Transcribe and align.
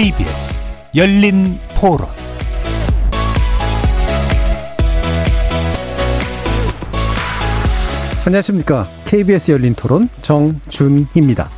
KBS 0.00 0.62
열린 0.96 1.58
토론 1.78 2.08
안녕하십니까. 8.26 8.84
KBS 9.04 9.50
열린 9.50 9.74
토론 9.74 10.08
정준희입니다. 10.22 11.50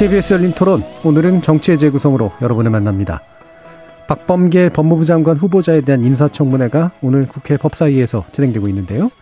KBS 0.00 0.34
열린 0.34 0.50
토론 0.50 0.82
오늘은 1.04 1.42
정치의 1.42 1.78
재구성으로 1.78 2.32
여러분을 2.42 2.72
만납니다. 2.72 3.20
박범계 4.08 4.70
법무부 4.70 5.04
장관 5.04 5.36
후보자에 5.36 5.82
대한 5.82 6.04
인사청문회가 6.04 6.90
오늘 7.02 7.28
국회 7.28 7.56
법사위에서 7.56 8.24
진행되고 8.32 8.66
있는데요. 8.66 9.12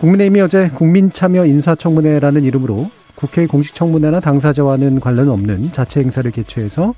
국민의힘이 0.00 0.40
어제 0.40 0.68
국민참여 0.70 1.46
인사청문회라는 1.46 2.42
이름으로 2.42 2.90
국회 3.16 3.46
공식 3.46 3.74
청문회나 3.74 4.20
당사자와는 4.20 5.00
관련 5.00 5.28
없는 5.30 5.72
자체 5.72 6.00
행사를 6.00 6.30
개최해서 6.30 6.94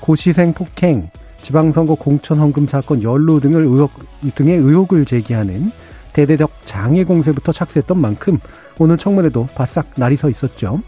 고시생 0.00 0.54
폭행, 0.54 1.10
지방선거 1.42 1.96
공천 1.96 2.38
헌금 2.38 2.68
사건 2.68 3.02
연루 3.02 3.40
등을 3.40 3.62
의혹 3.62 3.90
등의 4.34 4.56
의혹을 4.58 5.04
제기하는 5.04 5.70
대대적 6.12 6.50
장애 6.64 7.04
공세부터 7.04 7.52
착수했던 7.52 7.98
만큼 7.98 8.38
오늘 8.78 8.96
청문회도 8.96 9.48
바싹 9.54 9.86
날이 9.96 10.16
서 10.16 10.30
있었죠. 10.30 10.80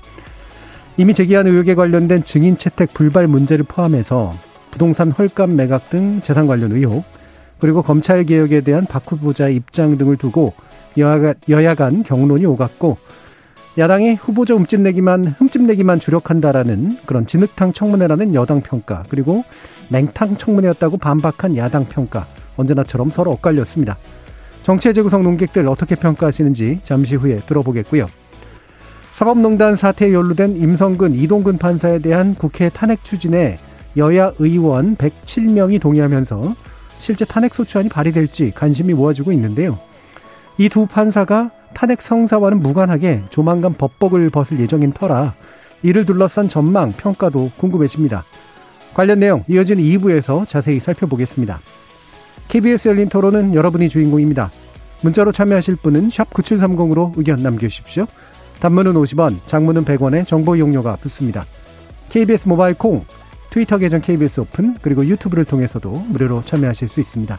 이미 0.96 1.14
제기한 1.14 1.46
의혹에 1.46 1.74
관련된 1.74 2.24
증인 2.24 2.56
채택 2.56 2.94
불발 2.94 3.26
문제를 3.26 3.64
포함해서 3.66 4.32
부동산 4.70 5.10
헐값 5.10 5.50
매각 5.50 5.90
등 5.90 6.20
재산 6.20 6.46
관련 6.46 6.72
의혹, 6.72 7.04
그리고 7.58 7.82
검찰 7.82 8.24
개혁에 8.24 8.60
대한 8.60 8.86
박 8.86 9.02
후보자의 9.10 9.56
입장 9.56 9.98
등을 9.98 10.16
두고 10.16 10.54
여야 10.98 11.74
간 11.74 12.02
경론이 12.02 12.46
오갔고 12.46 12.98
야당이 13.78 14.14
후보자 14.14 14.54
흠집내기만 14.54 15.24
흠집내기만 15.38 16.00
주력한다라는 16.00 16.98
그런 17.06 17.26
진흙탕 17.26 17.72
청문회라는 17.72 18.34
여당 18.34 18.60
평가 18.60 19.02
그리고 19.08 19.44
맹탕 19.90 20.36
청문회였다고 20.36 20.98
반박한 20.98 21.56
야당 21.56 21.84
평가 21.86 22.26
언제나처럼 22.56 23.10
서로 23.10 23.30
엇갈렸습니다. 23.32 23.96
정치의 24.64 24.94
재구성 24.94 25.22
논객들 25.22 25.66
어떻게 25.68 25.94
평가하시는지 25.94 26.80
잠시 26.82 27.14
후에 27.14 27.36
들어보겠고요. 27.36 28.08
사법농단 29.14 29.76
사태에 29.76 30.12
연루된 30.12 30.56
임성근, 30.56 31.14
이동근 31.14 31.58
판사에 31.58 31.98
대한 31.98 32.34
국회 32.34 32.68
탄핵 32.70 33.04
추진에 33.04 33.56
여야 33.96 34.32
의원 34.38 34.96
107명이 34.96 35.80
동의하면서 35.80 36.54
실제 36.98 37.24
탄핵 37.24 37.54
소추안이 37.54 37.88
발의될지 37.88 38.52
관심이 38.52 38.94
모아지고 38.94 39.32
있는데요. 39.32 39.78
이 40.58 40.68
두 40.68 40.86
판사가 40.86 41.50
탄핵 41.74 42.02
성사와는 42.02 42.60
무관하게 42.60 43.22
조만간 43.30 43.74
법복을 43.74 44.30
벗을 44.30 44.60
예정인 44.60 44.92
터라 44.92 45.34
이를 45.82 46.04
둘러싼 46.04 46.48
전망, 46.48 46.92
평가도 46.92 47.52
궁금해집니다. 47.56 48.24
관련 48.94 49.20
내용 49.20 49.44
이어지는 49.48 49.82
2부에서 49.82 50.46
자세히 50.46 50.78
살펴보겠습니다. 50.78 51.60
KBS 52.48 52.88
열린 52.88 53.08
토론은 53.08 53.54
여러분이 53.54 53.88
주인공입니다. 53.88 54.50
문자로 55.02 55.32
참여하실 55.32 55.76
분은 55.76 56.08
9730으로 56.08 57.12
의견 57.16 57.42
남겨주십시오. 57.42 58.06
단문은 58.60 58.92
50원, 58.92 59.36
장문은 59.46 59.84
100원의 59.84 60.26
정보 60.26 60.56
이용료가 60.56 60.96
붙습니다. 60.96 61.46
KBS 62.10 62.48
모바일 62.48 62.74
콩, 62.74 63.04
트위터 63.48 63.78
계정 63.78 64.00
KBS 64.00 64.40
오픈, 64.40 64.74
그리고 64.82 65.06
유튜브를 65.06 65.44
통해서도 65.44 65.90
무료로 66.08 66.42
참여하실 66.42 66.88
수 66.88 67.00
있습니다. 67.00 67.38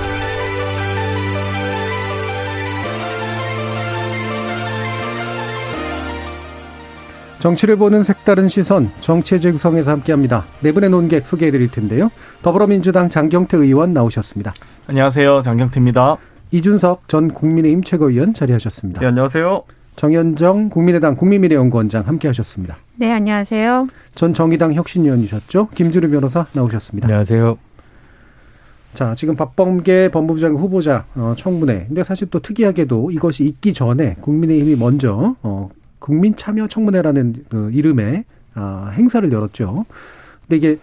정치를 7.41 7.75
보는 7.75 8.03
색다른 8.03 8.47
시선, 8.47 8.91
정치의 8.99 9.41
재구성에서 9.41 9.89
함께합니다. 9.89 10.45
네 10.61 10.71
분의 10.71 10.91
논객 10.91 11.25
소개해드릴 11.25 11.71
텐데요. 11.71 12.11
더불어민주당 12.43 13.09
장경태 13.09 13.57
의원 13.57 13.93
나오셨습니다. 13.93 14.53
안녕하세요. 14.85 15.41
장경태입니다. 15.41 16.17
이준석 16.51 17.07
전 17.09 17.33
국민의힘 17.33 17.81
최고위원 17.81 18.35
자리하셨습니다. 18.35 19.01
네, 19.01 19.07
안녕하세요. 19.07 19.63
정현정 19.95 20.69
국민의당 20.69 21.15
국민미래연구원장 21.15 22.05
함께하셨습니다. 22.05 22.77
네, 22.97 23.11
안녕하세요. 23.11 23.87
전 24.13 24.35
정의당 24.35 24.75
혁신위원이셨죠. 24.75 25.69
김주루 25.73 26.11
변호사 26.11 26.45
나오셨습니다. 26.53 27.07
안녕하세요. 27.07 27.57
자, 28.93 29.15
지금 29.15 29.35
박범계 29.35 30.09
법무부 30.11 30.39
장관 30.39 30.61
후보자 30.61 31.05
어, 31.15 31.33
청문회. 31.35 31.85
근데 31.87 32.03
사실 32.03 32.29
또 32.29 32.39
특이하게도 32.39 33.09
이것이 33.09 33.45
있기 33.45 33.73
전에 33.73 34.17
국민의힘이 34.21 34.75
먼저 34.75 35.35
어, 35.41 35.69
국민 36.01 36.35
참여 36.35 36.67
청문회라는 36.67 37.45
그 37.49 37.69
이름의 37.71 38.25
아, 38.55 38.91
행사를 38.93 39.31
열었죠. 39.31 39.85
근데 40.41 40.57
이게 40.57 40.79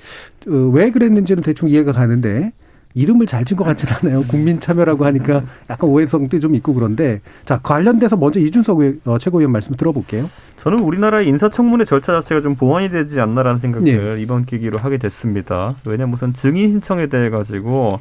어, 0.49 0.71
왜 0.73 0.91
그랬는지는 0.91 1.43
대충 1.43 1.69
이해가 1.69 1.93
가는데 1.93 2.53
이름을 2.95 3.27
잘진것 3.27 3.67
같진 3.67 3.91
않아요. 3.91 4.23
국민 4.23 4.61
참여라고 4.61 5.05
하니까 5.05 5.43
약간 5.69 5.91
오해성도 5.91 6.41
좀 6.41 6.55
있고 6.55 6.73
그런데 6.73 7.21
자 7.45 7.61
관련돼서 7.63 8.17
먼저 8.17 8.41
이준석 8.41 8.79
어, 9.05 9.19
최고위원 9.19 9.53
말씀 9.53 9.75
들어볼게요. 9.75 10.31
저는 10.57 10.81
우리나라의 10.81 11.29
인사청문회 11.29 11.85
절차 11.85 12.13
자체가 12.15 12.41
좀 12.41 12.55
보완이 12.55 12.89
되지 12.89 13.21
않나라는 13.21 13.61
생각을 13.61 13.85
네. 13.85 14.23
이번 14.23 14.47
계기로 14.47 14.79
하게 14.79 14.99
됐습니다. 14.99 15.75
왜냐하면 15.85 16.15
우선 16.15 16.33
증인 16.33 16.71
신청에 16.71 17.09
대해 17.09 17.29
가지고 17.29 18.01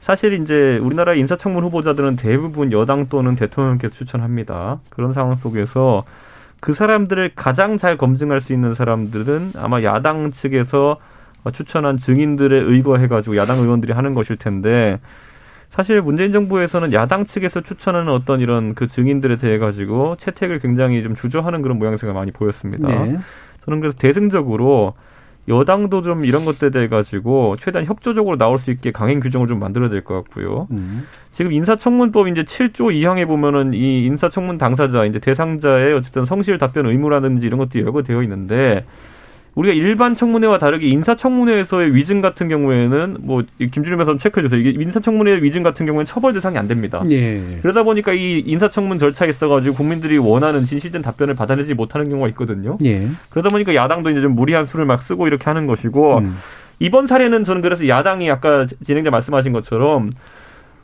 사실 0.00 0.34
이제 0.34 0.78
우리나라 0.82 1.14
인사청문 1.14 1.64
후보자들은 1.64 2.16
대부분 2.16 2.72
여당 2.72 3.08
또는 3.08 3.34
대통령께서 3.34 3.94
추천합니다. 3.94 4.80
그런 4.90 5.12
상황 5.12 5.36
속에서 5.36 6.04
그 6.60 6.72
사람들을 6.72 7.32
가장 7.34 7.78
잘 7.78 7.96
검증할 7.96 8.40
수 8.40 8.52
있는 8.52 8.74
사람들은 8.74 9.52
아마 9.56 9.82
야당 9.82 10.30
측에서 10.30 10.96
추천한 11.52 11.96
증인들의 11.96 12.62
의거해가지고 12.64 13.36
야당 13.36 13.58
의원들이 13.58 13.92
하는 13.92 14.12
것일 14.14 14.36
텐데 14.36 14.98
사실 15.70 16.02
문재인 16.02 16.32
정부에서는 16.32 16.92
야당 16.92 17.24
측에서 17.24 17.60
추천하는 17.60 18.12
어떤 18.12 18.40
이런 18.40 18.74
그 18.74 18.86
증인들에 18.86 19.36
대해 19.36 19.58
가지고 19.58 20.16
채택을 20.16 20.58
굉장히 20.58 21.02
좀 21.02 21.14
주저하는 21.14 21.62
그런 21.62 21.78
모양새가 21.78 22.12
많이 22.12 22.32
보였습니다. 22.32 22.88
네. 22.88 23.18
저는 23.64 23.80
그래서 23.80 23.96
대승적으로 23.96 24.94
여당도 25.48 26.02
좀 26.02 26.24
이런 26.24 26.44
것들에 26.44 26.70
대해 26.70 26.88
가지고 26.88 27.56
최대한 27.58 27.86
협조적으로 27.86 28.36
나올 28.36 28.58
수 28.58 28.70
있게 28.70 28.92
강행 28.92 29.20
규정을 29.20 29.48
좀 29.48 29.58
만들어야 29.58 29.88
될 29.88 30.02
것 30.04 30.14
같고요. 30.14 30.68
음. 30.70 31.06
지금 31.32 31.52
인사청문법 31.52 32.28
이제 32.28 32.42
7조 32.44 32.92
2항에 32.92 33.26
보면은 33.26 33.72
이 33.74 34.04
인사청문 34.06 34.58
당사자 34.58 35.04
이제 35.04 35.18
대상자의 35.18 35.94
어쨌든 35.94 36.24
성실 36.24 36.58
답변 36.58 36.86
의무라든지 36.86 37.46
이런 37.46 37.58
것들이 37.58 37.84
열거되어 37.84 38.22
있는데 38.22 38.84
우리가 39.58 39.74
일반 39.74 40.14
청문회와 40.14 40.58
다르게 40.58 40.86
인사청문회에서의 40.86 41.92
위증 41.92 42.20
같은 42.20 42.48
경우에는 42.48 43.16
뭐 43.22 43.42
김준일 43.58 43.96
변호사 43.96 44.16
체크해 44.16 44.44
주세요. 44.46 44.60
이게 44.60 44.70
인사청문회 44.80 45.42
위증 45.42 45.64
같은 45.64 45.84
경우에는 45.84 46.06
처벌 46.06 46.32
대상이 46.32 46.56
안 46.58 46.68
됩니다. 46.68 47.02
예. 47.10 47.42
그러다 47.60 47.82
보니까 47.82 48.12
이 48.12 48.38
인사청문 48.46 49.00
절차에 49.00 49.28
있어가지고 49.30 49.74
국민들이 49.74 50.16
원하는 50.16 50.60
진실된 50.60 51.02
답변을 51.02 51.34
받아내지 51.34 51.74
못하는 51.74 52.08
경우가 52.08 52.28
있거든요. 52.28 52.78
예. 52.84 53.08
그러다 53.30 53.48
보니까 53.48 53.74
야당도 53.74 54.10
이제 54.10 54.20
좀 54.20 54.36
무리한 54.36 54.64
수를 54.64 54.86
막 54.86 55.02
쓰고 55.02 55.26
이렇게 55.26 55.42
하는 55.46 55.66
것이고 55.66 56.18
음. 56.18 56.36
이번 56.78 57.08
사례는 57.08 57.42
저는 57.42 57.60
그래서 57.60 57.88
야당이 57.88 58.30
아까 58.30 58.68
진행자 58.86 59.10
말씀하신 59.10 59.52
것처럼 59.52 60.12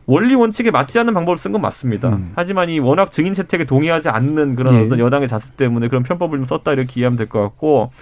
원리 0.07 0.35
원칙에 0.35 0.73
맞지 0.73 0.99
않는 0.99 1.15
방법을 1.15 1.39
쓴 1.39 1.53
건 1.53 1.61
맞습니다. 1.63 2.09
음. 2.09 2.33
하지만 2.35 2.69
이 2.71 2.81
워낙 2.81 3.13
증인 3.13 3.35
채택에 3.35 3.67
동의하지 3.67 4.09
않는 4.09 4.57
그런 4.57 4.75
예. 4.75 4.81
어떤 4.81 4.99
여당의 4.99 5.29
자세 5.29 5.47
때문에 5.57 5.87
그런 5.87 6.03
편법을 6.03 6.39
좀 6.39 6.47
썼다 6.49 6.73
이렇게 6.73 6.99
이해하면 6.99 7.17
될 7.17 7.29
것 7.29 7.41
같고 7.41 7.93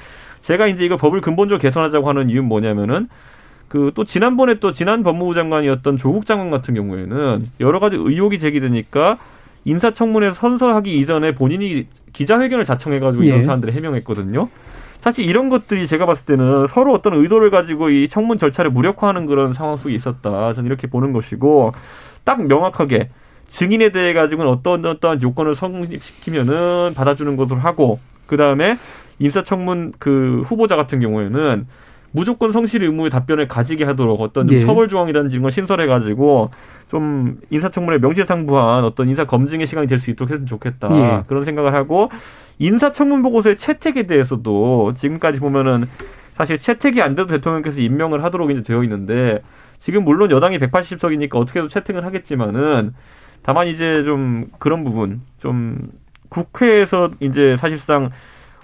제가 0.43 0.67
이제 0.67 0.85
이거 0.85 0.97
법을 0.97 1.21
근본적으로 1.21 1.61
개선하자고 1.61 2.09
하는 2.09 2.31
이유는 2.31 2.49
뭐냐면은 2.49 3.09
그 3.69 3.91
또 3.95 4.05
지난번에 4.05 4.57
또 4.61 4.71
지난 4.71 5.03
법무부 5.03 5.35
장관이었던 5.35 5.97
조국 5.97 6.27
장관 6.27 6.51
같은 6.51 6.75
경우에는 6.75 7.45
여러 7.61 7.81
가지 7.81 7.97
의혹이 7.97 8.39
제기되니까 8.39 9.19
인사청문회에서 9.65 10.35
선서하기 10.35 10.99
이전에 10.99 11.35
본인이 11.35 11.87
기자회견을 12.13 12.65
자청해가지고 12.65 13.25
예. 13.25 13.29
이런 13.29 13.45
사안들을 13.45 13.73
해명했거든요. 13.73 14.49
사실 15.01 15.25
이런 15.25 15.49
것들이 15.49 15.87
제가 15.87 16.05
봤을 16.07 16.27
때는 16.27 16.67
서로 16.67 16.93
어떤 16.93 17.15
의도를 17.15 17.51
가지고 17.51 17.89
이 17.89 18.09
청문 18.09 18.39
절차를 18.39 18.71
무력화하는 18.71 19.27
그런 19.27 19.53
상황 19.53 19.77
속에 19.77 19.95
있었다. 19.95 20.53
저는 20.53 20.67
이렇게 20.67 20.87
보는 20.87 21.13
것이고 21.13 21.73
딱 22.25 22.45
명확하게 22.47 23.09
증인에 23.49 23.91
대해 23.91 24.13
가지고는 24.13 24.51
어떤 24.51 24.85
어떤 24.87 25.21
요건을 25.23 25.55
성립시키면은 25.55 26.93
받아주는 26.95 27.37
것으로 27.37 27.59
하고 27.61 27.99
그 28.27 28.37
다음에 28.37 28.77
인사청문 29.23 29.93
그 29.99 30.43
후보자 30.45 30.77
같은 30.77 31.01
경우에는 31.01 31.67
무조건 32.15 32.53
성실 32.53 32.83
의무의 32.85 33.11
답변을 33.11 33.49
가지게 33.49 33.85
하도록 33.85 34.21
어떤 34.21 34.47
좀 34.47 34.59
예. 34.59 34.61
처벌 34.61 34.89
조항이라든지 34.89 35.35
이런 35.35 35.43
걸 35.43 35.51
신설해가지고 35.51 36.51
좀 36.89 37.39
인사청문회 37.51 37.99
명시상부한 38.01 38.85
어떤 38.85 39.09
인사 39.09 39.25
검증의 39.25 39.67
시간이 39.67 39.87
될 39.87 39.99
수 39.99 40.11
있도록 40.11 40.31
했으면 40.31 40.47
좋겠다 40.47 40.89
예. 40.95 41.23
그런 41.27 41.45
생각을 41.45 41.75
하고 41.75 42.11
인사청문 42.59 43.23
보고서의 43.23 43.57
채택에 43.57 44.07
대해서도 44.07 44.93
지금까지 44.95 45.41
보면은 45.41 45.87
사실 46.35 46.59
채택이 46.59 47.01
안 47.01 47.15
돼도 47.15 47.29
대통령께서 47.29 47.81
임명을 47.81 48.23
하도록 48.25 48.51
이제 48.51 48.63
되어 48.63 48.83
있는데 48.83 49.41
지금 49.79 50.05
물론 50.05 50.31
여당이 50.31 50.59
180석이니까 50.59 51.37
어떻게든 51.37 51.69
채택을 51.69 52.05
하겠지만은 52.05 52.95
다만 53.43 53.69
이제 53.69 54.05
좀 54.05 54.47
그런 54.59 54.85
부분 54.85 55.23
좀 55.41 55.79
국회에서 56.29 57.11
이제 57.21 57.57
사실상 57.57 58.11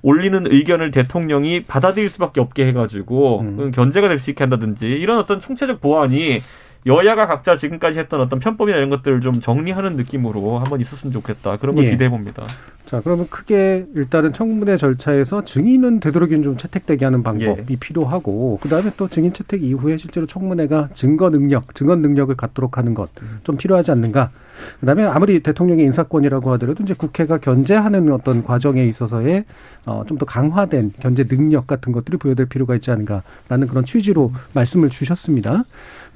올리는 0.03 0.47
의견을 0.47 0.91
대통령이 0.91 1.65
받아들일 1.65 2.09
수밖에 2.09 2.41
없게 2.41 2.67
해가지고 2.67 3.41
음. 3.41 3.71
견제가 3.71 4.09
될 4.09 4.19
수 4.19 4.31
있게 4.31 4.45
한다든지 4.45 4.87
이런 4.89 5.19
어떤 5.19 5.41
총체적 5.41 5.81
보완이 5.81 6.43
여야가 6.87 7.27
각자 7.27 7.57
지금까지 7.57 7.99
했던 7.99 8.21
어떤 8.21 8.39
편법이나 8.39 8.79
이런 8.79 8.89
것들을 8.91 9.21
좀 9.21 9.41
정리하는 9.41 9.97
느낌으로 9.97 10.59
한번 10.59 10.81
있었으면 10.81 11.13
좋겠다 11.13 11.57
그런 11.59 11.75
걸 11.75 11.85
예. 11.85 11.91
기대해 11.91 12.09
봅니다. 12.11 12.45
자, 12.87 13.03
그러면 13.05 13.29
크게 13.29 13.87
일단은 13.95 14.33
청문회 14.33 14.79
절차에서 14.79 15.45
증인은 15.45 16.01
되도록이면 16.01 16.43
좀 16.43 16.57
채택되게 16.57 17.05
하는 17.05 17.23
방법이 17.23 17.73
예. 17.75 17.77
필요하고 17.77 18.59
그다음에 18.63 18.91
또 18.97 19.09
증인 19.09 19.33
채택 19.35 19.63
이후에 19.63 19.99
실제로 19.99 20.27
청문회가 20.27 20.89
증거 20.95 21.29
능력, 21.31 21.75
증언 21.75 22.01
능력을 22.01 22.35
갖도록 22.37 22.79
하는 22.79 22.95
것 22.95 23.09
좀 23.45 23.57
필요하지 23.57 23.91
않는가. 23.91 24.31
그다음에 24.81 25.05
아무리 25.05 25.41
대통령의 25.41 25.85
인사권이라고 25.87 26.51
하더라도 26.53 26.83
이제 26.83 26.93
국회가 26.95 27.39
견제하는 27.39 28.11
어떤 28.13 28.43
과정에 28.43 28.85
있어서의 28.87 29.45
어, 29.87 30.05
좀 30.07 30.19
더 30.19 30.25
강화된 30.27 30.93
견제 30.99 31.25
능력 31.25 31.67
같은 31.69 31.93
것들이 31.93 32.17
부여될 32.17 32.47
필요가 32.47 32.75
있지 32.75 32.91
않은가라는 32.91 33.69
그런 33.69 33.85
취지로 33.85 34.33
말씀을 34.55 34.89
주셨습니다. 34.89 35.65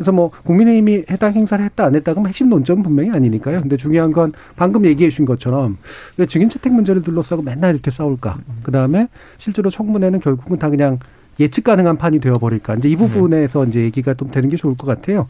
그래서 0.02 0.10
뭐 0.10 0.30
국민의힘이 0.44 1.04
해당 1.10 1.32
행사를 1.32 1.64
했다 1.64 1.84
안 1.84 1.94
했다 1.94 2.12
그럼 2.12 2.26
핵심 2.26 2.48
논점은 2.48 2.82
분명히 2.82 3.10
아니니까요. 3.10 3.60
근데 3.60 3.76
중요한 3.76 4.12
건 4.12 4.32
방금 4.56 4.84
얘기해 4.84 5.10
주신 5.10 5.24
것처럼 5.24 5.78
왜 6.16 6.26
증인 6.26 6.48
채택 6.48 6.72
문제를 6.72 7.02
둘러싸고 7.02 7.42
맨날 7.42 7.74
이렇게 7.74 7.90
싸울까? 7.92 8.38
그다음에 8.64 9.06
실제로 9.38 9.70
청문회는 9.70 10.20
결국은 10.20 10.58
다 10.58 10.68
그냥 10.68 10.98
예측 11.38 11.64
가능한 11.64 11.96
판이 11.96 12.18
되어 12.18 12.34
버릴까? 12.34 12.74
이제 12.74 12.88
이 12.88 12.96
부분에서 12.96 13.64
이제 13.66 13.80
얘기가 13.80 14.14
좀 14.14 14.30
되는 14.30 14.48
게 14.48 14.56
좋을 14.56 14.76
것 14.76 14.86
같아요. 14.86 15.28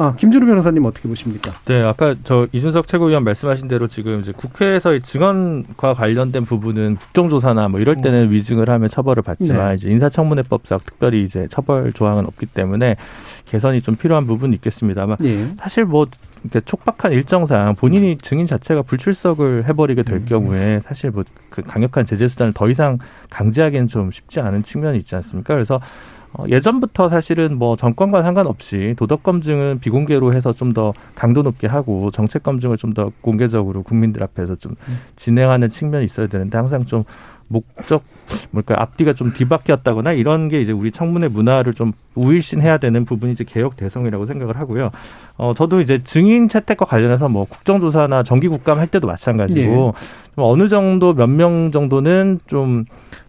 아, 0.00 0.14
김준우 0.14 0.46
변호사님 0.46 0.84
어떻게 0.84 1.08
보십니까? 1.08 1.52
네, 1.64 1.82
아까 1.82 2.14
저 2.22 2.46
이준석 2.52 2.86
최고위원 2.86 3.24
말씀하신 3.24 3.66
대로 3.66 3.88
지금 3.88 4.20
이제 4.20 4.30
국회에서의 4.30 5.02
증언과 5.02 5.94
관련된 5.94 6.44
부분은 6.44 6.94
국정조사나 6.94 7.66
뭐 7.66 7.80
이럴 7.80 7.96
때는 7.96 8.30
위증을 8.30 8.70
하면 8.70 8.88
처벌을 8.88 9.24
받지만 9.24 9.70
네. 9.70 9.74
이제 9.74 9.90
인사청문회법상 9.90 10.78
특별히 10.84 11.24
이제 11.24 11.48
처벌 11.50 11.92
조항은 11.92 12.26
없기 12.26 12.46
때문에 12.46 12.94
개선이 13.46 13.82
좀 13.82 13.96
필요한 13.96 14.28
부분이 14.28 14.54
있겠습니다만 14.54 15.16
예. 15.24 15.48
사실 15.58 15.84
뭐 15.84 16.06
촉박한 16.64 17.12
일정상 17.12 17.74
본인이 17.74 18.16
증인 18.18 18.46
자체가 18.46 18.82
불출석을 18.82 19.66
해버리게 19.66 20.04
될 20.04 20.24
경우에 20.24 20.78
사실 20.84 21.10
뭐 21.10 21.24
그 21.58 21.62
강력한 21.62 22.06
제재 22.06 22.28
수단을 22.28 22.52
더 22.52 22.68
이상 22.68 22.98
강제하기는 23.30 23.88
좀 23.88 24.10
쉽지 24.10 24.40
않은 24.40 24.62
측면이 24.62 24.98
있지 24.98 25.16
않습니까? 25.16 25.54
그래서 25.54 25.76
어, 25.76 25.80
예전부터 26.48 27.08
사실은 27.08 27.58
뭐 27.58 27.74
정권과 27.76 28.22
상관없이 28.22 28.94
도덕 28.96 29.22
검증은 29.22 29.80
비공개로 29.80 30.34
해서 30.34 30.52
좀 30.52 30.72
더 30.72 30.92
강도 31.14 31.42
높게 31.42 31.66
하고 31.66 32.10
정책 32.10 32.42
검증을 32.42 32.76
좀 32.76 32.92
더 32.94 33.10
공개적으로 33.22 33.82
국민들 33.82 34.22
앞에서 34.22 34.54
좀 34.56 34.74
진행하는 35.16 35.68
측면이 35.70 36.04
있어야 36.04 36.26
되는데 36.26 36.56
항상 36.58 36.84
좀 36.84 37.04
목적 37.48 38.02
뭘까 38.50 38.74
앞뒤가 38.78 39.14
좀 39.14 39.32
뒤바뀌었다거나 39.32 40.12
이런 40.12 40.48
게 40.48 40.60
이제 40.60 40.70
우리 40.70 40.90
청문회 40.90 41.28
문화를 41.28 41.72
좀 41.72 41.92
우일신해야 42.14 42.76
되는 42.76 43.06
부분이 43.06 43.32
이제 43.32 43.42
개혁 43.44 43.76
대성이라고 43.76 44.26
생각을 44.26 44.58
하고요. 44.58 44.90
어 45.38 45.54
저도 45.54 45.80
이제 45.80 46.02
증인 46.04 46.48
채택과 46.48 46.84
관련해서 46.84 47.28
뭐 47.30 47.46
국정조사나 47.46 48.22
정기국감 48.22 48.78
할 48.78 48.86
때도 48.86 49.06
마찬가지고 49.06 49.94
좀 50.34 50.44
어느 50.44 50.68
정도 50.68 51.14
몇 51.14 51.26
명 51.30 51.70
정도는 51.72 52.40
좀 52.46 52.84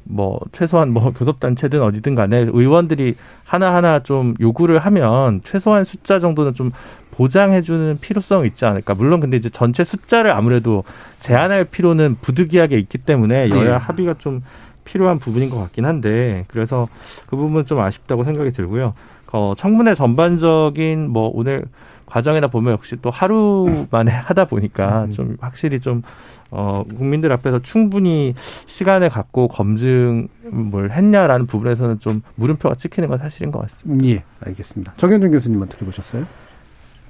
뭐 0.09 0.39
최소한 0.51 0.91
뭐 0.91 1.13
교섭단체든 1.13 1.81
어디든 1.81 2.15
간에 2.15 2.47
의원들이 2.51 3.15
하나하나 3.45 3.99
좀 3.99 4.33
요구를 4.39 4.79
하면 4.79 5.41
최소한 5.43 5.83
숫자 5.83 6.17
정도는 6.19 6.55
좀 6.55 6.71
보장해주는 7.11 7.99
필요성이 8.01 8.47
있지 8.47 8.65
않을까. 8.65 8.95
물론 8.95 9.19
근데 9.19 9.37
이제 9.37 9.49
전체 9.49 9.83
숫자를 9.83 10.31
아무래도 10.31 10.83
제한할 11.19 11.65
필요는 11.65 12.17
부득이하게 12.21 12.79
있기 12.79 12.97
때문에 12.97 13.49
여야 13.49 13.63
네. 13.63 13.69
합의가 13.71 14.15
좀 14.17 14.41
필요한 14.83 15.19
부분인 15.19 15.49
것 15.51 15.59
같긴 15.59 15.85
한데 15.85 16.45
그래서 16.47 16.87
그 17.27 17.35
부분은 17.35 17.65
좀 17.65 17.79
아쉽다고 17.79 18.23
생각이 18.23 18.51
들고요. 18.51 18.93
어, 19.31 19.53
청문회 19.55 19.93
전반적인 19.93 21.11
뭐 21.11 21.29
오늘 21.33 21.65
과정이나 22.07 22.47
보면 22.47 22.73
역시 22.73 22.95
또 23.01 23.11
하루 23.11 23.85
만에 23.91 24.09
하다 24.11 24.45
보니까 24.45 25.07
좀 25.11 25.37
확실히 25.39 25.79
좀 25.79 26.01
어, 26.51 26.83
국민들 26.97 27.31
앞에서 27.31 27.59
충분히 27.59 28.33
시간을 28.65 29.09
갖고 29.09 29.47
검증을 29.47 30.91
했냐라는 30.91 31.45
부분에서는 31.45 31.99
좀 31.99 32.21
물음표가 32.35 32.75
찍히는 32.75 33.09
건 33.09 33.19
사실인 33.19 33.51
것 33.51 33.59
같습니다. 33.61 34.07
예, 34.07 34.23
알겠습니다. 34.41 34.93
정현준 34.97 35.31
교수님 35.31 35.61
어떻게 35.61 35.85
보셨어요? 35.85 36.25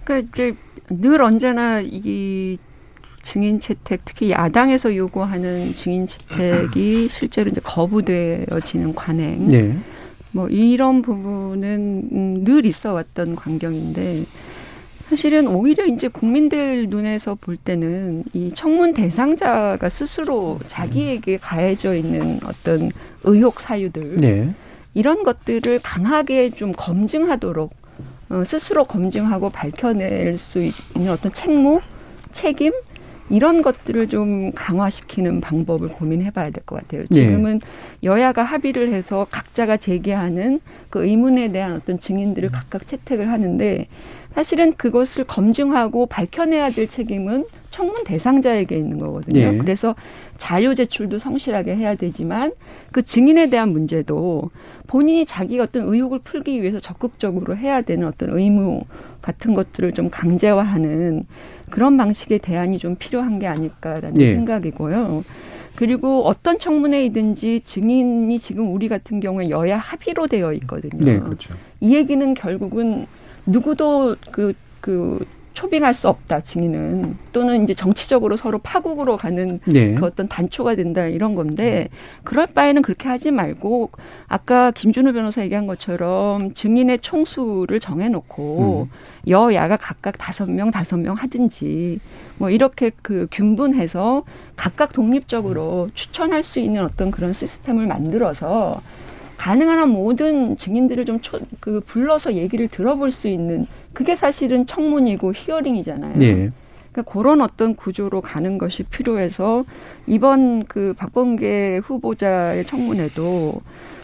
그러니까 0.03 0.33
이제 0.33 0.55
늘 0.89 1.21
언제나 1.21 1.81
이 1.81 2.57
증인 3.21 3.59
채택, 3.59 4.01
특히 4.05 4.31
야당에서 4.31 4.95
요구하는 4.95 5.75
증인 5.75 6.07
채택이 6.07 7.09
실제로 7.11 7.49
이제 7.51 7.61
거부되어지는 7.63 8.95
관행, 8.95 9.51
예. 9.51 9.75
뭐 10.31 10.47
이런 10.47 11.01
부분은 11.01 12.09
음, 12.11 12.43
늘 12.43 12.65
있어 12.65 12.93
왔던 12.93 13.35
광경인데 13.35 14.25
사실은 15.09 15.47
오히려 15.47 15.85
이제 15.85 16.07
국민들 16.07 16.87
눈에서 16.87 17.33
볼 17.33 17.57
때는 17.57 18.25
이 18.33 18.51
청문 18.53 18.93
대상자가 18.93 19.89
스스로 19.89 20.59
자기에게 20.67 21.37
가해져 21.37 21.95
있는 21.95 22.39
어떤 22.45 22.91
의혹 23.23 23.59
사유들 23.59 24.17
네. 24.17 24.53
이런 24.93 25.23
것들을 25.23 25.79
강하게 25.81 26.51
좀 26.51 26.73
검증하도록 26.73 27.73
어, 28.29 28.43
스스로 28.45 28.85
검증하고 28.85 29.49
밝혀낼 29.49 30.37
수 30.37 30.59
있는 30.95 31.11
어떤 31.11 31.33
책무, 31.33 31.81
책임 32.31 32.71
이런 33.29 33.61
것들을 33.61 34.07
좀 34.07 34.51
강화시키는 34.53 35.41
방법을 35.41 35.89
고민해 35.89 36.31
봐야 36.31 36.49
될 36.49 36.63
것 36.65 36.75
같아요. 36.81 37.03
예. 37.03 37.15
지금은 37.15 37.61
여야가 38.03 38.43
합의를 38.43 38.91
해서 38.93 39.27
각자가 39.29 39.77
제기하는 39.77 40.59
그 40.89 41.05
의문에 41.05 41.51
대한 41.51 41.73
어떤 41.73 41.99
증인들을 41.99 42.49
각각 42.51 42.87
채택을 42.87 43.31
하는데 43.31 43.87
사실은 44.35 44.73
그것을 44.73 45.23
검증하고 45.25 46.05
밝혀내야 46.07 46.71
될 46.71 46.87
책임은 46.87 47.45
청문 47.79 48.03
대상자에게 48.03 48.75
있는 48.75 48.97
거거든요. 48.99 49.39
예. 49.39 49.57
그래서 49.57 49.95
자료 50.37 50.75
제출도 50.75 51.17
성실하게 51.17 51.77
해야 51.77 51.95
되지만 51.95 52.51
그 52.91 53.03
증인에 53.03 53.49
대한 53.49 53.69
문제도 53.69 54.49
본인이 54.85 55.25
자기 55.25 55.57
어떤 55.61 55.83
의혹을 55.83 56.19
풀기 56.19 56.61
위해서 56.61 56.77
적극적으로 56.81 57.55
해야 57.55 57.81
되는 57.81 58.05
어떤 58.05 58.37
의무 58.37 58.83
같은 59.21 59.53
것들을 59.53 59.93
좀 59.93 60.09
강제화하는 60.09 61.25
그런 61.71 61.95
방식의 61.95 62.39
대안이 62.39 62.79
좀 62.79 62.97
필요한 62.97 63.39
게 63.39 63.47
아닐까라는 63.47 64.19
예. 64.19 64.33
생각이고요. 64.33 65.23
그리고 65.75 66.25
어떤 66.25 66.59
청문회이든지 66.59 67.61
증인이 67.63 68.37
지금 68.39 68.73
우리 68.73 68.89
같은 68.89 69.21
경우에 69.21 69.49
여야 69.49 69.77
합의로 69.77 70.27
되어 70.27 70.51
있거든요. 70.51 71.05
네, 71.05 71.17
그렇죠. 71.17 71.53
이 71.79 71.95
얘기는 71.95 72.33
결국은 72.33 73.07
누구도 73.45 74.17
그, 74.31 74.51
그, 74.81 75.25
초빙할 75.53 75.93
수 75.93 76.07
없다, 76.07 76.41
증인은. 76.41 77.17
또는 77.33 77.63
이제 77.63 77.73
정치적으로 77.73 78.37
서로 78.37 78.59
파국으로 78.59 79.17
가는 79.17 79.59
네. 79.65 79.95
그 79.95 80.05
어떤 80.05 80.27
단초가 80.27 80.75
된다, 80.75 81.05
이런 81.05 81.35
건데, 81.35 81.89
그럴 82.23 82.47
바에는 82.47 82.81
그렇게 82.81 83.09
하지 83.09 83.31
말고, 83.31 83.91
아까 84.27 84.71
김준우 84.71 85.13
변호사 85.13 85.41
얘기한 85.43 85.67
것처럼 85.67 86.53
증인의 86.53 86.99
총수를 86.99 87.79
정해놓고, 87.79 88.87
여야가 89.27 89.77
각각 89.77 90.17
다섯 90.17 90.49
명, 90.49 90.71
다섯 90.71 90.97
명 90.97 91.15
하든지, 91.15 91.99
뭐 92.37 92.49
이렇게 92.49 92.91
그 93.01 93.27
균분해서 93.31 94.23
각각 94.55 94.93
독립적으로 94.93 95.89
추천할 95.93 96.43
수 96.43 96.59
있는 96.59 96.83
어떤 96.83 97.11
그런 97.11 97.33
시스템을 97.33 97.87
만들어서, 97.87 98.81
가능한 99.37 99.79
한 99.79 99.89
모든 99.89 100.57
증인들을 100.57 101.05
좀 101.05 101.19
그 101.61 101.81
불러서 101.85 102.33
얘기를 102.33 102.67
들어볼 102.67 103.11
수 103.11 103.27
있는 103.27 103.67
그게 103.99 104.15
사실은 104.15 104.65
청문이고 104.65 105.33
히어링이잖아요. 105.35 106.13
예. 106.21 106.51
그러니까 106.93 107.01
그런 107.11 107.41
어떤 107.41 107.75
구조로 107.75 108.21
가는 108.21 108.57
것이 108.57 108.83
필요해서 108.83 109.65
이번 110.07 110.63
그 110.67 110.93
박범계 110.97 111.81
후보자의 111.83 112.63
청문회도 112.65 113.61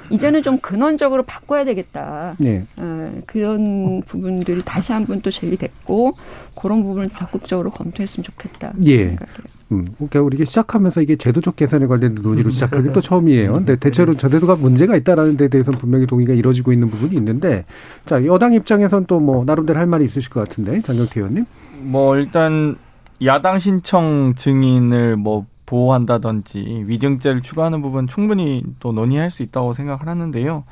이제는 0.09 0.43
좀 0.43 0.57
근원적으로 0.57 1.23
바꿔야 1.23 1.63
되겠다. 1.63 2.35
네. 2.39 2.65
어, 2.75 3.21
그런 3.25 4.01
부분들이 4.01 4.61
다시 4.65 4.91
한번 4.91 5.21
또 5.21 5.31
제기됐고 5.31 6.17
그런 6.59 6.83
부분을 6.83 7.09
적극적으로 7.11 7.69
검토했으면 7.69 8.25
좋겠다. 8.25 8.73
예. 8.83 8.97
생각해요. 8.97 9.54
음, 9.71 9.85
그러니까 9.95 10.21
우리가 10.21 10.45
시작하면서 10.45 11.01
이게 11.01 11.15
제도적 11.15 11.55
개선에 11.55 11.87
관련된 11.87 12.21
논의로 12.23 12.51
시작하기 12.51 12.93
또 12.93 13.01
처음이에요. 13.01 13.53
근데 13.53 13.75
대체로 13.75 14.15
저 14.15 14.29
제도가 14.29 14.55
문제가 14.55 14.95
있다라는 14.95 15.37
데 15.37 15.47
대해서는 15.47 15.79
분명히 15.79 16.05
동의가 16.05 16.33
이루어지고 16.33 16.71
있는 16.71 16.87
부분이 16.87 17.15
있는데, 17.15 17.65
자 18.05 18.23
여당 18.25 18.53
입장에선 18.53 19.05
또 19.07 19.19
뭐 19.19 19.43
나름대로 19.43 19.79
할 19.79 19.87
말이 19.87 20.05
있으실 20.05 20.29
것 20.29 20.47
같은데 20.47 20.81
장경태 20.81 21.19
의원님. 21.19 21.45
뭐 21.81 22.15
일단 22.17 22.75
야당 23.23 23.57
신청 23.57 24.33
증인을 24.35 25.15
뭐 25.15 25.45
보호한다든지 25.65 26.83
위증죄를 26.85 27.41
추가하는 27.41 27.81
부분 27.81 28.05
충분히 28.07 28.61
또 28.79 28.91
논의할 28.91 29.31
수 29.31 29.41
있다고 29.41 29.73
생각을 29.73 30.07
하는데요. 30.07 30.63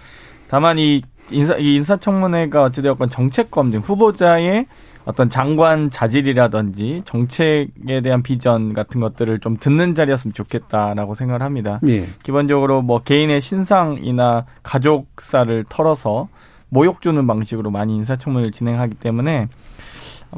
다만 0.50 0.78
이 0.78 1.02
인사 1.32 1.56
이 1.56 1.76
인사청문회가 1.76 2.64
어찌되었건 2.64 3.10
정책 3.10 3.50
검증 3.50 3.80
후보자의 3.80 4.68
어떤 5.06 5.30
장관 5.30 5.90
자질이라든지 5.90 7.04
정책에 7.06 8.02
대한 8.02 8.24
비전 8.24 8.74
같은 8.74 9.02
것들을 9.02 9.40
좀 9.40 9.58
듣는 9.58 9.96
자리였으면 9.96 10.34
좋겠다라고 10.34 11.16
생각을 11.16 11.42
합니다. 11.42 11.80
예. 11.88 12.06
기본적으로 12.24 12.82
뭐 12.82 13.00
개인의 13.00 13.42
신상이나 13.42 14.46
가족사를 14.64 15.66
털어서 15.68 16.30
모욕 16.70 17.02
주는 17.02 17.28
방식으로 17.28 17.70
많이 17.70 17.96
인사청문회를 17.96 18.52
진행하기 18.52 18.96
때문에 18.96 19.48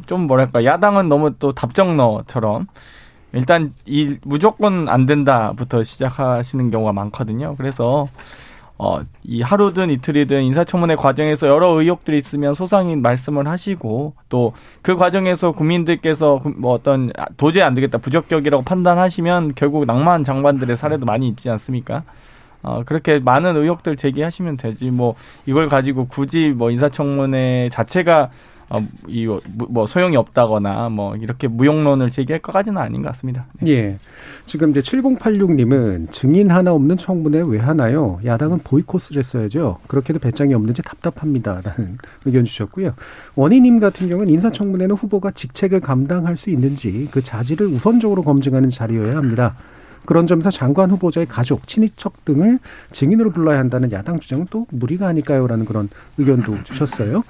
좀 0.07 0.27
뭐랄까 0.27 0.65
야당은 0.65 1.07
너무 1.07 1.33
또 1.39 1.53
답정너처럼 1.53 2.67
일단 3.33 3.73
이 3.85 4.17
무조건 4.23 4.89
안 4.89 5.05
된다부터 5.05 5.83
시작하시는 5.83 6.71
경우가 6.71 6.93
많거든요. 6.93 7.55
그래서 7.57 8.07
어, 8.77 9.01
이 9.23 9.41
하루든 9.41 9.89
이틀이든 9.89 10.43
인사청문회 10.43 10.95
과정에서 10.95 11.47
여러 11.47 11.67
의혹들이 11.69 12.17
있으면 12.17 12.53
소상히 12.53 12.95
말씀을 12.95 13.47
하시고 13.47 14.13
또 14.29 14.53
그 14.81 14.95
과정에서 14.95 15.51
국민들께서 15.51 16.39
뭐 16.57 16.73
어떤 16.73 17.11
도저히 17.37 17.63
안 17.63 17.73
되겠다 17.73 17.97
부적격이라고 17.97 18.63
판단하시면 18.63 19.55
결국 19.55 19.85
낭만 19.85 20.23
장관들의 20.23 20.77
사례도 20.77 21.05
많이 21.07 21.27
있지 21.27 21.49
않습니까? 21.49 22.03
어, 22.61 22.83
그렇게 22.85 23.17
많은 23.19 23.57
의혹들 23.57 23.95
제기하시면 23.95 24.57
되지 24.57 24.91
뭐 24.91 25.15
이걸 25.47 25.69
가지고 25.69 26.07
굳이 26.07 26.49
뭐 26.49 26.69
인사청문회 26.69 27.69
자체가 27.71 28.29
어, 28.69 28.79
이뭐 29.07 29.85
소용이 29.87 30.17
없다거나 30.17 30.89
뭐 30.89 31.15
이렇게 31.15 31.47
무용론을 31.47 32.09
제기할 32.09 32.41
것까지는 32.41 32.81
아닌 32.81 33.01
것 33.01 33.09
같습니다. 33.09 33.45
네. 33.61 33.71
예. 33.71 33.99
지금 34.45 34.71
이제 34.71 34.79
7086님은 34.79 36.11
증인 36.11 36.51
하나 36.51 36.73
없는 36.73 36.97
청문회 36.97 37.43
왜 37.45 37.59
하나요? 37.59 38.19
야당은 38.25 38.59
보이콧을 38.63 39.17
했어야죠. 39.17 39.79
그렇게도 39.87 40.19
배짱이 40.19 40.53
없는지 40.53 40.81
답답합니다라는 40.81 41.97
의견 42.25 42.45
주셨고요. 42.45 42.93
원희님 43.35 43.79
같은 43.79 44.09
경우는 44.09 44.31
인사청문회는 44.33 44.95
후보가 44.95 45.31
직책을 45.31 45.81
감당할 45.81 46.37
수 46.37 46.49
있는지 46.49 47.07
그 47.11 47.23
자질을 47.23 47.67
우선적으로 47.67 48.23
검증하는 48.23 48.69
자리여야 48.69 49.15
합니다. 49.15 49.55
그런 50.05 50.27
점에서 50.27 50.51
장관 50.51 50.91
후보자의 50.91 51.25
가족, 51.27 51.67
친인척 51.67 52.25
등을 52.25 52.59
증인으로 52.91 53.31
불러야 53.31 53.59
한다는 53.59 53.91
야당 53.91 54.19
주장은 54.19 54.47
또 54.49 54.67
무리가 54.69 55.07
아닐까요라는 55.07 55.65
그런 55.65 55.89
의견도 56.17 56.63
주셨어요. 56.63 57.23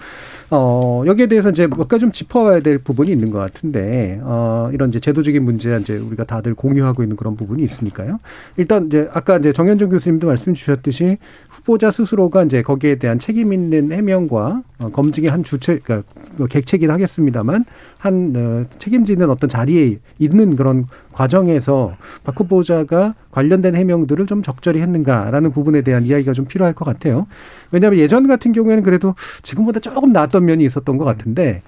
어, 0.52 1.04
여기에 1.08 1.28
대해서 1.28 1.50
이제 1.50 1.66
몇 1.68 1.88
가지 1.88 2.02
좀 2.02 2.12
짚어봐야 2.12 2.60
될 2.60 2.78
부분이 2.78 3.12
있는 3.12 3.32
것 3.32 3.40
같은데, 3.40 4.20
어, 4.24 4.70
이런 4.74 4.90
이제 4.90 5.00
제도적인 5.00 5.44
문제 5.44 5.76
이제 5.82 5.98
우리가 5.98 6.24
다들 6.24 6.54
공유하고 6.54 7.02
있는 7.02 7.16
그런 7.16 7.36
부분이 7.36 7.64
있으니까요. 7.64 8.20
일단 8.58 8.88
이제 8.88 9.10
아까 9.12 9.38
이제 9.38 9.52
정현종 9.52 9.90
교수님도 9.90 10.28
말씀 10.28 10.54
주셨듯이 10.54 11.18
후보자 11.50 11.90
스스로가 11.92 12.44
이제 12.44 12.62
거기에 12.62 12.96
대한 12.96 13.18
책임 13.18 13.54
있는 13.54 13.92
해명과 13.92 14.62
어, 14.80 14.90
검증의 14.90 15.32
한 15.32 15.44
주체, 15.44 15.80
그러니까 15.80 16.08
뭐 16.38 16.48
객체긴 16.48 16.92
하겠습니다만 16.92 17.66
한 17.98 18.34
어, 18.36 18.64
책임지는 18.78 19.30
어떤 19.32 19.50
자리에 19.50 19.98
있는 20.20 20.56
그런 20.56 20.86
과정에서 21.12 21.96
박 22.24 22.40
후보자가 22.40 23.16
관련된 23.32 23.76
해명들을 23.76 24.26
좀 24.28 24.44
적절히 24.44 24.82
했는가라는 24.82 25.52
부분에 25.52 25.82
대한 25.82 26.06
이야기가 26.06 26.34
좀 26.34 26.46
필요할 26.46 26.74
것 26.74 26.86
같아요. 26.86 27.26
왜냐하면 27.72 28.00
예전 28.00 28.28
같은 28.28 28.52
경우에는 28.52 28.84
그래도 28.84 29.16
지금보다 29.44 29.80
조금 29.80 30.12
나았던 30.12 30.46
면이 30.46 30.64
있었던 30.66 30.98
것 30.98 31.06
같은데 31.06 31.62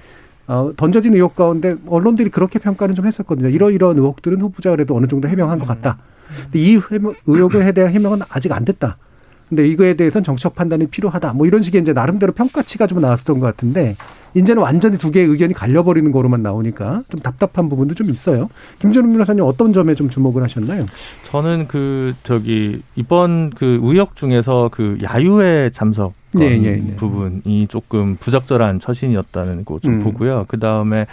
어, 0.48 0.72
던져진 0.78 1.14
의혹 1.14 1.36
가운데 1.36 1.76
언론들이 1.88 2.30
그렇게 2.30 2.58
평가는 2.60 2.96
좀 2.96 3.06
했었거든요. 3.06 3.50
이러이러한 3.50 3.98
의혹들은 3.98 4.40
후보자가 4.42 4.76
그래도 4.76 4.96
어느 4.96 5.08
정도 5.08 5.28
해명한 5.28 5.60
것 5.60 5.68
같다. 5.68 5.98
근데 6.44 6.60
이 6.60 6.80
의혹에 7.26 7.72
대한 7.74 7.92
해명은 7.92 8.22
아직 8.30 8.52
안 8.52 8.66
됐다. 8.66 8.98
근데 9.50 9.66
이거에 9.66 9.94
대해서는 9.94 10.24
정치적 10.24 10.56
판단이 10.56 10.88
필요하다. 10.88 11.34
뭐 11.34 11.48
이런 11.48 11.62
식의 11.62 11.82
이제 11.82 11.94
나름대로 11.94 12.34
평가치가 12.34 12.86
좀 12.86 13.00
나왔었던 13.00 13.40
것 13.40 13.46
같은데 13.46 13.96
이제는 14.34 14.62
완전히 14.62 14.98
두 14.98 15.10
개의 15.10 15.28
의견이 15.28 15.54
갈려버리는 15.54 16.12
거로만 16.12 16.44
나오니까 16.44 17.04
좀 17.10 17.20
답답한 17.22 17.70
부분도 17.70 17.96
좀 17.96 18.10
있어요. 18.10 18.50
김준우 18.80 19.10
변호사님 19.12 19.44
어떤 19.44 19.72
점에 19.72 19.96
좀 19.96 20.10
주목을 20.10 20.44
하셨나요? 20.44 20.86
저는 21.24 21.68
그 21.68 22.14
저기 22.24 22.82
이번 22.96 23.50
그 23.52 23.80
의혹 23.82 24.16
중에서 24.16 24.70
그 24.72 24.98
야유회 25.02 25.70
참석 25.72 26.14
네, 26.34 26.58
네, 26.58 26.72
네. 26.72 26.96
부분이 26.98 27.68
조금 27.68 28.18
부적절한 28.20 28.80
처신이었다는 28.80 29.64
거좀 29.66 29.94
음. 29.94 30.04
보고요. 30.04 30.46
그 30.48 30.60
다음에 30.60 31.08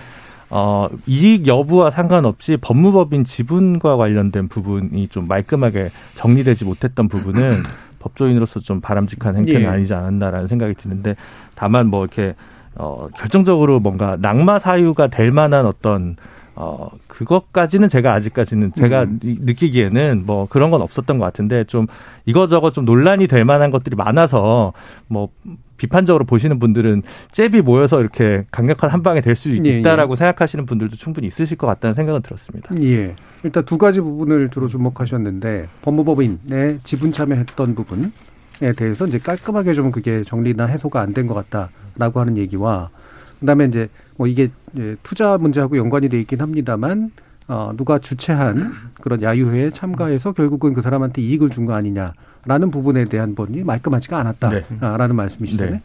어, 0.51 0.89
이익 1.07 1.47
여부와 1.47 1.91
상관없이 1.91 2.57
법무법인 2.61 3.25
지분과 3.25 3.97
관련된 3.97 4.49
부분이 4.49 5.09
좀 5.09 5.27
말끔하게 5.27 5.91
정리되지 6.15 6.65
못했던 6.65 7.09
부분은 7.09 7.63
법조인으로서 8.05 8.61
좀 8.61 8.81
바람직한 8.81 9.37
행태는 9.37 9.63
예. 9.63 9.67
아니지 9.67 9.95
않았나라는 9.95 10.47
생각이 10.47 10.75
드는데 10.75 11.17
다만 11.55 11.87
뭐 11.87 12.05
이렇게 12.05 12.35
어 12.77 13.09
결정적으로 13.17 13.81
뭔가 13.81 14.17
낙마 14.21 14.59
사유가 14.59 15.07
될 15.07 15.31
만한 15.31 15.65
어떤 15.65 16.17
어 16.55 16.91
그것까지는 17.09 17.89
제가 17.89 18.13
아직까지는 18.13 18.73
제가 18.75 19.05
음. 19.05 19.19
느끼기에는 19.23 20.25
뭐 20.27 20.47
그런 20.49 20.71
건 20.71 20.83
없었던 20.83 21.19
것 21.19 21.25
같은데 21.25 21.65
좀 21.65 21.87
이거저거 22.27 22.71
좀 22.73 22.85
논란이 22.85 23.27
될 23.27 23.45
만한 23.45 23.71
것들이 23.71 23.97
많아서 23.97 24.73
뭐 25.09 25.31
비판적으로 25.77 26.25
보시는 26.25 26.59
분들은 26.59 27.03
잽이 27.33 27.61
모여서 27.63 28.01
이렇게 28.01 28.45
강력한 28.51 28.91
한 28.91 29.03
방에 29.03 29.21
될 29.21 29.35
수 29.35 29.51
있다라고 29.51 30.13
예, 30.13 30.15
예. 30.15 30.17
생각하시는 30.17 30.67
분들도 30.67 30.97
충분히 30.97 31.27
있으실 31.27 31.57
것 31.59 31.67
같다는 31.67 31.95
생각은 31.95 32.23
들었습니다. 32.23 32.75
예. 32.83 33.15
일단 33.43 33.65
두 33.65 33.77
가지 33.79 34.01
부분을 34.01 34.49
주로 34.51 34.69
주목하셨는데 34.69 35.67
법무법인의 35.83 36.81
지분 36.85 37.13
참여했던 37.13 37.75
부분에 37.75 38.11
대해서 38.77 39.07
이제 39.07 39.19
깔끔하게 39.19 39.75
좀 39.75 39.91
그게 39.91 40.23
정리나 40.25 40.67
해소가 40.67 41.01
안 41.01 41.13
된 41.13 41.27
것 41.27 41.35
같다라고 41.35 42.21
하는 42.21 42.37
얘기와 42.37 42.91
그다음에 43.41 43.65
이제 43.67 43.89
뭐 44.17 44.27
이게 44.27 44.49
이제 44.75 44.97
투자 45.03 45.37
문제하고 45.39 45.77
연관이 45.77 46.09
돼 46.09 46.21
있긴 46.21 46.41
합니다만 46.41 47.11
어 47.49 47.73
누가 47.77 47.99
주최한 47.99 48.73
그런 49.03 49.21
야유회에 49.23 49.71
참가해서 49.71 50.33
결국은 50.33 50.73
그 50.73 50.81
사람한테 50.81 51.21
이익을 51.21 51.51
준 51.51 51.67
거 51.67 51.75
아니냐 51.75 52.15
라는 52.47 52.71
부분에 52.71 53.05
대한 53.05 53.35
부분이 53.35 53.65
말끔하지가 53.65 54.19
않았다라는 54.19 55.09
네. 55.09 55.13
말씀이시잖아요. 55.13 55.75
네. 55.75 55.83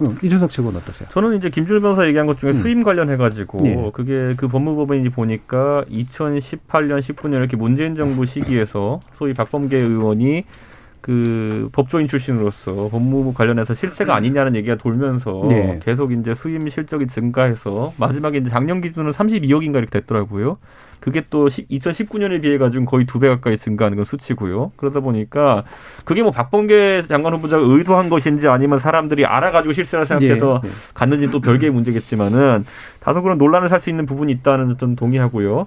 어, 0.00 0.14
이준석 0.22 0.50
최고는 0.50 0.80
어떠세요? 0.80 1.08
저는 1.12 1.36
이제 1.36 1.50
김준일 1.50 1.80
변호사 1.80 2.06
얘기한 2.06 2.26
것 2.26 2.38
중에 2.38 2.50
음. 2.50 2.54
수임 2.54 2.82
관련해 2.82 3.16
가지고 3.16 3.60
네. 3.62 3.90
그게 3.92 4.34
그 4.36 4.48
법무법인이 4.48 5.08
보니까 5.10 5.84
2018년, 5.90 7.00
19년 7.00 7.34
이렇게 7.34 7.56
문재인 7.56 7.94
정부 7.94 8.26
시기에서 8.26 9.00
소위 9.14 9.32
박범계 9.32 9.76
의원이 9.76 10.44
그 11.00 11.68
법조인 11.72 12.06
출신으로서 12.06 12.88
법무부 12.88 13.34
관련해서 13.34 13.74
실세가 13.74 14.14
아니냐는 14.14 14.54
얘기가 14.54 14.76
돌면서 14.76 15.44
네. 15.48 15.80
계속 15.82 16.12
이제 16.12 16.32
수임 16.32 16.68
실적이 16.68 17.08
증가해서 17.08 17.92
마지막에 17.96 18.38
이제 18.38 18.48
작년 18.48 18.80
기준으로 18.80 19.12
32억인가 19.12 19.78
이렇게 19.78 20.00
됐더라고요. 20.00 20.58
그게 21.02 21.24
또 21.30 21.46
2019년에 21.48 22.40
비해 22.42 22.58
가지고 22.58 22.84
거의 22.84 23.04
두 23.06 23.18
배 23.18 23.28
가까이 23.28 23.56
증가하는 23.58 23.96
건 23.96 24.04
수치고요. 24.04 24.70
그러다 24.76 25.00
보니까 25.00 25.64
그게 26.04 26.22
뭐 26.22 26.30
박범계 26.30 27.04
장관 27.08 27.34
후보자가 27.34 27.62
의도한 27.66 28.08
것인지 28.08 28.46
아니면 28.48 28.78
사람들이 28.78 29.26
알아가지고 29.26 29.72
실세라 29.72 30.04
생각해서 30.04 30.60
네. 30.62 30.68
네. 30.68 30.74
갔는지 30.94 31.30
또 31.30 31.40
별개의 31.40 31.72
문제겠지만은 31.72 32.64
다소 33.00 33.20
그런 33.22 33.36
논란을 33.36 33.68
살 33.68 33.80
수 33.82 33.90
있는 33.90 34.06
부분이 34.06 34.30
있다는 34.32 34.76
점 34.78 34.94
동의하고요. 34.94 35.66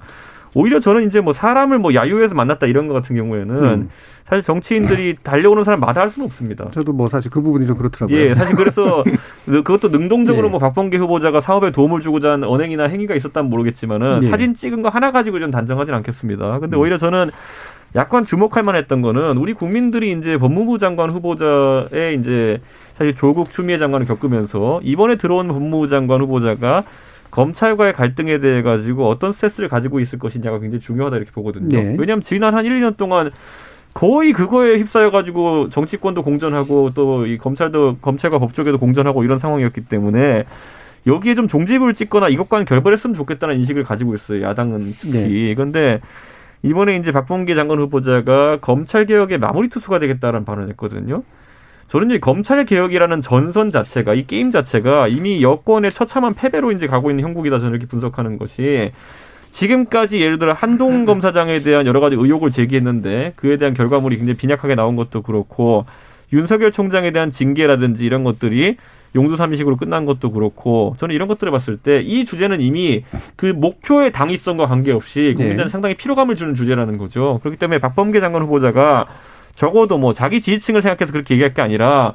오히려 0.56 0.80
저는 0.80 1.06
이제 1.06 1.22
뭐 1.22 1.34
사람을 1.34 1.78
뭐 1.78 1.94
야유에서 1.94 2.34
만났다 2.34 2.66
이런 2.66 2.88
것 2.88 2.94
같은 2.96 3.16
경우에는 3.16 3.56
음. 3.64 3.90
사실 4.28 4.42
정치인들이 4.42 5.18
달려오는 5.22 5.64
사람 5.64 5.82
마다 5.82 6.02
할 6.02 6.10
수는 6.10 6.26
없습니다. 6.26 6.72
저도 6.72 6.94
뭐 6.94 7.08
사실 7.08 7.30
그 7.30 7.42
부분이 7.42 7.68
좀 7.68 7.78
그렇더라고요. 7.78 8.18
예, 8.18 8.34
사실 8.34 8.56
그래서 8.56 9.04
그, 9.46 9.62
그것도 9.62 9.90
능동적으로 9.90 10.48
예. 10.48 10.52
뭐 10.52 10.60
박범계 10.60 10.98
후보자가 10.98 11.42
사업에 11.42 11.72
도움을 11.72 12.00
주고자 12.00 12.32
한 12.32 12.44
언행이나 12.44 12.86
행위가 12.86 13.14
있었다면 13.16 13.50
모르겠지만은 13.52 14.24
예. 14.24 14.30
사진 14.30 14.56
찍은 14.56 14.82
거 14.82 14.90
하나 14.90 15.12
가지고 15.12 15.40
좀 15.40 15.52
단정하진 15.52 15.94
않겠습니다. 15.94 16.60
근데 16.60 16.76
음. 16.76 16.82
오히려 16.82 16.98
저는 16.98 17.30
약간 17.94 18.24
주목할 18.24 18.64
만했던 18.64 19.02
거는 19.02 19.38
우리 19.38 19.54
국민들이 19.54 20.12
이제 20.14 20.38
법무부 20.38 20.80
장관 20.80 21.12
후보자의 21.12 22.16
이제 22.20 22.60
사실 22.98 23.14
조국 23.14 23.50
추미애 23.50 23.78
장관을 23.78 24.08
겪으면서 24.08 24.80
이번에 24.84 25.18
들어온 25.18 25.50
법무부 25.50 25.88
장관 25.90 26.22
후보자가 26.22 26.84
검찰과의 27.36 27.92
갈등에 27.92 28.40
대해 28.40 28.62
가지고 28.62 29.10
어떤 29.10 29.34
스트레스를 29.34 29.68
가지고 29.68 30.00
있을 30.00 30.18
것이냐가 30.20 30.60
굉장히 30.60 30.80
중요하다 30.80 31.18
이렇게 31.18 31.32
보거든요. 31.32 31.68
네. 31.68 31.96
왜냐하면 32.00 32.22
지난 32.22 32.56
한 32.56 32.66
1, 32.66 32.80
2년 32.80 32.96
동안 32.96 33.30
거의 33.94 34.32
그거에 34.32 34.78
휩싸여 34.78 35.12
가지고 35.12 35.70
정치권도 35.70 36.24
공전하고 36.24 36.92
또 36.96 37.26
이 37.26 37.38
검찰도 37.38 37.98
검찰과 38.02 38.40
법조계도 38.40 38.78
공전하고 38.80 39.26
이런 39.26 39.38
상황이었기 39.38 39.82
때문에 39.82 40.46
여기에 41.08 41.36
좀 41.36 41.48
종지부를 41.50 41.94
찍거나 41.94 42.30
이것과는 42.30 42.66
결별했으면 42.66 43.14
좋겠다는 43.16 43.58
인식을 43.58 43.84
가지고 43.84 44.16
있어요. 44.16 44.42
야당은 44.42 44.96
특히. 45.00 45.12
네. 45.12 45.54
그런데 45.56 46.00
이번에 46.64 46.96
이제 46.96 47.12
박범계 47.12 47.54
장관 47.54 47.80
후보자가 47.80 48.58
검찰 48.62 49.06
개혁의 49.06 49.40
마무리 49.40 49.68
투수가 49.68 50.00
되겠다라는 50.00 50.46
발언을 50.46 50.70
했거든요. 50.70 51.24
저는 51.88 52.12
이 52.12 52.20
검찰 52.20 52.66
개혁이라는 52.66 53.22
전선 53.22 53.72
자체가 53.72 54.14
이 54.16 54.26
게임 54.26 54.52
자체가 54.52 55.08
이미 55.08 55.42
여권의 55.44 55.92
처참한 55.92 56.34
패배로 56.34 56.72
이제 56.72 56.88
가고 56.88 57.10
있는 57.10 57.24
형국이다 57.24 57.60
저는 57.60 57.72
이렇게 57.74 57.88
분석하는 57.88 58.38
것이 58.38 58.92
지금까지 59.52 60.20
예를 60.22 60.40
들어 60.40 60.54
한동 60.54 61.06
검사장에 61.06 61.60
대한 61.60 61.86
여러 61.86 62.00
가지 62.00 62.16
의혹을 62.16 62.52
제기했는데 62.52 63.34
그에 63.36 63.58
대한 63.58 63.74
결과물이 63.74 64.18
굉장히 64.18 64.38
빈약하게 64.38 64.76
나온 64.76 64.96
것도 64.96 65.22
그렇고 65.22 65.86
윤석열 66.34 66.72
총장에 66.72 67.12
대한 67.12 67.30
징계라든지 67.30 68.06
이런 68.06 68.24
것들이 68.24 68.78
용두삼미식으로 69.16 69.78
끝난 69.78 70.06
것도 70.06 70.32
그렇고 70.32 70.96
저는 71.00 71.16
이런 71.16 71.30
것들을 71.30 71.50
봤을 71.52 71.78
때 71.78 72.02
이 72.02 72.26
주제는 72.26 72.60
이미 72.60 73.06
그 73.38 73.46
목표의 73.46 74.12
당위성과 74.12 74.68
관계없이 74.68 75.34
국민들한테 75.38 75.64
네. 75.64 75.70
상당히 75.70 75.96
피로감을 75.96 76.36
주는 76.36 76.54
주제라는 76.54 76.98
거죠. 76.98 77.40
그렇기 77.42 77.58
때문에 77.58 77.80
박범계 77.80 78.20
장관 78.20 78.42
후보자가 78.42 79.08
적어도 79.56 79.98
뭐 79.98 80.14
자기 80.14 80.42
지지층을 80.42 80.82
생각해서 80.82 81.12
그렇게 81.12 81.34
얘기할 81.34 81.54
게 81.54 81.62
아니라 81.62 82.14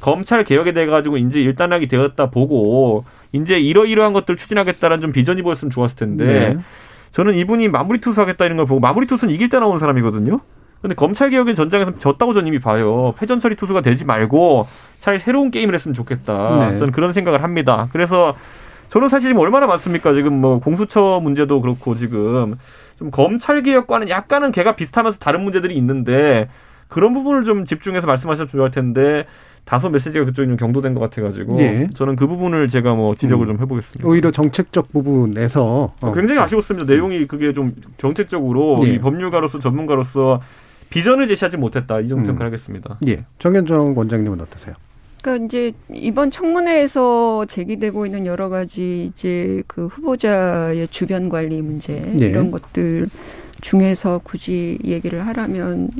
검찰 0.00 0.44
개혁에 0.44 0.72
대해 0.72 0.86
가지고 0.86 1.16
이제 1.16 1.40
일단락이 1.40 1.88
되었다 1.88 2.30
보고 2.30 3.04
이제 3.32 3.58
이러이러한 3.58 4.12
것들 4.12 4.36
추진하겠다라는 4.36 5.02
좀 5.02 5.12
비전이 5.12 5.42
보였으면 5.42 5.70
좋았을 5.70 5.96
텐데 5.96 6.24
네. 6.24 6.58
저는 7.10 7.34
이분이 7.34 7.68
마무리 7.68 7.98
투수하겠다 7.98 8.44
이런 8.44 8.56
걸 8.58 8.66
보고 8.66 8.80
마무리 8.80 9.06
투수는 9.06 9.34
이길 9.34 9.48
때 9.48 9.58
나오는 9.58 9.78
사람이거든요. 9.78 10.40
근데 10.82 10.94
검찰 10.94 11.30
개혁의 11.30 11.54
전장에서 11.54 11.98
졌다고 11.98 12.34
저는 12.34 12.48
이미 12.48 12.60
봐요. 12.60 13.14
패전 13.18 13.40
처리 13.40 13.56
투수가 13.56 13.80
되지 13.80 14.04
말고 14.04 14.68
차라리 15.00 15.20
새로운 15.20 15.50
게임을 15.50 15.74
했으면 15.74 15.94
좋겠다. 15.94 16.68
네. 16.70 16.78
저는 16.78 16.92
그런 16.92 17.12
생각을 17.12 17.42
합니다. 17.42 17.88
그래서 17.92 18.36
저는 18.90 19.08
사실 19.08 19.30
지금 19.30 19.40
얼마나 19.40 19.66
많습니까? 19.66 20.12
지금 20.12 20.40
뭐 20.40 20.60
공수처 20.60 21.20
문제도 21.22 21.60
그렇고 21.60 21.96
지금 21.96 22.54
좀 22.98 23.10
검찰 23.10 23.62
개혁과는 23.62 24.08
약간은 24.08 24.52
개가 24.52 24.76
비슷하면서 24.76 25.18
다른 25.18 25.42
문제들이 25.42 25.74
있는데 25.76 26.48
그런 26.88 27.12
부분을 27.14 27.44
좀 27.44 27.64
집중해서 27.64 28.06
말씀하셨으면 28.06 28.48
좋을 28.48 28.70
텐데 28.70 29.26
다소 29.64 29.90
메시지가 29.90 30.24
그쪽이 30.24 30.46
좀 30.46 30.56
경도된 30.56 30.94
것 30.94 31.00
같아가지고 31.00 31.60
예. 31.60 31.88
저는 31.94 32.14
그 32.14 32.26
부분을 32.28 32.68
제가 32.68 32.94
뭐 32.94 33.14
지적을 33.16 33.46
음. 33.46 33.54
좀 33.54 33.60
해보겠습니다. 33.60 34.08
오히려 34.08 34.30
정책적 34.30 34.92
부분에서 34.92 35.92
어, 36.00 36.12
굉장히 36.12 36.40
아쉬웠습니다. 36.40 36.86
내용이 36.86 37.26
그게 37.26 37.52
좀 37.52 37.74
정책적으로 37.98 38.78
예. 38.84 38.90
이 38.90 38.98
법률가로서 39.00 39.58
전문가로서 39.58 40.40
비전을 40.88 41.26
제시하지 41.26 41.56
못했다. 41.56 41.98
이 41.98 42.08
정도 42.08 42.24
음. 42.24 42.26
평가를 42.28 42.46
하겠습니다. 42.46 42.98
예. 43.08 43.24
정현정 43.40 43.98
원장님은 43.98 44.40
어떠세요? 44.40 44.76
그러니까 45.20 45.46
이제 45.46 45.72
이번 45.92 46.30
청문회에서 46.30 47.46
제기되고 47.48 48.06
있는 48.06 48.26
여러 48.26 48.48
가지 48.48 49.10
이제 49.12 49.64
그 49.66 49.86
후보자의 49.88 50.86
주변 50.88 51.28
관리 51.28 51.60
문제 51.60 51.94
네. 52.16 52.26
이런 52.26 52.52
것들 52.52 53.08
중에서 53.62 54.20
굳이 54.22 54.78
얘기를 54.84 55.26
하라면 55.26 55.90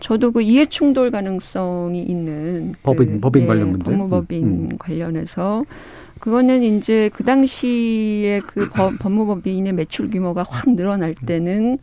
저도 0.00 0.32
그 0.32 0.42
이해 0.42 0.66
충돌 0.66 1.10
가능성이 1.10 2.02
있는 2.02 2.74
법인- 2.82 3.14
그, 3.14 3.20
법인 3.20 3.46
관련 3.46 3.70
문제? 3.70 3.84
법무법인 3.90 4.44
음, 4.46 4.78
관련해서 4.78 5.64
그거는 6.20 6.62
이제 6.62 7.10
그 7.14 7.24
당시에 7.24 8.40
그 8.46 8.68
법, 8.70 8.92
법무법인의 8.98 9.72
매출 9.72 10.10
규모가 10.10 10.44
확 10.48 10.68
늘어날 10.74 11.14
때는 11.14 11.78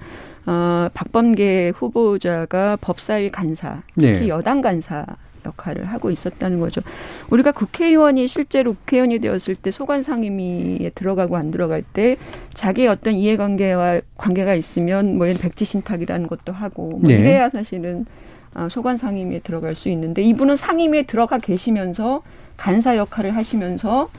어 0.45 0.89
박범계 0.93 1.73
후보자가 1.75 2.77
법사위 2.81 3.29
간사 3.29 3.81
특히 3.95 4.19
네. 4.21 4.27
여당 4.27 4.61
간사 4.61 5.05
역할을 5.45 5.85
하고 5.85 6.11
있었다는 6.11 6.59
거죠. 6.59 6.81
우리가 7.29 7.51
국회의원이 7.51 8.27
실제로 8.27 8.73
국회의원이 8.73 9.19
되었을 9.19 9.55
때 9.55 9.71
소관 9.71 10.03
상임위에 10.03 10.91
들어가고 10.95 11.37
안 11.37 11.51
들어갈 11.51 11.81
때 11.81 12.17
자기의 12.53 12.87
어떤 12.87 13.15
이해관계와 13.15 14.01
관계가 14.17 14.55
있으면 14.55 15.17
뭐 15.17 15.27
이런 15.27 15.39
백지 15.39 15.65
신탁이라는 15.65 16.27
것도 16.27 16.53
하고 16.53 16.89
뭐 16.89 17.01
네. 17.03 17.15
이래야 17.15 17.49
사실은 17.49 18.05
아, 18.53 18.69
소관 18.69 18.97
상임위에 18.97 19.39
들어갈 19.39 19.75
수 19.75 19.89
있는데 19.89 20.21
이분은 20.21 20.55
상임위에 20.55 21.03
들어가 21.03 21.37
계시면서 21.37 22.21
간사 22.57 22.97
역할을 22.97 23.35
하시면서 23.35 24.09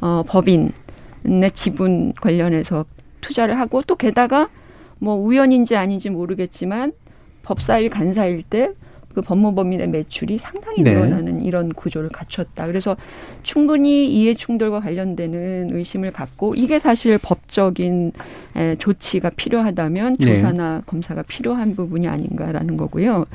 어, 0.00 0.22
법인의 0.26 1.50
지분 1.54 2.12
관련해서 2.14 2.84
투자를 3.20 3.58
하고 3.58 3.82
또 3.82 3.96
게다가 3.96 4.48
뭐 4.98 5.14
우연인지 5.16 5.76
아닌지 5.76 6.10
모르겠지만 6.10 6.92
법사일 7.42 7.88
간사일 7.88 8.42
때 8.42 8.72
그 9.14 9.22
법무법인의 9.22 9.88
매출이 9.88 10.38
상당히 10.38 10.82
네. 10.82 10.92
늘어나는 10.94 11.44
이런 11.44 11.72
구조를 11.72 12.10
갖췄다. 12.10 12.66
그래서 12.66 12.96
충분히 13.42 14.06
이해 14.06 14.34
충돌과 14.34 14.80
관련되는 14.80 15.70
의심을 15.72 16.12
갖고 16.12 16.54
이게 16.54 16.78
사실 16.78 17.18
법적인 17.18 18.12
에, 18.56 18.76
조치가 18.76 19.30
필요하다면 19.30 20.16
네. 20.20 20.36
조사나 20.36 20.82
검사가 20.86 21.22
필요한 21.22 21.74
부분이 21.74 22.06
아닌가라는 22.08 22.76
거고요. 22.76 23.26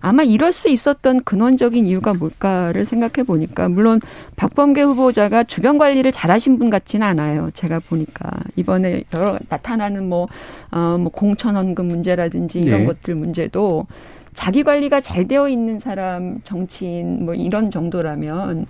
아마 0.00 0.22
이럴 0.22 0.52
수 0.52 0.68
있었던 0.68 1.24
근원적인 1.24 1.86
이유가 1.86 2.14
뭘까를 2.14 2.86
생각해 2.86 3.26
보니까 3.26 3.68
물론 3.68 4.00
박범계 4.36 4.82
후보자가 4.82 5.44
주변 5.44 5.78
관리를 5.78 6.12
잘하신 6.12 6.58
분 6.58 6.70
같지는 6.70 7.06
않아요. 7.06 7.50
제가 7.54 7.80
보니까 7.80 8.30
이번에 8.56 9.04
여러 9.14 9.38
나타나는 9.48 10.08
뭐, 10.08 10.28
어, 10.70 10.96
뭐 10.98 11.10
공천원금 11.10 11.86
문제라든지 11.86 12.60
이런 12.60 12.82
네. 12.82 12.86
것들 12.86 13.14
문제도 13.14 13.86
자기 14.38 14.62
관리가 14.62 15.00
잘 15.00 15.26
되어 15.26 15.48
있는 15.48 15.80
사람 15.80 16.40
정치인 16.44 17.24
뭐 17.24 17.34
이런 17.34 17.72
정도라면 17.72 18.66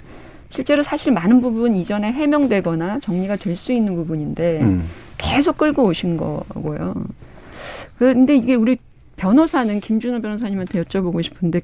실제로 0.48 0.82
사실 0.82 1.12
많은 1.12 1.42
부분 1.42 1.76
이전에 1.76 2.10
해명되거나 2.10 3.00
정리가 3.00 3.36
될 3.36 3.54
수 3.54 3.70
있는 3.74 3.94
부분인데 3.94 4.62
음. 4.62 4.84
계속 5.18 5.58
끌고 5.58 5.84
오신 5.84 6.16
거고요. 6.16 6.94
근데 7.98 8.34
이게 8.36 8.54
우리 8.54 8.78
변호사는 9.18 9.78
김준호 9.80 10.22
변호사님한테 10.22 10.82
여쭤보고 10.84 11.22
싶은데 11.22 11.60